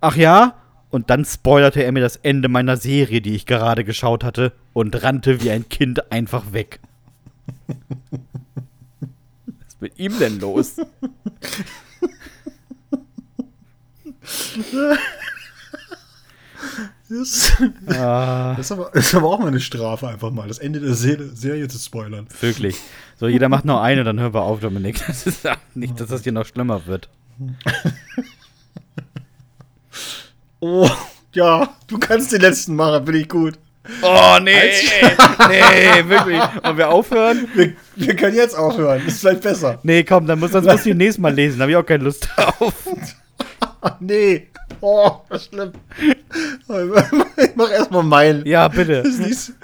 ach 0.00 0.16
ja? 0.16 0.54
Und 0.90 1.10
dann 1.10 1.24
spoilerte 1.24 1.82
er 1.82 1.92
mir 1.92 2.00
das 2.00 2.16
Ende 2.16 2.48
meiner 2.48 2.76
Serie, 2.76 3.20
die 3.20 3.34
ich 3.34 3.44
gerade 3.44 3.84
geschaut 3.84 4.24
hatte, 4.24 4.52
und 4.72 5.02
rannte 5.02 5.42
wie 5.42 5.50
ein 5.50 5.68
Kind 5.68 6.10
einfach 6.12 6.52
weg. 6.52 6.80
Was 7.66 7.76
ist 9.66 9.82
mit 9.82 9.98
ihm 9.98 10.18
denn 10.18 10.40
los? 10.40 10.76
Das, 17.08 17.52
Ah, 17.96 18.54
das, 18.56 18.66
ist 18.66 18.72
aber, 18.72 18.90
das 18.92 19.06
ist 19.06 19.14
aber 19.14 19.28
auch 19.28 19.38
mal 19.38 19.48
eine 19.48 19.60
Strafe, 19.60 20.08
einfach 20.08 20.30
mal. 20.30 20.48
Das 20.48 20.58
Ende 20.58 20.80
der 20.80 20.94
Serie, 20.94 21.28
Serie 21.34 21.68
zu 21.68 21.78
spoilern. 21.78 22.26
wirklich. 22.40 22.76
So, 23.18 23.28
jeder 23.28 23.48
macht 23.48 23.64
noch 23.64 23.80
eine, 23.80 24.04
dann 24.04 24.18
hören 24.20 24.34
wir 24.34 24.42
auf, 24.42 24.60
Dominik. 24.60 25.02
Das 25.06 25.26
ist 25.26 25.48
nicht, 25.74 25.98
dass 26.00 26.08
das 26.08 26.22
hier 26.22 26.32
noch 26.32 26.44
schlimmer 26.46 26.86
wird. 26.86 27.08
Oh, 30.60 30.88
ja, 31.34 31.68
du 31.86 31.98
kannst 31.98 32.32
den 32.32 32.40
letzten 32.40 32.74
machen, 32.76 33.04
bin 33.04 33.14
ich 33.16 33.28
gut. 33.28 33.58
Oh, 34.02 34.38
nee. 34.42 34.52
nee, 35.48 36.08
wirklich. 36.08 36.40
Wollen 36.62 36.76
wir 36.76 36.88
aufhören? 36.88 37.46
Wir, 37.54 37.72
wir 37.94 38.16
können 38.16 38.34
jetzt 38.36 38.56
aufhören, 38.58 39.06
ist 39.06 39.20
vielleicht 39.20 39.42
besser. 39.42 39.78
Nee, 39.84 40.02
komm, 40.02 40.26
dann 40.26 40.40
muss, 40.40 40.50
sonst 40.50 40.66
musst 40.66 40.86
du 40.86 40.90
ihn 40.90 40.96
nächstes 40.96 41.20
Mal 41.22 41.32
lesen. 41.32 41.58
Da 41.58 41.62
habe 41.62 41.70
ich 41.72 41.76
auch 41.76 41.86
keine 41.86 42.04
Lust 42.04 42.28
drauf. 42.36 42.74
Nee. 44.00 44.48
Oh, 44.80 45.20
was 45.28 45.46
schlimm. 45.46 45.72
Ich 47.36 47.56
mach 47.56 47.70
erstmal 47.70 48.02
meinen. 48.02 48.46
Ja, 48.46 48.68
bitte. 48.68 49.02
Das 49.02 49.18
ist 49.18 49.54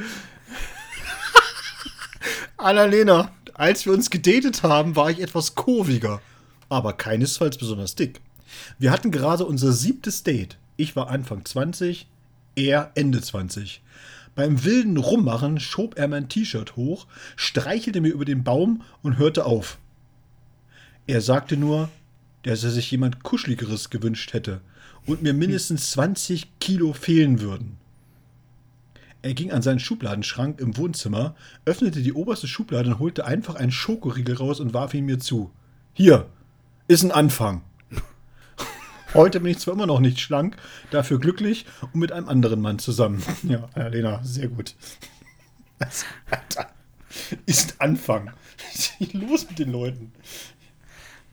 Annalena, 2.56 3.32
als 3.54 3.86
wir 3.86 3.92
uns 3.92 4.10
gedatet 4.10 4.62
haben, 4.62 4.96
war 4.96 5.10
ich 5.10 5.20
etwas 5.20 5.54
kurviger, 5.54 6.20
aber 6.68 6.92
keinesfalls 6.92 7.58
besonders 7.58 7.94
dick. 7.94 8.20
Wir 8.78 8.90
hatten 8.90 9.10
gerade 9.10 9.44
unser 9.44 9.72
siebtes 9.72 10.22
Date. 10.22 10.58
Ich 10.76 10.94
war 10.96 11.08
Anfang 11.10 11.44
20, 11.44 12.06
er 12.54 12.92
Ende 12.94 13.20
20. 13.20 13.82
Beim 14.34 14.64
wilden 14.64 14.96
Rummachen 14.96 15.60
schob 15.60 15.98
er 15.98 16.08
mein 16.08 16.28
T-Shirt 16.28 16.76
hoch, 16.76 17.06
streichelte 17.36 18.00
mir 18.00 18.12
über 18.12 18.24
den 18.24 18.44
Baum 18.44 18.82
und 19.02 19.18
hörte 19.18 19.44
auf. 19.44 19.78
Er 21.06 21.20
sagte 21.20 21.56
nur, 21.56 21.90
dass 22.42 22.64
er 22.64 22.70
sich 22.70 22.90
jemand 22.90 23.22
Kuscheligeres 23.22 23.90
gewünscht 23.90 24.32
hätte 24.32 24.60
und 25.06 25.22
mir 25.22 25.32
mindestens 25.32 25.90
20 25.92 26.58
Kilo 26.60 26.92
fehlen 26.92 27.40
würden. 27.40 27.76
Er 29.22 29.34
ging 29.34 29.52
an 29.52 29.62
seinen 29.62 29.78
Schubladenschrank 29.78 30.60
im 30.60 30.76
Wohnzimmer, 30.76 31.36
öffnete 31.64 32.02
die 32.02 32.12
oberste 32.12 32.48
Schublade 32.48 32.90
und 32.90 32.98
holte 32.98 33.24
einfach 33.24 33.54
einen 33.54 33.70
Schokoriegel 33.70 34.36
raus 34.36 34.58
und 34.58 34.74
warf 34.74 34.94
ihn 34.94 35.06
mir 35.06 35.20
zu. 35.20 35.52
Hier, 35.92 36.26
ist 36.88 37.04
ein 37.04 37.12
Anfang. 37.12 37.62
Heute 39.14 39.38
bin 39.38 39.52
ich 39.52 39.58
zwar 39.58 39.74
immer 39.74 39.86
noch 39.86 40.00
nicht 40.00 40.18
schlank, 40.18 40.56
dafür 40.90 41.20
glücklich 41.20 41.66
und 41.92 42.00
mit 42.00 42.10
einem 42.10 42.28
anderen 42.28 42.60
Mann 42.60 42.80
zusammen. 42.80 43.22
Ja, 43.44 43.68
Lena, 43.88 44.20
sehr 44.24 44.48
gut. 44.48 44.74
Alter, 46.30 46.72
ist 47.46 47.80
Anfang. 47.80 48.32
Was 48.72 48.92
ist 48.98 49.12
los 49.14 49.46
mit 49.48 49.58
den 49.58 49.70
Leuten? 49.70 50.12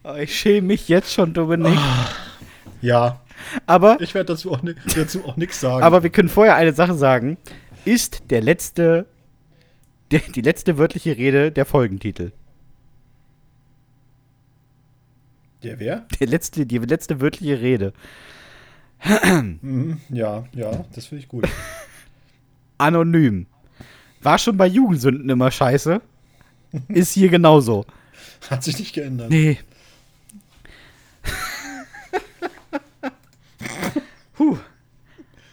Oh, 0.09 0.15
ich 0.15 0.37
schäme 0.37 0.67
mich 0.67 0.87
jetzt 0.87 1.13
schon, 1.13 1.33
Dominik. 1.33 1.77
Ja, 2.81 3.21
Aber, 3.65 3.99
ich 3.99 4.13
werde 4.13 4.33
dazu 4.33 4.51
auch, 4.51 4.61
dazu 4.95 5.25
auch 5.25 5.35
nichts 5.35 5.59
sagen. 5.59 5.83
aber 5.83 6.03
wir 6.03 6.09
können 6.09 6.29
vorher 6.29 6.55
eine 6.55 6.73
Sache 6.73 6.95
sagen. 6.95 7.37
Ist 7.85 8.23
der 8.29 8.41
letzte, 8.41 9.05
der, 10.11 10.19
die 10.19 10.41
letzte 10.41 10.77
wörtliche 10.77 11.17
Rede 11.17 11.51
der 11.51 11.65
Folgentitel. 11.65 12.31
der 15.63 15.79
wer? 15.79 16.05
Der 16.19 16.27
letzte, 16.27 16.65
die 16.65 16.77
letzte 16.77 17.19
wörtliche 17.21 17.59
Rede. 17.59 17.93
Mhm, 19.61 20.01
ja, 20.09 20.45
ja, 20.53 20.85
das 20.93 21.07
finde 21.07 21.23
ich 21.23 21.29
gut. 21.29 21.47
Anonym. 22.77 23.45
War 24.21 24.37
schon 24.37 24.57
bei 24.57 24.67
Jugendsünden 24.67 25.29
immer 25.29 25.51
scheiße. 25.51 26.01
Ist 26.87 27.13
hier 27.13 27.29
genauso. 27.29 27.85
Hat 28.49 28.63
sich 28.63 28.79
nicht 28.79 28.93
geändert. 28.93 29.29
Nee. 29.29 29.57
Puh. 34.39 34.57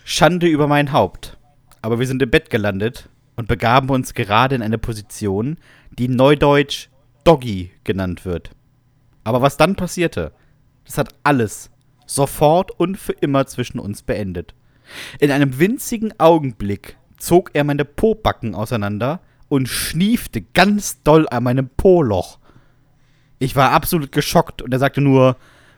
Schande 0.05 0.47
über 0.47 0.69
mein 0.69 0.93
Haupt. 0.93 1.37
Aber 1.83 1.99
wir 1.99 2.07
sind 2.07 2.23
im 2.23 2.31
Bett 2.31 2.51
gelandet 2.51 3.09
und 3.35 3.49
begaben 3.49 3.91
uns 3.91 4.15
gerade 4.15 4.55
in 4.55 4.63
eine 4.63 4.79
Position, 4.79 5.57
die 5.99 6.07
neudeutsch 6.07 6.87
Doggy 7.25 7.73
genannt 7.83 8.25
wird. 8.25 8.51
Aber 9.25 9.43
was 9.43 9.57
dann 9.57 9.75
passierte, 9.75 10.31
das 10.85 10.99
hat 10.99 11.17
alles 11.25 11.69
sofort 12.07 12.71
und 12.71 12.97
für 12.97 13.15
immer 13.15 13.49
zwischen 13.49 13.81
uns 13.81 14.03
beendet. 14.03 14.55
In 15.19 15.33
einem 15.33 15.59
winzigen 15.59 16.15
Augenblick 16.21 16.97
zog 17.17 17.51
er 17.55 17.65
meine 17.65 17.85
Pobacken 17.85 18.55
auseinander 18.55 19.19
und 19.49 19.69
schniefte 19.69 20.43
ganz 20.43 21.03
doll 21.03 21.27
an 21.29 21.43
meinem 21.43 21.71
Po-Loch. 21.77 22.39
Ich 23.41 23.57
war 23.57 23.73
absolut 23.73 24.13
geschockt 24.13 24.63
und 24.63 24.73
er 24.73 24.79
sagte 24.79 25.01
nur, 25.01 25.37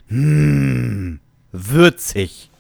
hm, 0.09 1.21
würzig. 1.53 2.51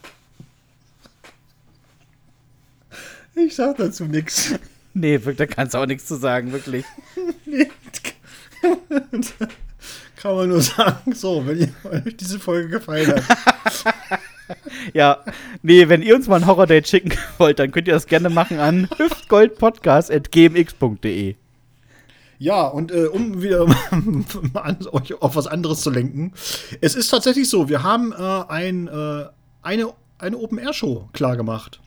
Ich 3.46 3.54
sag 3.54 3.76
dazu 3.76 4.04
nichts. 4.04 4.54
Nee, 4.94 5.18
da 5.18 5.46
kannst 5.46 5.74
du 5.74 5.78
auch 5.78 5.86
nichts 5.86 6.06
zu 6.06 6.16
sagen, 6.16 6.50
wirklich. 6.50 6.84
Kann 10.16 10.34
man 10.34 10.48
nur 10.48 10.60
sagen, 10.60 11.12
so, 11.12 11.46
wenn 11.46 11.72
euch 11.84 12.16
diese 12.16 12.40
Folge 12.40 12.68
gefallen 12.68 13.14
hat. 13.14 13.22
Ja, 14.92 15.22
nee, 15.62 15.88
wenn 15.88 16.02
ihr 16.02 16.16
uns 16.16 16.26
mal 16.26 16.34
ein 16.36 16.46
Horror-Date 16.46 16.88
schicken 16.88 17.12
wollt, 17.36 17.58
dann 17.60 17.70
könnt 17.70 17.86
ihr 17.86 17.94
das 17.94 18.06
gerne 18.06 18.30
machen 18.30 18.58
an 18.58 18.88
hüftgoldpodcast.gmx.de. 18.96 21.36
Ja, 22.38 22.66
und 22.66 22.90
äh, 22.90 23.04
um 23.06 23.42
wieder 23.42 23.66
euch 24.92 25.22
auf 25.22 25.36
was 25.36 25.46
anderes 25.46 25.82
zu 25.82 25.90
lenken. 25.90 26.32
Es 26.80 26.96
ist 26.96 27.10
tatsächlich 27.10 27.48
so, 27.48 27.68
wir 27.68 27.84
haben 27.84 28.12
äh, 28.12 28.44
ein, 28.48 28.88
äh, 28.88 29.26
eine, 29.62 29.92
eine 30.18 30.38
Open-Air-Show 30.38 31.10
klar 31.12 31.36
gemacht. 31.36 31.80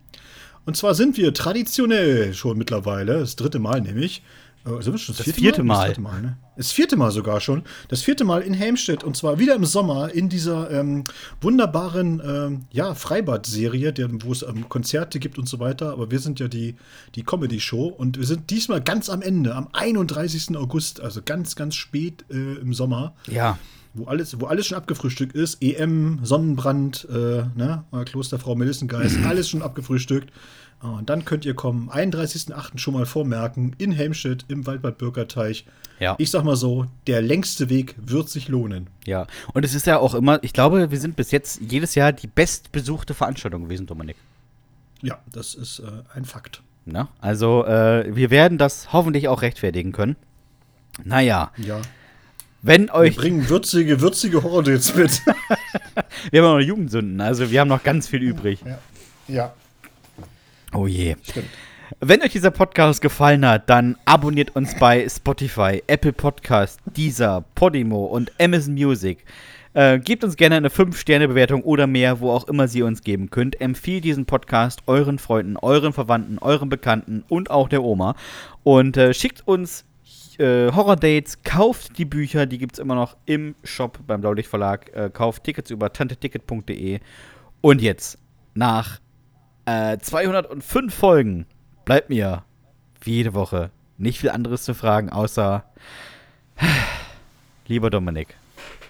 Und 0.66 0.78
zwar 0.78 0.93
sind 0.93 1.18
wir 1.18 1.34
traditionell 1.34 2.34
schon 2.34 2.57
mittlerweile, 2.57 3.20
das 3.20 3.36
dritte 3.36 3.59
Mal 3.59 3.82
nämlich, 3.82 4.24
äh, 4.66 4.82
sind 4.82 4.93
wir 4.93 4.97
schon 4.99 5.16
das, 5.16 5.26
Das 5.26 5.36
vierte 5.36 5.64
Mal. 5.64 5.76
Das 5.76 5.86
vierte 5.86 6.01
Mal, 6.01 6.22
ne? 6.22 6.38
Das 6.55 6.72
vierte 6.72 6.95
Mal 6.95 7.12
sogar 7.12 7.41
schon. 7.41 7.64
Das 7.88 8.03
vierte 8.03 8.24
Mal 8.24 8.41
in 8.41 8.53
Helmstedt 8.53 9.03
und 9.03 9.18
zwar 9.18 9.39
wieder 9.39 9.55
im 9.55 9.66
Sommer 9.66 10.14
in 10.14 10.30
dieser 10.30 10.70
ähm, 10.70 11.05
wunderbaren 11.39 12.22
ähm, 12.24 12.66
ja, 12.72 12.93
Freibad-Serie, 12.93 13.93
wo 14.24 14.32
es 14.32 14.43
ähm, 14.43 14.70
Konzerte 14.70 15.20
gibt 15.20 15.39
und 15.39 15.49
so 15.49 15.59
weiter. 15.59 15.91
Aber 15.91 16.12
wir 16.12 16.20
sind 16.20 16.39
ja 16.39 16.47
die, 16.47 16.76
die 17.16 17.24
Comedy-Show 17.24 17.88
und 17.88 18.20
wir 18.20 18.28
sind 18.28 18.51
diesmal 18.51 18.82
ganz 18.82 19.09
am 19.09 19.24
Ende, 19.24 19.55
am 19.55 19.70
31. 19.74 20.55
August, 20.55 21.01
also 21.01 21.22
ganz, 21.24 21.55
ganz 21.55 21.76
spät 21.76 22.26
äh, 22.30 22.36
im 22.36 22.74
Sommer 22.74 23.16
Ja, 23.28 23.57
wo 23.94 24.06
alles, 24.06 24.39
wo 24.39 24.46
alles 24.46 24.68
schon 24.68 24.78
abgefrühstückt 24.78 25.36
ist. 25.36 25.62
EM, 25.62 26.20
Sonnenbrand, 26.24 27.08
äh, 27.10 27.44
ne, 27.56 27.84
Klosterfrau 28.06 28.56
Melissengeist, 28.56 29.18
alles 29.26 29.50
schon 29.50 29.62
abgefrühstückt. 29.62 30.32
Ah, 30.80 30.98
Und 30.98 31.10
dann 31.10 31.26
könnt 31.26 31.46
ihr 31.46 31.54
kommen, 31.54 31.89
31.08. 31.92 32.80
schon 32.80 32.94
mal 32.96 33.06
vormerken, 33.06 33.76
in 33.78 33.92
Helmstedt 33.92 34.46
im 34.48 34.66
Waldbad 34.66 34.98
Bürgerteich. 34.98 35.66
ja, 36.00 36.16
Ich 36.18 36.32
sag 36.32 36.44
mal 36.44 36.56
so, 36.56 36.88
der 37.06 37.22
längste 37.22 37.70
Weg 37.70 37.96
wird 38.04 38.30
sich 38.30 38.48
lohnen. 38.48 38.88
ja. 39.06 39.28
Und 39.54 39.64
es 39.64 39.76
ist 39.76 39.86
ja 39.86 40.00
auch 40.00 40.16
immer, 40.16 40.44
ich 40.44 40.54
glaube, 40.54 40.89
wir 40.89 41.00
sind 41.00 41.16
bis 41.16 41.30
jetzt 41.32 41.62
jedes 41.62 41.94
Jahr 41.94 42.12
die 42.14 42.26
bestbesuchte 42.28 43.14
Veranstaltung 43.14 43.66
gewesen, 43.66 43.86
Dominik. 43.86 44.16
Ja, 45.04 45.20
das 45.32 45.54
ist 45.54 45.80
äh, 45.80 45.86
ein 46.16 46.26
Fakt. 46.26 46.64
Na? 46.86 47.10
Also, 47.20 47.64
äh, 47.66 48.16
wir 48.16 48.32
werden 48.32 48.58
das 48.58 48.92
hoffentlich 48.92 49.28
auch 49.28 49.44
rechtfertigen 49.44 49.92
können. 49.92 50.16
Naja, 51.04 51.52
Ja. 51.58 51.80
Wenn 52.62 52.88
Wir 52.88 52.93
euch. 52.95 53.16
bringen 53.16 53.47
würzige, 53.49 54.01
würzige 54.01 54.43
Horror-Dates 54.43 54.95
mit. 54.95 55.22
Wir 56.32 56.41
haben 56.41 56.49
auch 56.49 56.53
noch 56.59 56.66
Jugendsünden, 56.66 57.20
also 57.22 57.49
wir 57.51 57.59
haben 57.59 57.68
noch 57.68 57.84
ganz 57.84 58.07
viel 58.07 58.22
übrig. 58.22 58.59
ja. 58.66 58.78
ja, 59.28 59.53
Oh 60.74 60.88
je. 60.88 61.16
stimmt. 61.24 61.47
Wenn 61.99 62.22
euch 62.22 62.32
dieser 62.32 62.51
Podcast 62.51 63.01
gefallen 63.01 63.45
hat, 63.45 63.70
dann 63.70 63.97
abonniert 64.05 64.55
uns 64.55 64.74
bei 64.80 65.07
Spotify, 65.09 65.84
Apple 65.88 66.14
Podcast, 66.14 66.80
Deezer, 66.86 67.43
Podimo 67.55 68.05
und 68.05 68.32
Amazon 68.39 68.74
Music. 68.76 69.26
Äh, 69.74 69.99
gebt 69.99 70.24
uns 70.24 70.36
gerne 70.38 70.55
eine 70.55 70.70
5-Sterne-Bewertung 70.70 71.64
oder 71.64 71.88
mehr, 71.88 72.20
wo 72.22 72.32
auch 72.32 72.47
immer 72.47 72.68
Sie 72.68 72.82
uns 72.84 73.01
geben 73.01 73.30
könnt. 73.30 73.59
Empfiehlt 73.62 74.03
diesen 74.05 74.26
Podcast 74.26 74.82
euren 74.88 75.20
Freunden, 75.20 75.57
euren 75.57 75.93
Verwandten, 75.93 76.39
euren 76.39 76.70
Bekannten 76.70 77.24
und 77.28 77.51
auch 77.51 77.68
der 77.70 77.84
Oma. 77.84 78.16
Und 78.64 78.95
äh, 78.97 79.14
schickt 79.14 79.45
uns 79.47 79.86
äh, 80.39 80.71
Horror-Dates, 80.71 81.43
kauft 81.43 81.97
die 81.97 82.05
Bücher, 82.05 82.45
die 82.45 82.57
gibt 82.57 82.73
es 82.73 82.79
immer 82.79 82.95
noch 82.95 83.17
im 83.25 83.55
Shop 83.63 83.99
beim 84.07 84.21
Blaulicht 84.21 84.49
Verlag. 84.49 84.93
Äh, 84.95 85.09
kauft 85.11 85.43
Tickets 85.43 85.71
über 85.71 85.91
tanteticket.de. 85.91 86.99
Und 87.61 87.82
jetzt, 87.82 88.17
nach 88.53 88.99
äh, 89.65 89.97
205 89.97 90.93
Folgen 90.93 91.45
bleibt 91.86 92.09
mir 92.09 92.43
wie 93.01 93.15
jede 93.15 93.34
Woche 93.34 93.71
nicht 93.97 94.19
viel 94.19 94.29
anderes 94.29 94.63
zu 94.63 94.73
fragen, 94.73 95.09
außer 95.09 95.63
lieber 97.67 97.89
Dominik, 97.89 98.36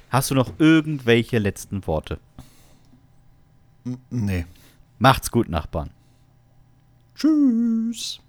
hast 0.10 0.32
du 0.32 0.36
noch 0.36 0.54
irgendwelche 0.58 1.38
letzten 1.38 1.86
Worte? 1.88 2.20
Nee. 4.10 4.46
Macht's 5.00 5.32
gut, 5.32 5.50
Nachbarn. 5.50 5.90
Tschüss. 7.16 8.22